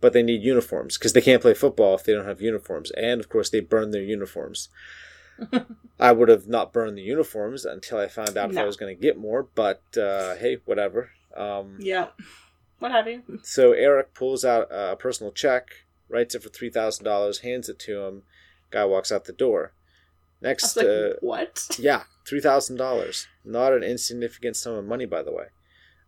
but 0.00 0.12
they 0.12 0.22
need 0.22 0.42
uniforms 0.42 0.98
because 0.98 1.14
they 1.14 1.22
can't 1.22 1.40
play 1.40 1.54
football 1.54 1.94
if 1.94 2.04
they 2.04 2.12
don't 2.12 2.26
have 2.26 2.42
uniforms, 2.42 2.90
and 2.90 3.18
of 3.18 3.30
course 3.30 3.48
they 3.48 3.60
burn 3.60 3.92
their 3.92 4.02
uniforms. 4.02 4.68
I 5.98 6.12
would 6.12 6.28
have 6.28 6.46
not 6.46 6.72
burned 6.72 6.98
the 6.98 7.02
uniforms 7.02 7.64
until 7.64 7.98
I 7.98 8.08
found 8.08 8.36
out 8.36 8.50
if 8.50 8.58
I 8.58 8.64
was 8.66 8.76
going 8.76 8.94
to 8.94 9.00
get 9.00 9.16
more, 9.16 9.44
but 9.54 9.82
uh, 9.96 10.36
hey, 10.36 10.58
whatever. 10.66 11.10
Um, 11.34 11.78
Yeah. 11.80 12.08
What 12.78 12.90
have 12.92 13.06
you? 13.06 13.22
so 13.42 13.72
Eric 13.72 14.12
pulls 14.12 14.44
out 14.44 14.66
a 14.70 14.96
personal 14.96 15.32
check, 15.32 15.81
writes 16.12 16.34
it 16.34 16.42
for 16.42 16.48
three 16.50 16.70
thousand 16.70 17.04
dollars, 17.04 17.38
hands 17.40 17.68
it 17.68 17.78
to 17.80 18.02
him. 18.02 18.22
Guy 18.70 18.84
walks 18.84 19.10
out 19.10 19.24
the 19.24 19.32
door. 19.32 19.72
Next, 20.40 20.76
like, 20.76 20.86
uh, 20.86 21.10
what? 21.20 21.68
yeah, 21.78 22.02
three 22.26 22.40
thousand 22.40 22.76
dollars. 22.76 23.28
Not 23.44 23.72
an 23.72 23.82
insignificant 23.82 24.56
sum 24.56 24.74
of 24.74 24.84
money, 24.84 25.06
by 25.06 25.22
the 25.22 25.32
way. 25.32 25.46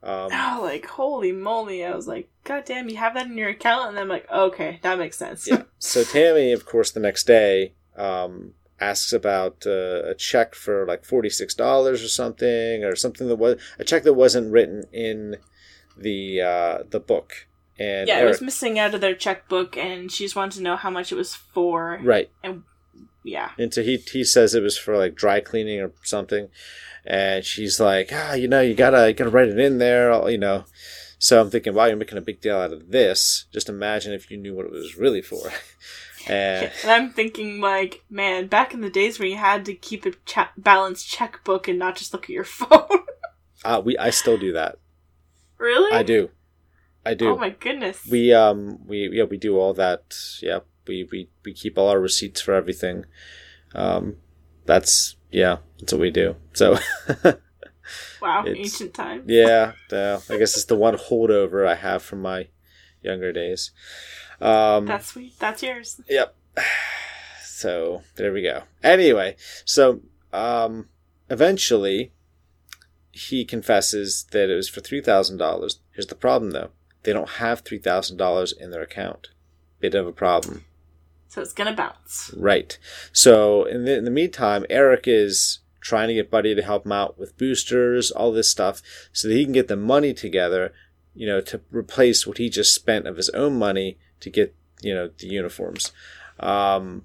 Um, 0.02 0.28
Oh, 0.32 0.60
like 0.62 0.86
holy 0.86 1.32
moly! 1.32 1.84
I 1.84 1.94
was 1.94 2.06
like, 2.06 2.28
God 2.44 2.64
damn, 2.64 2.88
you 2.90 2.96
have 2.96 3.14
that 3.14 3.26
in 3.26 3.38
your 3.38 3.48
account, 3.50 3.90
and 3.90 3.98
I'm 3.98 4.08
like, 4.08 4.30
okay, 4.30 4.78
that 4.82 4.98
makes 4.98 5.16
sense. 5.16 5.46
yeah. 5.48 5.62
So 5.78 6.02
Tammy, 6.04 6.52
of 6.52 6.66
course, 6.66 6.90
the 6.90 7.00
next 7.00 7.26
day 7.26 7.74
um, 7.96 8.54
asks 8.80 9.12
about 9.12 9.64
uh, 9.66 10.02
a 10.04 10.14
check 10.14 10.54
for 10.54 10.84
like 10.86 11.04
forty 11.04 11.30
six 11.30 11.54
dollars 11.54 12.02
or 12.02 12.08
something, 12.08 12.82
or 12.84 12.96
something 12.96 13.28
that 13.28 13.36
was 13.36 13.60
a 13.78 13.84
check 13.84 14.02
that 14.02 14.14
wasn't 14.14 14.50
written 14.52 14.84
in 14.92 15.36
the 15.96 16.40
uh, 16.40 16.78
the 16.90 17.00
book. 17.00 17.46
And 17.78 18.06
yeah, 18.08 18.20
it 18.20 18.24
was 18.24 18.40
missing 18.40 18.78
out 18.78 18.94
of 18.94 19.00
their 19.00 19.14
checkbook, 19.14 19.76
and 19.76 20.10
she 20.12 20.24
just 20.24 20.36
wanted 20.36 20.58
to 20.58 20.62
know 20.62 20.76
how 20.76 20.90
much 20.90 21.10
it 21.10 21.16
was 21.16 21.34
for. 21.34 21.98
right. 22.02 22.30
And 22.42 22.62
yeah. 23.24 23.50
And 23.58 23.72
so 23.74 23.82
he 23.82 23.96
he 23.96 24.22
says 24.24 24.54
it 24.54 24.62
was 24.62 24.76
for 24.78 24.96
like 24.96 25.14
dry 25.14 25.40
cleaning 25.40 25.80
or 25.80 25.92
something, 26.04 26.48
and 27.04 27.44
she's 27.44 27.80
like, 27.80 28.10
ah, 28.12 28.34
you 28.34 28.46
know, 28.48 28.60
you 28.60 28.74
gotta 28.74 29.08
you 29.08 29.14
gotta 29.14 29.30
write 29.30 29.48
it 29.48 29.58
in 29.58 29.78
there, 29.78 30.12
I'll- 30.12 30.30
you 30.30 30.38
know. 30.38 30.64
So 31.18 31.40
I'm 31.40 31.48
thinking, 31.50 31.72
wow, 31.74 31.86
you're 31.86 31.96
making 31.96 32.18
a 32.18 32.22
big 32.22 32.40
deal 32.42 32.56
out 32.58 32.72
of 32.72 32.90
this. 32.90 33.46
Just 33.52 33.68
imagine 33.70 34.12
if 34.12 34.30
you 34.30 34.36
knew 34.36 34.54
what 34.54 34.66
it 34.66 34.72
was 34.72 34.96
really 34.96 35.22
for. 35.22 35.50
and 36.28 36.70
And 36.82 36.90
I'm 36.92 37.10
thinking, 37.12 37.60
like, 37.62 38.04
man, 38.10 38.46
back 38.46 38.74
in 38.74 38.82
the 38.82 38.90
days 38.90 39.18
when 39.18 39.30
you 39.30 39.36
had 39.38 39.64
to 39.64 39.74
keep 39.74 40.04
a 40.04 40.12
cha- 40.26 40.52
balanced 40.58 41.08
checkbook 41.08 41.66
and 41.66 41.78
not 41.78 41.96
just 41.96 42.12
look 42.12 42.24
at 42.24 42.30
your 42.30 42.44
phone. 42.58 42.86
uh, 43.64 43.80
we 43.82 43.96
I 43.96 44.10
still 44.10 44.36
do 44.36 44.52
that. 44.52 44.76
really? 45.56 45.92
I 45.96 46.02
do, 46.02 46.28
I 47.06 47.14
do. 47.14 47.30
Oh 47.30 47.36
my 47.36 47.50
goodness. 47.50 48.06
We 48.10 48.32
um 48.32 48.86
we 48.86 49.08
yeah 49.12 49.24
we 49.24 49.36
do 49.36 49.58
all 49.58 49.74
that. 49.74 50.16
Yeah, 50.40 50.60
we 50.86 51.08
we 51.10 51.28
we 51.44 51.52
keep 51.52 51.78
all 51.78 51.88
our 51.88 52.00
receipts 52.00 52.40
for 52.40 52.54
everything. 52.54 53.06
Um, 53.74 54.16
that's 54.64 55.16
yeah, 55.30 55.58
that's 55.78 55.92
what 55.92 56.00
we 56.00 56.10
do. 56.10 56.36
So 56.52 56.78
wow, 58.22 58.44
ancient 58.46 58.94
times. 58.94 59.24
yeah, 59.26 59.72
uh, 59.92 60.20
I 60.30 60.38
guess 60.38 60.56
it's 60.56 60.64
the 60.66 60.76
one 60.76 60.96
holdover 60.96 61.66
I 61.66 61.74
have 61.74 62.02
from 62.02 62.22
my 62.22 62.48
younger 63.02 63.32
days. 63.32 63.70
Um, 64.40 64.86
That's 64.86 65.08
sweet. 65.08 65.38
That's 65.38 65.62
yours. 65.62 66.00
Yep. 66.08 66.34
So 67.46 68.02
there 68.16 68.32
we 68.32 68.42
go. 68.42 68.64
Anyway, 68.82 69.36
so 69.64 70.00
um, 70.34 70.88
eventually 71.30 72.12
he 73.10 73.44
confesses 73.44 74.26
that 74.32 74.50
it 74.50 74.54
was 74.54 74.68
for 74.68 74.80
three 74.80 75.00
thousand 75.00 75.38
dollars. 75.38 75.78
Here's 75.92 76.08
the 76.08 76.14
problem, 76.14 76.50
though: 76.50 76.70
they 77.04 77.12
don't 77.12 77.28
have 77.30 77.60
three 77.60 77.78
thousand 77.78 78.16
dollars 78.16 78.52
in 78.52 78.70
their 78.70 78.82
account. 78.82 79.28
Bit 79.80 79.94
of 79.94 80.06
a 80.06 80.12
problem, 80.12 80.64
So 81.28 81.42
it's 81.42 81.52
gonna 81.52 81.74
bounce. 81.74 82.32
right? 82.36 82.78
So 83.12 83.64
in 83.64 83.84
the, 83.84 83.96
in 83.98 84.04
the 84.04 84.10
meantime, 84.10 84.64
Eric 84.70 85.04
is 85.06 85.58
trying 85.80 86.08
to 86.08 86.14
get 86.14 86.30
Buddy 86.30 86.54
to 86.54 86.62
help 86.62 86.86
him 86.86 86.92
out 86.92 87.18
with 87.18 87.36
boosters, 87.36 88.10
all 88.10 88.32
this 88.32 88.50
stuff, 88.50 88.80
so 89.12 89.28
that 89.28 89.34
he 89.34 89.44
can 89.44 89.52
get 89.52 89.68
the 89.68 89.76
money 89.76 90.14
together, 90.14 90.72
you 91.14 91.26
know, 91.26 91.42
to 91.42 91.60
replace 91.70 92.26
what 92.26 92.38
he 92.38 92.48
just 92.48 92.74
spent 92.74 93.06
of 93.06 93.18
his 93.18 93.28
own 93.30 93.58
money 93.58 93.98
to 94.20 94.30
get 94.30 94.54
you 94.80 94.94
know 94.94 95.10
the 95.18 95.26
uniforms. 95.26 95.92
Um, 96.40 97.04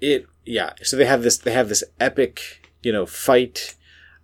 it 0.00 0.26
yeah 0.44 0.72
so 0.82 0.96
they 0.96 1.06
have 1.06 1.22
this 1.22 1.38
they 1.38 1.52
have 1.52 1.68
this 1.68 1.84
epic 1.98 2.70
you 2.82 2.92
know 2.92 3.06
fight 3.06 3.74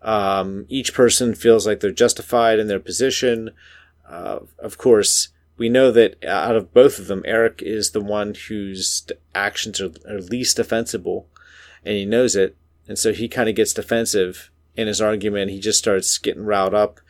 um, 0.02 0.66
each 0.68 0.92
person 0.94 1.34
feels 1.34 1.66
like 1.66 1.80
they're 1.80 1.90
justified 1.92 2.58
in 2.58 2.66
their 2.66 2.80
position 2.80 3.50
uh, 4.10 4.40
of 4.58 4.76
course 4.76 5.28
we 5.56 5.68
know 5.68 5.90
that 5.90 6.22
out 6.24 6.56
of 6.56 6.74
both 6.74 6.98
of 6.98 7.06
them 7.06 7.22
eric 7.24 7.62
is 7.64 7.92
the 7.92 8.00
one 8.00 8.34
whose 8.48 9.06
actions 9.34 9.80
are, 9.80 9.92
are 10.08 10.20
least 10.20 10.56
defensible 10.56 11.26
and 11.84 11.96
he 11.96 12.04
knows 12.04 12.36
it 12.36 12.56
and 12.88 12.98
so 12.98 13.12
he 13.12 13.28
kind 13.28 13.48
of 13.48 13.54
gets 13.54 13.72
defensive 13.72 14.50
in 14.76 14.86
his 14.86 15.00
argument 15.00 15.50
he 15.50 15.60
just 15.60 15.78
starts 15.78 16.18
getting 16.18 16.44
riled 16.44 16.74
up 16.74 17.00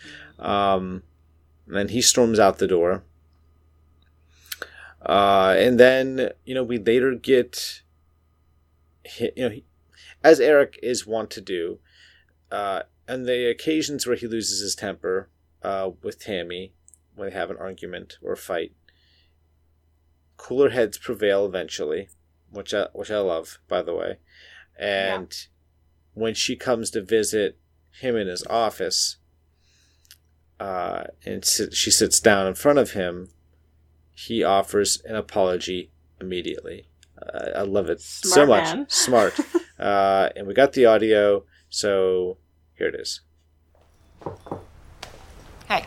um, 0.41 1.03
and 1.69 1.91
he 1.91 2.03
storms 2.03 2.39
out 2.39 2.59
the 2.59 2.67
door. 2.67 3.05
Uh, 5.05 5.55
and 5.57 5.79
then 5.79 6.31
you 6.45 6.55
know 6.55 6.65
we 6.65 6.79
later 6.79 7.15
get, 7.15 7.83
you 9.19 9.31
know, 9.37 9.49
he, 9.49 9.65
as 10.23 10.41
Eric 10.41 10.79
is 10.83 11.07
wont 11.07 11.31
to 11.31 11.41
do, 11.41 11.79
uh, 12.51 12.83
on 13.09 13.25
the 13.25 13.49
occasions 13.49 14.07
where 14.07 14.17
he 14.17 14.27
loses 14.27 14.61
his 14.61 14.75
temper 14.75 15.29
uh, 15.63 15.91
with 16.03 16.19
Tammy 16.19 16.73
when 17.21 17.29
they 17.29 17.37
have 17.37 17.51
an 17.51 17.59
argument 17.59 18.17
or 18.23 18.33
a 18.33 18.37
fight, 18.37 18.73
cooler 20.39 20.71
heads 20.71 20.97
prevail 20.97 21.45
eventually, 21.45 22.09
which 22.51 22.73
I 22.73 22.87
which 22.95 23.11
I 23.11 23.19
love, 23.19 23.59
by 23.69 23.83
the 23.83 23.95
way. 23.95 24.19
And 24.79 25.31
when 26.15 26.33
she 26.33 26.57
comes 26.57 26.91
to 26.91 27.03
visit 27.03 27.59
him 28.01 28.17
in 28.17 28.27
his 28.27 28.43
office, 28.49 29.19
uh, 30.59 31.05
and 31.27 31.45
sit, 31.45 31.75
she 31.75 31.91
sits 31.91 32.21
down 32.21 32.47
in 32.47 32.55
front 32.55 32.79
of 32.79 32.93
him, 32.93 33.29
he 34.15 34.43
offers 34.43 35.03
an 35.05 35.15
apology 35.15 35.91
immediately. 36.21 36.89
Uh, 37.21 37.51
I 37.55 37.63
love 37.63 37.91
it 37.91 38.01
so 38.01 38.47
Smart 38.47 38.49
much. 38.49 38.75
man. 38.75 38.87
Smart. 38.89 39.39
uh, 39.79 40.31
and 40.35 40.47
we 40.47 40.55
got 40.55 40.73
the 40.73 40.87
audio, 40.87 41.45
so 41.69 42.39
here 42.79 42.89
it 42.89 42.95
is. 42.95 43.21
Hey. 45.69 45.85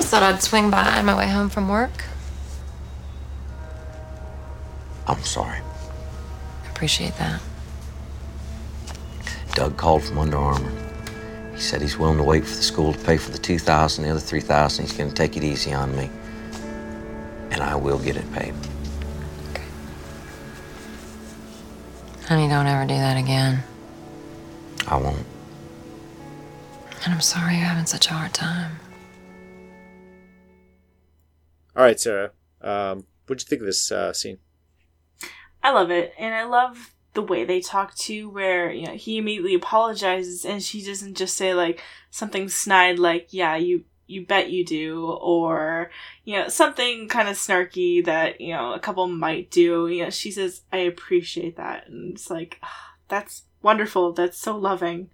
Just 0.00 0.12
thought 0.12 0.22
I'd 0.22 0.42
swing 0.42 0.70
by 0.70 0.98
on 0.98 1.04
my 1.04 1.14
way 1.14 1.28
home 1.28 1.50
from 1.50 1.68
work. 1.68 2.04
I'm 5.06 5.22
sorry. 5.22 5.60
Appreciate 6.70 7.14
that. 7.18 7.42
Doug 9.52 9.76
called 9.76 10.02
from 10.02 10.16
Under 10.16 10.38
Armour. 10.38 10.72
He 11.54 11.60
said 11.60 11.82
he's 11.82 11.98
willing 11.98 12.16
to 12.16 12.24
wait 12.24 12.46
for 12.46 12.56
the 12.56 12.62
school 12.62 12.94
to 12.94 12.98
pay 13.00 13.18
for 13.18 13.30
the 13.30 13.36
2000 13.36 14.02
the 14.02 14.10
other 14.10 14.20
3000 14.20 14.86
he's 14.86 14.96
going 14.96 15.10
to 15.10 15.14
take 15.14 15.36
it 15.36 15.44
easy 15.44 15.74
on 15.74 15.94
me. 15.94 16.08
And 17.50 17.60
I 17.60 17.74
will 17.74 17.98
get 17.98 18.16
it 18.16 18.32
paid. 18.32 18.54
Honey, 22.26 22.48
don't 22.48 22.66
ever 22.66 22.86
do 22.86 22.94
that 22.94 23.18
again. 23.18 23.62
I 24.88 24.96
won't. 24.96 25.26
And 27.04 27.12
I'm 27.12 27.20
sorry 27.20 27.56
you're 27.56 27.66
having 27.66 27.84
such 27.84 28.06
a 28.06 28.14
hard 28.14 28.32
time. 28.32 28.78
All 31.76 31.84
right, 31.84 31.98
Sarah. 31.98 32.32
Um, 32.60 33.04
what'd 33.26 33.42
you 33.42 33.48
think 33.48 33.62
of 33.62 33.66
this 33.66 33.90
uh, 33.92 34.12
scene? 34.12 34.38
I 35.62 35.72
love 35.72 35.90
it, 35.90 36.14
and 36.18 36.34
I 36.34 36.44
love 36.44 36.94
the 37.14 37.22
way 37.22 37.44
they 37.44 37.60
talk 37.60 37.94
too, 37.94 38.28
where 38.28 38.70
you 38.70 38.86
know 38.86 38.94
he 38.94 39.18
immediately 39.18 39.54
apologizes, 39.54 40.44
and 40.44 40.62
she 40.62 40.84
doesn't 40.84 41.16
just 41.16 41.36
say 41.36 41.54
like 41.54 41.82
something 42.10 42.48
snide 42.48 42.98
like 42.98 43.28
"Yeah, 43.30 43.56
you 43.56 43.84
you 44.06 44.26
bet 44.26 44.50
you 44.50 44.64
do," 44.64 45.06
or 45.06 45.90
you 46.24 46.36
know 46.36 46.48
something 46.48 47.08
kind 47.08 47.28
of 47.28 47.36
snarky 47.36 48.04
that 48.04 48.40
you 48.40 48.52
know 48.52 48.72
a 48.72 48.80
couple 48.80 49.06
might 49.06 49.50
do. 49.50 49.86
You 49.88 50.04
know, 50.04 50.10
she 50.10 50.30
says, 50.30 50.62
"I 50.72 50.78
appreciate 50.78 51.56
that," 51.56 51.88
and 51.88 52.14
it's 52.14 52.30
like 52.30 52.58
ah, 52.62 52.94
that's 53.08 53.42
wonderful. 53.62 54.12
That's 54.12 54.38
so 54.38 54.56
loving. 54.56 55.10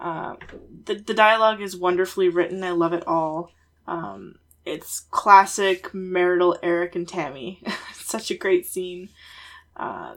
Um, 0.00 0.38
the 0.86 0.94
the 0.94 1.14
dialogue 1.14 1.60
is 1.60 1.76
wonderfully 1.76 2.28
written. 2.28 2.64
I 2.64 2.70
love 2.70 2.92
it 2.92 3.06
all. 3.06 3.50
Um, 3.86 4.36
it's 4.64 5.00
classic 5.00 5.92
marital 5.94 6.56
Eric 6.62 6.96
and 6.96 7.08
Tammy. 7.08 7.62
such 7.94 8.30
a 8.30 8.36
great 8.36 8.66
scene. 8.66 9.10
Uh, 9.76 10.14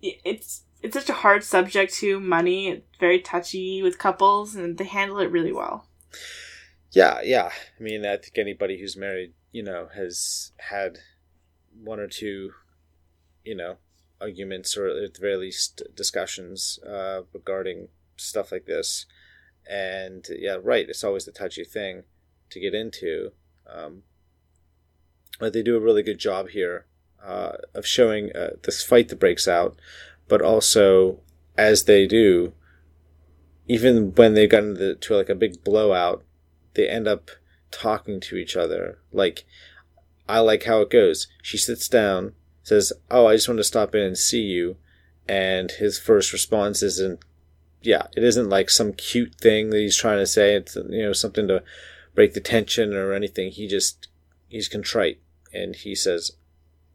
it's 0.00 0.62
it's 0.82 0.94
such 0.94 1.08
a 1.08 1.14
hard 1.14 1.42
subject 1.42 1.92
to 1.94 2.20
money. 2.20 2.68
It's 2.68 2.86
very 3.00 3.20
touchy 3.20 3.82
with 3.82 3.98
couples, 3.98 4.54
and 4.54 4.78
they 4.78 4.84
handle 4.84 5.18
it 5.18 5.30
really 5.30 5.52
well. 5.52 5.86
Yeah, 6.92 7.20
yeah. 7.22 7.50
I 7.78 7.82
mean, 7.82 8.06
I 8.06 8.16
think 8.16 8.38
anybody 8.38 8.80
who's 8.80 8.96
married, 8.96 9.34
you 9.52 9.62
know, 9.62 9.88
has 9.94 10.52
had 10.58 10.98
one 11.82 12.00
or 12.00 12.06
two, 12.06 12.52
you 13.44 13.54
know, 13.54 13.76
arguments 14.20 14.76
or 14.76 14.88
at 14.88 15.14
the 15.14 15.20
very 15.20 15.36
least 15.36 15.82
discussions 15.94 16.78
uh, 16.86 17.22
regarding 17.32 17.88
stuff 18.16 18.52
like 18.52 18.66
this. 18.66 19.06
And 19.68 20.26
yeah, 20.30 20.56
right. 20.62 20.88
It's 20.88 21.04
always 21.04 21.26
the 21.26 21.32
touchy 21.32 21.64
thing 21.64 22.04
to 22.50 22.60
get 22.60 22.74
into. 22.74 23.32
Um, 23.72 24.02
but 25.38 25.52
they 25.52 25.62
do 25.62 25.76
a 25.76 25.80
really 25.80 26.02
good 26.02 26.18
job 26.18 26.48
here 26.50 26.86
uh, 27.24 27.52
of 27.74 27.86
showing 27.86 28.34
uh, 28.34 28.50
this 28.62 28.82
fight 28.82 29.08
that 29.08 29.20
breaks 29.20 29.46
out, 29.46 29.78
but 30.26 30.42
also 30.42 31.20
as 31.56 31.84
they 31.84 32.06
do, 32.06 32.52
even 33.66 34.14
when 34.14 34.34
they 34.34 34.46
got 34.46 34.64
into 34.64 34.94
to 34.94 35.16
like 35.16 35.28
a 35.28 35.34
big 35.34 35.62
blowout, 35.62 36.24
they 36.74 36.88
end 36.88 37.06
up 37.06 37.30
talking 37.70 38.20
to 38.20 38.36
each 38.36 38.56
other. 38.56 38.98
Like, 39.12 39.44
I 40.28 40.40
like 40.40 40.64
how 40.64 40.80
it 40.80 40.90
goes. 40.90 41.26
She 41.42 41.58
sits 41.58 41.88
down, 41.88 42.32
says, 42.62 42.92
"Oh, 43.10 43.26
I 43.26 43.34
just 43.34 43.48
want 43.48 43.58
to 43.58 43.64
stop 43.64 43.94
in 43.94 44.02
and 44.02 44.18
see 44.18 44.42
you," 44.42 44.76
and 45.28 45.70
his 45.70 45.98
first 45.98 46.32
response 46.32 46.82
isn't, 46.82 47.20
"Yeah, 47.82 48.06
it 48.16 48.24
isn't 48.24 48.48
like 48.48 48.70
some 48.70 48.92
cute 48.92 49.34
thing 49.34 49.70
that 49.70 49.78
he's 49.78 49.96
trying 49.96 50.18
to 50.18 50.26
say. 50.26 50.54
It's 50.54 50.76
you 50.76 51.02
know 51.02 51.12
something 51.12 51.48
to 51.48 51.62
break 52.18 52.34
the 52.34 52.40
tension 52.40 52.94
or 52.94 53.12
anything. 53.12 53.52
He 53.52 53.68
just 53.68 54.08
he's 54.48 54.66
contrite 54.66 55.20
and 55.54 55.76
he 55.76 55.94
says, 55.94 56.32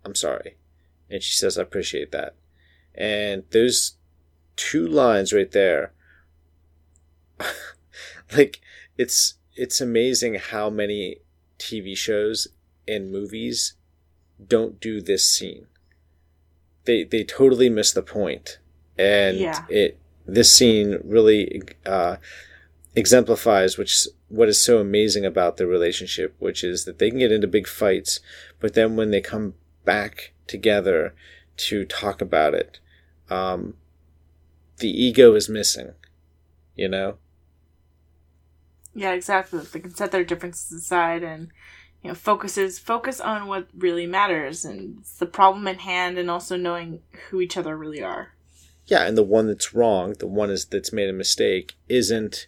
"I'm 0.04 0.16
sorry," 0.16 0.58
and 1.10 1.24
she 1.24 1.34
says, 1.34 1.58
"I 1.58 1.62
appreciate 1.62 2.12
that." 2.12 2.36
And 2.94 3.46
those 3.52 3.94
two 4.58 4.86
lines 4.86 5.32
right 5.32 5.50
there, 5.50 5.94
like 8.36 8.60
it's 8.98 9.36
it's 9.56 9.80
amazing 9.80 10.34
how 10.36 10.70
many 10.70 11.20
TV 11.58 11.96
shows 11.96 12.50
and 12.86 13.10
movies 13.10 13.76
don't 14.46 14.78
do 14.82 15.00
this 15.00 15.26
scene. 15.26 15.68
They 16.84 17.06
they 17.06 17.24
totally 17.24 17.70
miss 17.70 17.94
the 17.94 18.04
point, 18.04 18.60
and 18.98 19.38
Yeah. 19.38 19.66
it 19.70 19.98
this 20.26 20.52
scene 20.54 21.00
really 21.02 21.62
uh, 21.86 22.18
exemplifies 22.94 23.78
which 23.78 24.06
what 24.34 24.50
is 24.50 24.60
so 24.60 24.80
amazing 24.80 25.26
about 25.26 25.58
the 25.58 25.68
relationship, 25.68 26.36
which 26.40 26.64
is 26.64 26.86
that 26.86 26.98
they 26.98 27.12
can 27.12 27.20
get 27.20 27.32
into 27.32 27.48
big 27.48 27.68
fights, 27.68 28.20
but 28.60 28.74
then 28.74 28.96
when 28.96 29.12
they 29.12 29.22
come 29.22 29.54
back 29.86 30.34
together 30.48 31.14
to 31.56 31.86
talk 31.86 32.20
about 32.20 32.56
it, 32.56 32.80
um, 33.30 33.76
the 34.78 34.90
ego 34.90 35.36
is 35.36 35.48
missing. 35.48 35.92
You 36.76 36.90
know, 36.90 37.18
Yeah, 38.96 39.12
exactly. 39.12 39.60
They 39.60 39.80
can 39.80 39.94
set 39.94 40.12
their 40.12 40.24
differences 40.24 40.72
aside 40.72 41.22
and 41.22 41.50
you 42.02 42.08
know 42.08 42.16
focuses 42.16 42.80
focus 42.80 43.22
on 43.22 43.46
what 43.46 43.68
really 43.78 44.08
matters 44.08 44.66
and 44.66 44.98
it's 45.02 45.18
the 45.18 45.28
problem 45.28 45.68
at 45.68 45.82
hand, 45.82 46.18
and 46.18 46.32
also 46.32 46.58
knowing 46.58 47.02
who 47.30 47.40
each 47.40 47.56
other 47.56 47.78
really 47.78 48.02
are. 48.02 48.34
yeah, 48.88 49.06
and 49.06 49.16
the 49.16 49.22
one 49.22 49.46
that's 49.46 49.76
wrong, 49.76 50.16
the 50.18 50.26
one 50.26 50.50
is 50.50 50.66
that's 50.66 50.92
made 50.92 51.10
a 51.10 51.14
mistake, 51.14 51.74
isn't 51.88 52.48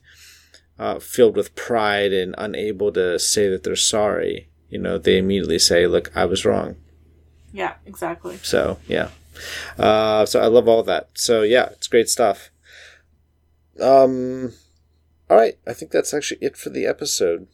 uh, 0.78 1.00
filled 1.00 1.36
with 1.36 1.56
pride 1.56 2.14
and 2.14 2.36
unable 2.38 2.92
to 2.94 3.18
say 3.20 3.50
that 3.50 3.64
they're 3.64 3.76
sorry. 3.76 4.50
You 4.70 4.80
know, 4.80 4.98
they 4.98 5.18
immediately 5.18 5.60
say, 5.60 5.88
"Look, 5.88 6.16
I 6.16 6.26
was 6.26 6.46
wrong." 6.46 6.76
Yeah, 7.54 7.76
exactly. 7.86 8.38
So 8.44 8.80
yeah, 8.88 9.10
uh, 9.78 10.26
so 10.26 10.42
I 10.42 10.48
love 10.48 10.68
all 10.68 10.84
that. 10.84 11.10
So 11.14 11.44
yeah, 11.44 11.70
it's 11.72 11.88
great 11.88 12.10
stuff. 12.10 12.50
Um, 13.80 14.54
all 15.30 15.38
right, 15.38 15.58
I 15.68 15.74
think 15.74 15.92
that's 15.92 16.14
actually 16.14 16.40
it 16.42 16.58
for 16.58 16.70
the 16.70 16.86
episode. 16.86 17.48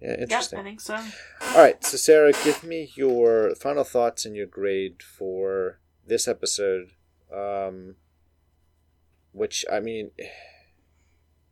Yeah, 0.00 0.10
Yep, 0.10 0.20
interesting. 0.20 0.58
I 0.58 0.62
think 0.62 0.80
so. 0.80 0.94
All 0.96 1.58
right, 1.58 1.82
so 1.84 1.96
Sarah, 1.96 2.32
give 2.44 2.64
me 2.64 2.90
your 2.96 3.54
final 3.54 3.84
thoughts 3.84 4.24
and 4.24 4.34
your 4.34 4.46
grade 4.46 5.02
for 5.02 5.78
this 6.06 6.26
episode. 6.26 6.90
Um, 7.32 7.96
which 9.32 9.64
I 9.72 9.80
mean, 9.80 10.10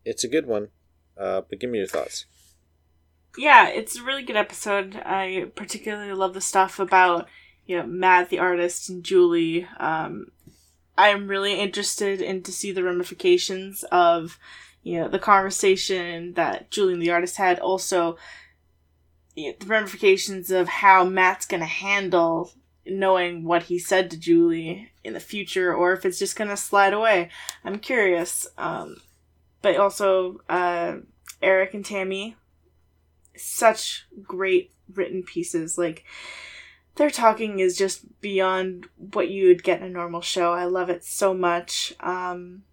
it's 0.05 0.23
a 0.23 0.27
good 0.27 0.45
one, 0.45 0.69
uh, 1.17 1.41
but 1.49 1.59
give 1.59 1.69
me 1.69 1.79
your 1.79 1.87
thoughts. 1.87 2.25
yeah, 3.37 3.67
it's 3.69 3.97
a 3.97 4.03
really 4.03 4.23
good 4.23 4.35
episode. 4.35 4.95
I 5.05 5.51
particularly 5.55 6.13
love 6.13 6.33
the 6.33 6.41
stuff 6.41 6.79
about 6.79 7.27
you 7.65 7.77
know 7.77 7.85
Matt 7.85 8.29
the 8.29 8.39
artist 8.39 8.89
and 8.89 9.03
Julie. 9.03 9.67
Um, 9.79 10.27
I'm 10.97 11.27
really 11.27 11.59
interested 11.59 12.21
in 12.21 12.43
to 12.43 12.51
see 12.51 12.71
the 12.71 12.83
ramifications 12.83 13.83
of 13.91 14.37
you 14.83 14.99
know 14.99 15.07
the 15.07 15.19
conversation 15.19 16.33
that 16.33 16.71
Julie 16.71 16.93
and 16.93 17.01
the 17.01 17.11
artist 17.11 17.37
had. 17.37 17.59
Also, 17.59 18.17
you 19.35 19.49
know, 19.51 19.55
the 19.59 19.65
ramifications 19.67 20.51
of 20.51 20.67
how 20.67 21.03
Matt's 21.05 21.45
gonna 21.45 21.65
handle 21.65 22.51
knowing 22.85 23.43
what 23.43 23.63
he 23.63 23.77
said 23.77 24.09
to 24.11 24.17
Julie 24.17 24.91
in 25.03 25.13
the 25.13 25.19
future, 25.19 25.73
or 25.73 25.93
if 25.93 26.05
it's 26.05 26.19
just 26.19 26.35
gonna 26.35 26.57
slide 26.57 26.93
away. 26.93 27.29
I'm 27.63 27.79
curious. 27.79 28.47
Um, 28.57 28.97
but 29.61 29.77
also, 29.77 30.41
uh, 30.49 30.97
Eric 31.41 31.73
and 31.73 31.85
Tammy 31.85 32.35
such 33.35 34.05
great 34.21 34.71
written 34.93 35.23
pieces. 35.23 35.77
Like 35.77 36.03
their 36.95 37.09
talking 37.09 37.59
is 37.59 37.77
just 37.77 38.21
beyond 38.21 38.87
what 38.97 39.29
you 39.29 39.47
would 39.47 39.63
get 39.63 39.81
in 39.81 39.87
a 39.87 39.89
normal 39.89 40.21
show. 40.21 40.53
I 40.53 40.65
love 40.65 40.89
it 40.89 41.03
so 41.03 41.33
much. 41.33 41.93
Um, 41.99 42.63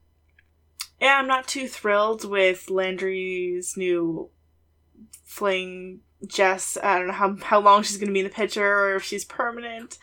yeah, 1.01 1.19
I'm 1.19 1.29
not 1.29 1.47
too 1.47 1.69
thrilled 1.69 2.29
with 2.29 2.71
Landry's 2.71 3.77
new 3.77 4.31
fling 5.25 6.01
Jess. 6.27 6.77
I 6.83 6.99
don't 6.99 7.09
know 7.09 7.13
how, 7.13 7.37
how 7.43 7.61
long 7.61 7.83
she's 7.83 7.97
going 7.97 8.09
to 8.09 8.13
be 8.13 8.21
in 8.21 8.27
the 8.27 8.31
picture 8.31 8.67
or 8.67 8.97
if 8.97 9.05
she's 9.05 9.25
permanent. 9.25 9.99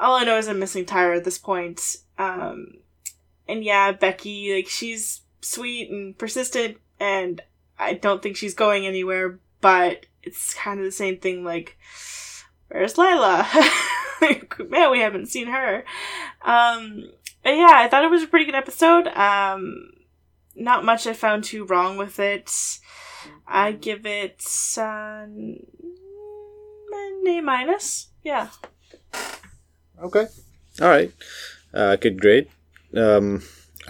All 0.00 0.14
I 0.16 0.24
know 0.24 0.38
is 0.38 0.48
I'm 0.48 0.58
missing 0.58 0.84
Tyra 0.84 1.18
at 1.18 1.24
this 1.24 1.38
point. 1.38 1.96
Um, 2.18 2.78
and 3.46 3.62
yeah, 3.62 3.92
Becky, 3.92 4.54
like, 4.54 4.68
she's 4.68 5.20
sweet 5.46 5.90
and 5.90 6.16
persistent, 6.16 6.78
and 6.98 7.40
I 7.78 7.94
don't 7.94 8.22
think 8.22 8.36
she's 8.36 8.54
going 8.54 8.86
anywhere, 8.86 9.38
but 9.60 10.06
it's 10.22 10.54
kind 10.54 10.78
of 10.80 10.84
the 10.84 10.92
same 10.92 11.18
thing, 11.18 11.44
like, 11.44 11.76
where's 12.68 12.98
Lyla? 12.98 13.46
Man, 14.68 14.90
we 14.90 15.00
haven't 15.00 15.26
seen 15.26 15.48
her. 15.48 15.84
Um, 16.44 17.10
but 17.42 17.50
yeah, 17.56 17.72
I 17.74 17.88
thought 17.88 18.04
it 18.04 18.10
was 18.10 18.22
a 18.22 18.28
pretty 18.28 18.46
good 18.46 18.54
episode. 18.54 19.08
Um, 19.08 19.90
not 20.54 20.84
much 20.84 21.06
I 21.06 21.12
found 21.12 21.44
too 21.44 21.64
wrong 21.64 21.96
with 21.96 22.18
it. 22.18 22.50
I 23.46 23.72
give 23.72 24.06
it 24.06 24.42
uh, 24.78 25.26
an 25.26 25.60
A 27.26 27.40
minus. 27.40 28.08
Yeah. 28.24 28.48
Okay. 30.02 30.26
All 30.80 30.88
right. 30.88 31.12
Uh, 31.72 31.96
good 31.96 32.20
grade. 32.20 32.48
Um, 32.96 33.42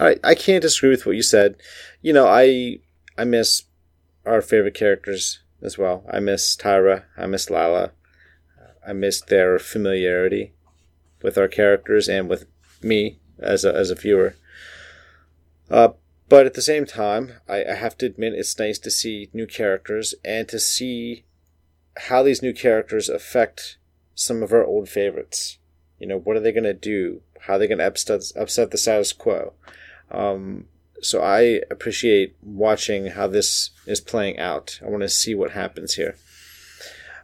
right. 0.05 0.19
I 0.23 0.35
can't 0.35 0.61
disagree 0.61 0.91
with 0.91 1.05
what 1.05 1.15
you 1.15 1.23
said. 1.23 1.55
You 2.01 2.13
know, 2.13 2.27
I 2.27 2.79
I 3.17 3.23
miss 3.23 3.63
our 4.25 4.41
favorite 4.41 4.75
characters 4.75 5.39
as 5.61 5.77
well. 5.77 6.03
I 6.11 6.19
miss 6.19 6.55
Tyra. 6.55 7.03
I 7.17 7.25
miss 7.25 7.49
Lala. 7.49 7.91
I 8.87 8.93
miss 8.93 9.21
their 9.21 9.59
familiarity 9.59 10.53
with 11.21 11.37
our 11.37 11.47
characters 11.47 12.07
and 12.07 12.29
with 12.29 12.45
me 12.81 13.19
as 13.39 13.65
a, 13.65 13.75
as 13.75 13.91
a 13.91 13.95
viewer. 13.95 14.35
Uh, 15.69 15.89
but 16.29 16.45
at 16.45 16.53
the 16.53 16.61
same 16.61 16.85
time, 16.85 17.33
I, 17.47 17.65
I 17.65 17.73
have 17.73 17.97
to 17.97 18.05
admit 18.05 18.33
it's 18.33 18.57
nice 18.57 18.79
to 18.79 18.91
see 18.91 19.29
new 19.33 19.47
characters 19.47 20.15
and 20.23 20.47
to 20.49 20.59
see 20.59 21.25
how 21.97 22.23
these 22.23 22.41
new 22.41 22.53
characters 22.53 23.09
affect 23.09 23.77
some 24.15 24.43
of 24.43 24.53
our 24.53 24.63
old 24.63 24.89
favorites. 24.89 25.57
You 25.99 26.07
know, 26.07 26.19
what 26.19 26.37
are 26.37 26.41
they 26.41 26.51
going 26.51 26.63
to 26.63 26.73
do? 26.73 27.21
How 27.41 27.55
are 27.55 27.59
they 27.59 27.67
going 27.67 27.79
to 27.79 27.87
upset, 27.87 28.21
upset 28.35 28.71
the 28.71 28.77
status 28.77 29.13
quo? 29.13 29.53
Um, 30.11 30.65
so 31.01 31.21
I 31.21 31.61
appreciate 31.69 32.35
watching 32.41 33.07
how 33.07 33.27
this 33.27 33.71
is 33.85 34.01
playing 34.01 34.39
out. 34.39 34.79
I 34.85 34.89
want 34.89 35.03
to 35.03 35.09
see 35.09 35.35
what 35.35 35.51
happens 35.51 35.95
here. 35.95 36.15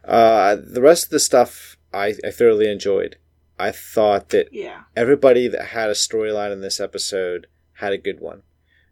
Uh, 0.04 0.56
the 0.56 0.82
rest 0.82 1.04
of 1.04 1.10
the 1.10 1.20
stuff 1.20 1.76
I, 1.92 2.14
I 2.24 2.30
thoroughly 2.30 2.70
enjoyed. 2.70 3.16
I 3.58 3.70
thought 3.70 4.30
that 4.30 4.48
Yeah. 4.52 4.82
everybody 4.96 5.48
that 5.48 5.66
had 5.66 5.88
a 5.88 5.94
storyline 5.94 6.52
in 6.52 6.60
this 6.60 6.80
episode 6.80 7.46
had 7.74 7.92
a 7.92 7.98
good 7.98 8.20
one. 8.20 8.42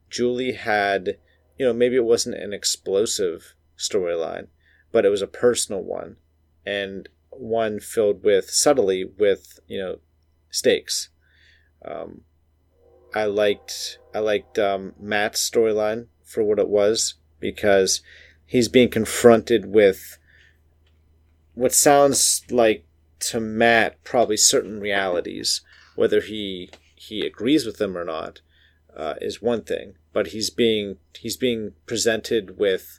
Julie 0.09 0.53
had, 0.53 1.19
you 1.59 1.67
know, 1.67 1.73
maybe 1.73 1.97
it 1.97 2.05
wasn't 2.05 2.37
an 2.37 2.53
explosive 2.53 3.55
storyline, 3.79 4.49
but 4.91 5.05
it 5.05 5.09
was 5.11 5.23
a 5.23 5.27
personal 5.27 5.83
one 5.83 6.17
and 6.65 7.09
one 7.31 7.81
filled 7.81 8.23
with 8.25 8.51
subtly 8.51 9.05
with, 9.05 9.59
you 9.67 9.79
know, 9.79 9.99
stakes. 10.51 11.09
Um, 11.85 12.23
I 13.15 13.25
liked 13.25 13.99
I 14.15 14.19
liked 14.19 14.59
um, 14.59 14.95
Matt's 14.99 15.49
storyline 15.49 16.07
for 16.25 16.43
what 16.43 16.59
it 16.59 16.69
was 16.69 17.15
because 17.41 18.03
he's 18.47 18.69
being 18.69 18.89
confronted 18.89 19.67
with 19.67 20.19
what 21.55 21.75
sounds 21.75 22.43
like 22.51 22.87
to 23.21 23.41
Matt 23.41 24.03
probably 24.05 24.37
certain 24.37 24.81
realities, 24.81 25.61
whether 25.95 26.21
he 26.21 26.71
he 26.95 27.27
agrees 27.27 27.67
with 27.67 27.79
them 27.79 27.97
or 27.97 28.05
not, 28.05 28.41
uh, 28.97 29.15
is 29.21 29.43
one 29.43 29.63
thing. 29.63 29.95
But 30.13 30.29
he's 30.29 30.51
being 30.51 30.97
he's 31.19 31.37
being 31.37 31.73
presented 31.87 32.59
with 32.59 32.99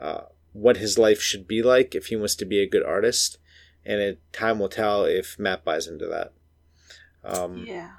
uh, 0.00 0.22
what 0.52 0.78
his 0.78 0.98
life 0.98 1.20
should 1.20 1.46
be 1.46 1.62
like 1.62 1.94
if 1.94 2.06
he 2.06 2.16
wants 2.16 2.34
to 2.36 2.44
be 2.44 2.60
a 2.60 2.68
good 2.68 2.84
artist, 2.84 3.38
and 3.84 4.00
it, 4.00 4.20
time 4.32 4.58
will 4.58 4.68
tell 4.68 5.04
if 5.04 5.38
Matt 5.38 5.64
buys 5.64 5.86
into 5.86 6.06
that. 6.06 6.32
Um, 7.24 7.64
Yeah. 7.66 7.90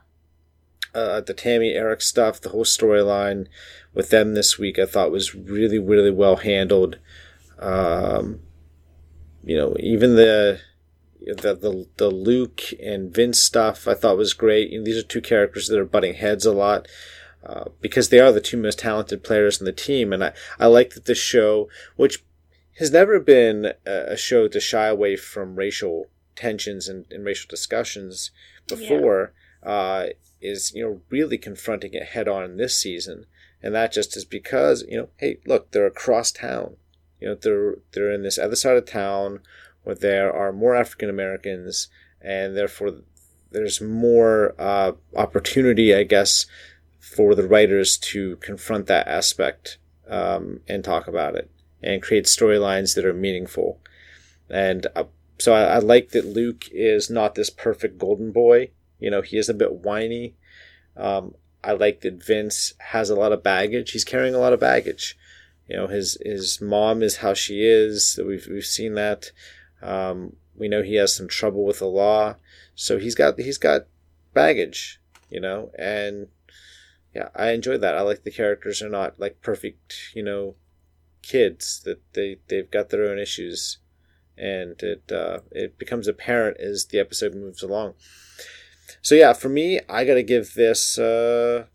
Uh, 0.93 1.21
the 1.21 1.33
Tammy 1.33 1.73
Eric 1.73 2.01
stuff, 2.01 2.41
the 2.41 2.49
whole 2.49 2.65
storyline 2.65 3.47
with 3.93 4.09
them 4.09 4.33
this 4.33 4.57
week, 4.57 4.79
I 4.79 4.85
thought 4.85 5.11
was 5.11 5.35
really, 5.35 5.79
really 5.79 6.11
well 6.11 6.37
handled. 6.37 6.99
Um, 7.59 8.41
you 9.43 9.57
know, 9.57 9.75
even 9.79 10.15
the 10.15 10.59
the 11.19 11.55
the, 11.55 11.87
the 11.97 12.09
Luke 12.09 12.61
and 12.81 13.13
Vince 13.13 13.41
stuff, 13.41 13.87
I 13.87 13.93
thought 13.93 14.17
was 14.17 14.33
great. 14.33 14.69
You 14.69 14.79
know, 14.79 14.85
these 14.85 14.97
are 14.97 15.07
two 15.07 15.21
characters 15.21 15.67
that 15.67 15.79
are 15.79 15.85
butting 15.85 16.15
heads 16.15 16.45
a 16.45 16.53
lot. 16.53 16.87
Uh, 17.45 17.65
because 17.81 18.07
they 18.07 18.21
are 18.21 18.31
the 18.31 18.39
two 18.39 18.55
most 18.55 18.79
talented 18.79 19.21
players 19.21 19.59
in 19.59 19.65
the 19.65 19.73
team, 19.73 20.13
and 20.13 20.23
I, 20.23 20.31
I 20.57 20.67
like 20.67 20.91
that 20.91 21.03
this 21.03 21.17
show, 21.17 21.67
which 21.97 22.23
has 22.79 22.89
never 22.89 23.19
been 23.19 23.73
a, 23.85 24.13
a 24.13 24.17
show 24.17 24.47
to 24.47 24.61
shy 24.61 24.87
away 24.87 25.17
from 25.17 25.57
racial 25.57 26.07
tensions 26.37 26.87
and, 26.87 27.05
and 27.11 27.25
racial 27.25 27.49
discussions 27.49 28.31
before, 28.67 29.33
uh, 29.61 30.07
is 30.43 30.73
you 30.73 30.83
know 30.83 31.01
really 31.09 31.37
confronting 31.37 31.93
it 31.93 32.03
head 32.09 32.27
on 32.27 32.57
this 32.57 32.77
season, 32.77 33.25
and 33.61 33.73
that 33.73 33.91
just 33.91 34.15
is 34.17 34.25
because 34.25 34.83
you 34.87 34.97
know 34.97 35.09
hey 35.17 35.37
look 35.45 35.71
they're 35.71 35.87
across 35.87 36.31
town, 36.31 36.75
you 37.19 37.27
know 37.27 37.35
they're 37.35 37.75
they're 37.93 38.11
in 38.11 38.23
this 38.23 38.37
other 38.37 38.55
side 38.55 38.77
of 38.77 38.85
town 38.85 39.39
where 39.83 39.95
there 39.95 40.31
are 40.31 40.51
more 40.53 40.75
African 40.75 41.09
Americans 41.09 41.87
and 42.21 42.55
therefore 42.55 42.95
there's 43.51 43.81
more 43.81 44.55
uh, 44.59 44.93
opportunity 45.15 45.93
I 45.93 46.03
guess 46.03 46.45
for 46.99 47.35
the 47.35 47.47
writers 47.47 47.97
to 47.97 48.37
confront 48.37 48.87
that 48.87 49.07
aspect 49.07 49.77
um, 50.09 50.61
and 50.67 50.83
talk 50.83 51.07
about 51.07 51.35
it 51.35 51.49
and 51.81 52.01
create 52.01 52.25
storylines 52.25 52.95
that 52.95 53.05
are 53.05 53.13
meaningful. 53.13 53.79
And 54.49 54.87
uh, 54.95 55.03
so 55.37 55.53
I, 55.53 55.63
I 55.63 55.79
like 55.79 56.09
that 56.09 56.25
Luke 56.25 56.69
is 56.71 57.09
not 57.09 57.35
this 57.35 57.49
perfect 57.49 57.97
golden 57.97 58.31
boy 58.31 58.71
you 59.03 59.11
know, 59.11 59.21
he 59.21 59.37
is 59.37 59.49
a 59.49 59.53
bit 59.53 59.73
whiny. 59.73 60.33
Um, 60.95 61.35
I 61.61 61.73
like 61.73 62.01
that 62.01 62.23
Vince 62.23 62.73
has 62.79 63.09
a 63.09 63.15
lot 63.15 63.33
of 63.33 63.43
baggage. 63.43 63.91
He's 63.91 64.05
carrying 64.05 64.33
a 64.33 64.39
lot 64.39 64.53
of 64.53 64.61
baggage. 64.61 65.17
You 65.67 65.75
know, 65.75 65.87
his 65.87 66.17
his 66.23 66.61
mom 66.61 67.03
is 67.03 67.17
how 67.17 67.33
she 67.33 67.65
is. 67.65 68.17
We've 68.25 68.47
we've 68.47 68.65
seen 68.65 68.93
that. 68.93 69.31
Um, 69.81 70.37
we 70.55 70.69
know 70.69 70.83
he 70.83 70.95
has 70.95 71.13
some 71.13 71.27
trouble 71.27 71.65
with 71.65 71.79
the 71.79 71.85
law, 71.85 72.37
so 72.75 72.97
he's 72.97 73.13
got 73.13 73.37
he's 73.37 73.57
got 73.57 73.87
baggage. 74.33 75.01
You 75.29 75.41
know, 75.41 75.71
and 75.77 76.27
yeah, 77.13 77.27
I 77.35 77.51
enjoy 77.51 77.77
that. 77.79 77.97
I 77.97 78.01
like 78.01 78.23
the 78.23 78.31
characters 78.31 78.81
are 78.81 78.89
not 78.89 79.19
like 79.19 79.41
perfect. 79.41 80.11
You 80.15 80.23
know, 80.23 80.55
kids 81.21 81.81
that 81.83 81.99
they 82.13 82.37
they've 82.47 82.71
got 82.71 82.89
their 82.89 83.03
own 83.03 83.19
issues, 83.19 83.79
and 84.37 84.81
it 84.81 85.11
uh, 85.11 85.39
it 85.51 85.77
becomes 85.77 86.07
apparent 86.07 86.57
as 86.61 86.85
the 86.85 86.99
episode 86.99 87.35
moves 87.35 87.63
along. 87.63 87.95
So 89.01 89.15
yeah, 89.15 89.33
for 89.33 89.49
me, 89.49 89.79
I 89.89 90.05
gotta 90.05 90.23
give 90.23 90.53
this. 90.53 90.97
Uh, 90.97 91.65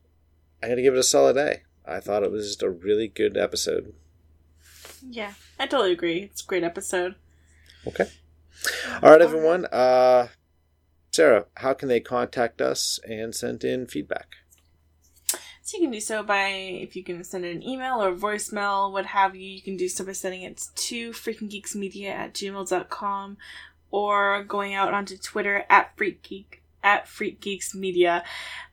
I 0.62 0.68
gotta 0.68 0.82
give 0.82 0.94
it 0.94 1.00
a 1.00 1.04
solid 1.04 1.36
A. 1.36 1.60
I 1.86 2.00
thought 2.00 2.22
it 2.22 2.30
was 2.30 2.46
just 2.46 2.62
a 2.62 2.70
really 2.70 3.08
good 3.08 3.36
episode. 3.36 3.94
Yeah. 5.08 5.32
I 5.58 5.66
totally 5.66 5.92
agree. 5.92 6.22
It's 6.22 6.42
a 6.42 6.46
great 6.46 6.64
episode. 6.64 7.14
Okay. 7.86 8.08
All 9.02 9.10
right, 9.10 9.22
everyone. 9.22 9.66
Uh, 9.66 10.28
Sarah, 11.12 11.46
how 11.56 11.74
can 11.74 11.88
they 11.88 12.00
contact 12.00 12.60
us 12.60 13.00
and 13.08 13.34
send 13.34 13.64
in 13.64 13.86
feedback? 13.86 14.36
So 15.62 15.76
you 15.76 15.82
can 15.82 15.90
do 15.90 16.00
so 16.00 16.22
by 16.22 16.48
if 16.48 16.96
you 16.96 17.04
can 17.04 17.22
send 17.24 17.44
an 17.44 17.62
email 17.62 18.02
or 18.02 18.14
voicemail, 18.14 18.90
what 18.90 19.06
have 19.06 19.36
you. 19.36 19.48
You 19.48 19.62
can 19.62 19.76
do 19.76 19.88
so 19.88 20.04
by 20.04 20.12
sending 20.12 20.42
it 20.42 20.62
to 20.74 21.10
freakinggeeksmedia 21.10 22.08
at 22.08 22.34
gmail.com 22.34 23.36
or 23.90 24.44
going 24.44 24.74
out 24.74 24.94
onto 24.94 25.18
Twitter 25.18 25.64
at 25.68 25.96
freakgeek 25.96 26.60
at 26.82 27.06
freakgeeksmedia. 27.06 28.22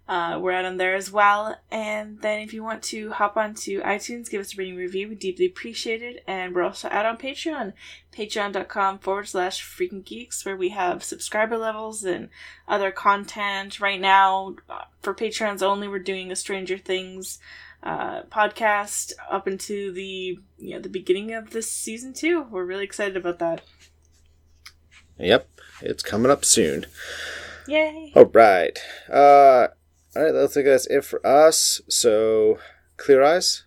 Uh, 0.07 0.37
we're 0.39 0.51
out 0.51 0.65
on 0.65 0.77
there 0.77 0.95
as 0.95 1.11
well. 1.11 1.57
And 1.71 2.21
then 2.21 2.39
if 2.41 2.53
you 2.53 2.63
want 2.63 2.83
to 2.83 3.09
hop 3.11 3.37
onto 3.37 3.81
iTunes, 3.81 4.29
give 4.29 4.39
us 4.39 4.53
a 4.53 4.57
rating 4.57 4.75
review. 4.75 5.09
We 5.09 5.15
deeply 5.15 5.47
appreciate 5.47 6.03
it. 6.03 6.23
And 6.27 6.53
we're 6.53 6.61
also 6.61 6.87
out 6.91 7.07
on 7.07 7.17
Patreon, 7.17 7.73
patreon.com 8.15 8.99
forward 8.99 9.27
slash 9.27 9.63
freaking 9.63 10.05
geeks, 10.05 10.45
where 10.45 10.55
we 10.55 10.69
have 10.69 11.03
subscriber 11.03 11.57
levels 11.57 12.03
and 12.03 12.29
other 12.67 12.91
content. 12.91 13.79
Right 13.79 13.99
now, 13.99 14.55
for 15.01 15.15
Patreons 15.15 15.63
only, 15.63 15.87
we're 15.87 15.99
doing 15.99 16.31
a 16.31 16.35
Stranger 16.35 16.77
Things 16.77 17.39
uh, 17.81 18.23
podcast 18.23 19.13
up 19.29 19.47
into 19.47 19.91
the 19.91 20.39
you 20.57 20.73
know 20.73 20.79
the 20.79 20.89
beginning 20.89 21.33
of 21.33 21.51
this 21.51 21.71
season 21.71 22.13
two. 22.13 22.43
We're 22.43 22.65
really 22.65 22.83
excited 22.83 23.15
about 23.15 23.39
that. 23.39 23.61
Yep, 25.19 25.47
it's 25.81 26.03
coming 26.03 26.31
up 26.31 26.43
soon. 26.43 26.87
Yay! 27.67 28.11
All 28.15 28.25
right. 28.25 28.77
Uh, 29.11 29.67
all 30.15 30.23
right, 30.23 30.33
let's 30.33 30.53
think 30.53 30.65
that's 30.65 30.87
it 30.87 31.03
for 31.03 31.25
us. 31.25 31.81
So, 31.89 32.59
clear 32.97 33.21
eyes, 33.23 33.65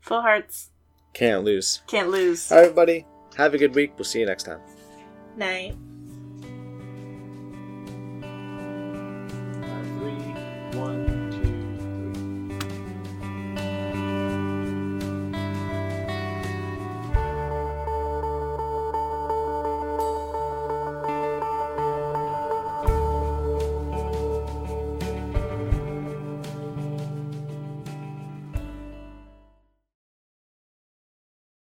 Full 0.00 0.20
hearts 0.22 0.70
can't 1.14 1.44
lose. 1.44 1.82
can't 1.86 2.10
lose. 2.10 2.50
All 2.50 2.58
right, 2.58 2.64
everybody. 2.64 3.06
Have 3.36 3.54
a 3.54 3.58
good 3.58 3.74
week. 3.74 3.92
We'll 3.96 4.04
see 4.04 4.20
you 4.20 4.26
next 4.26 4.44
time. 4.44 4.60
Night. 5.36 5.76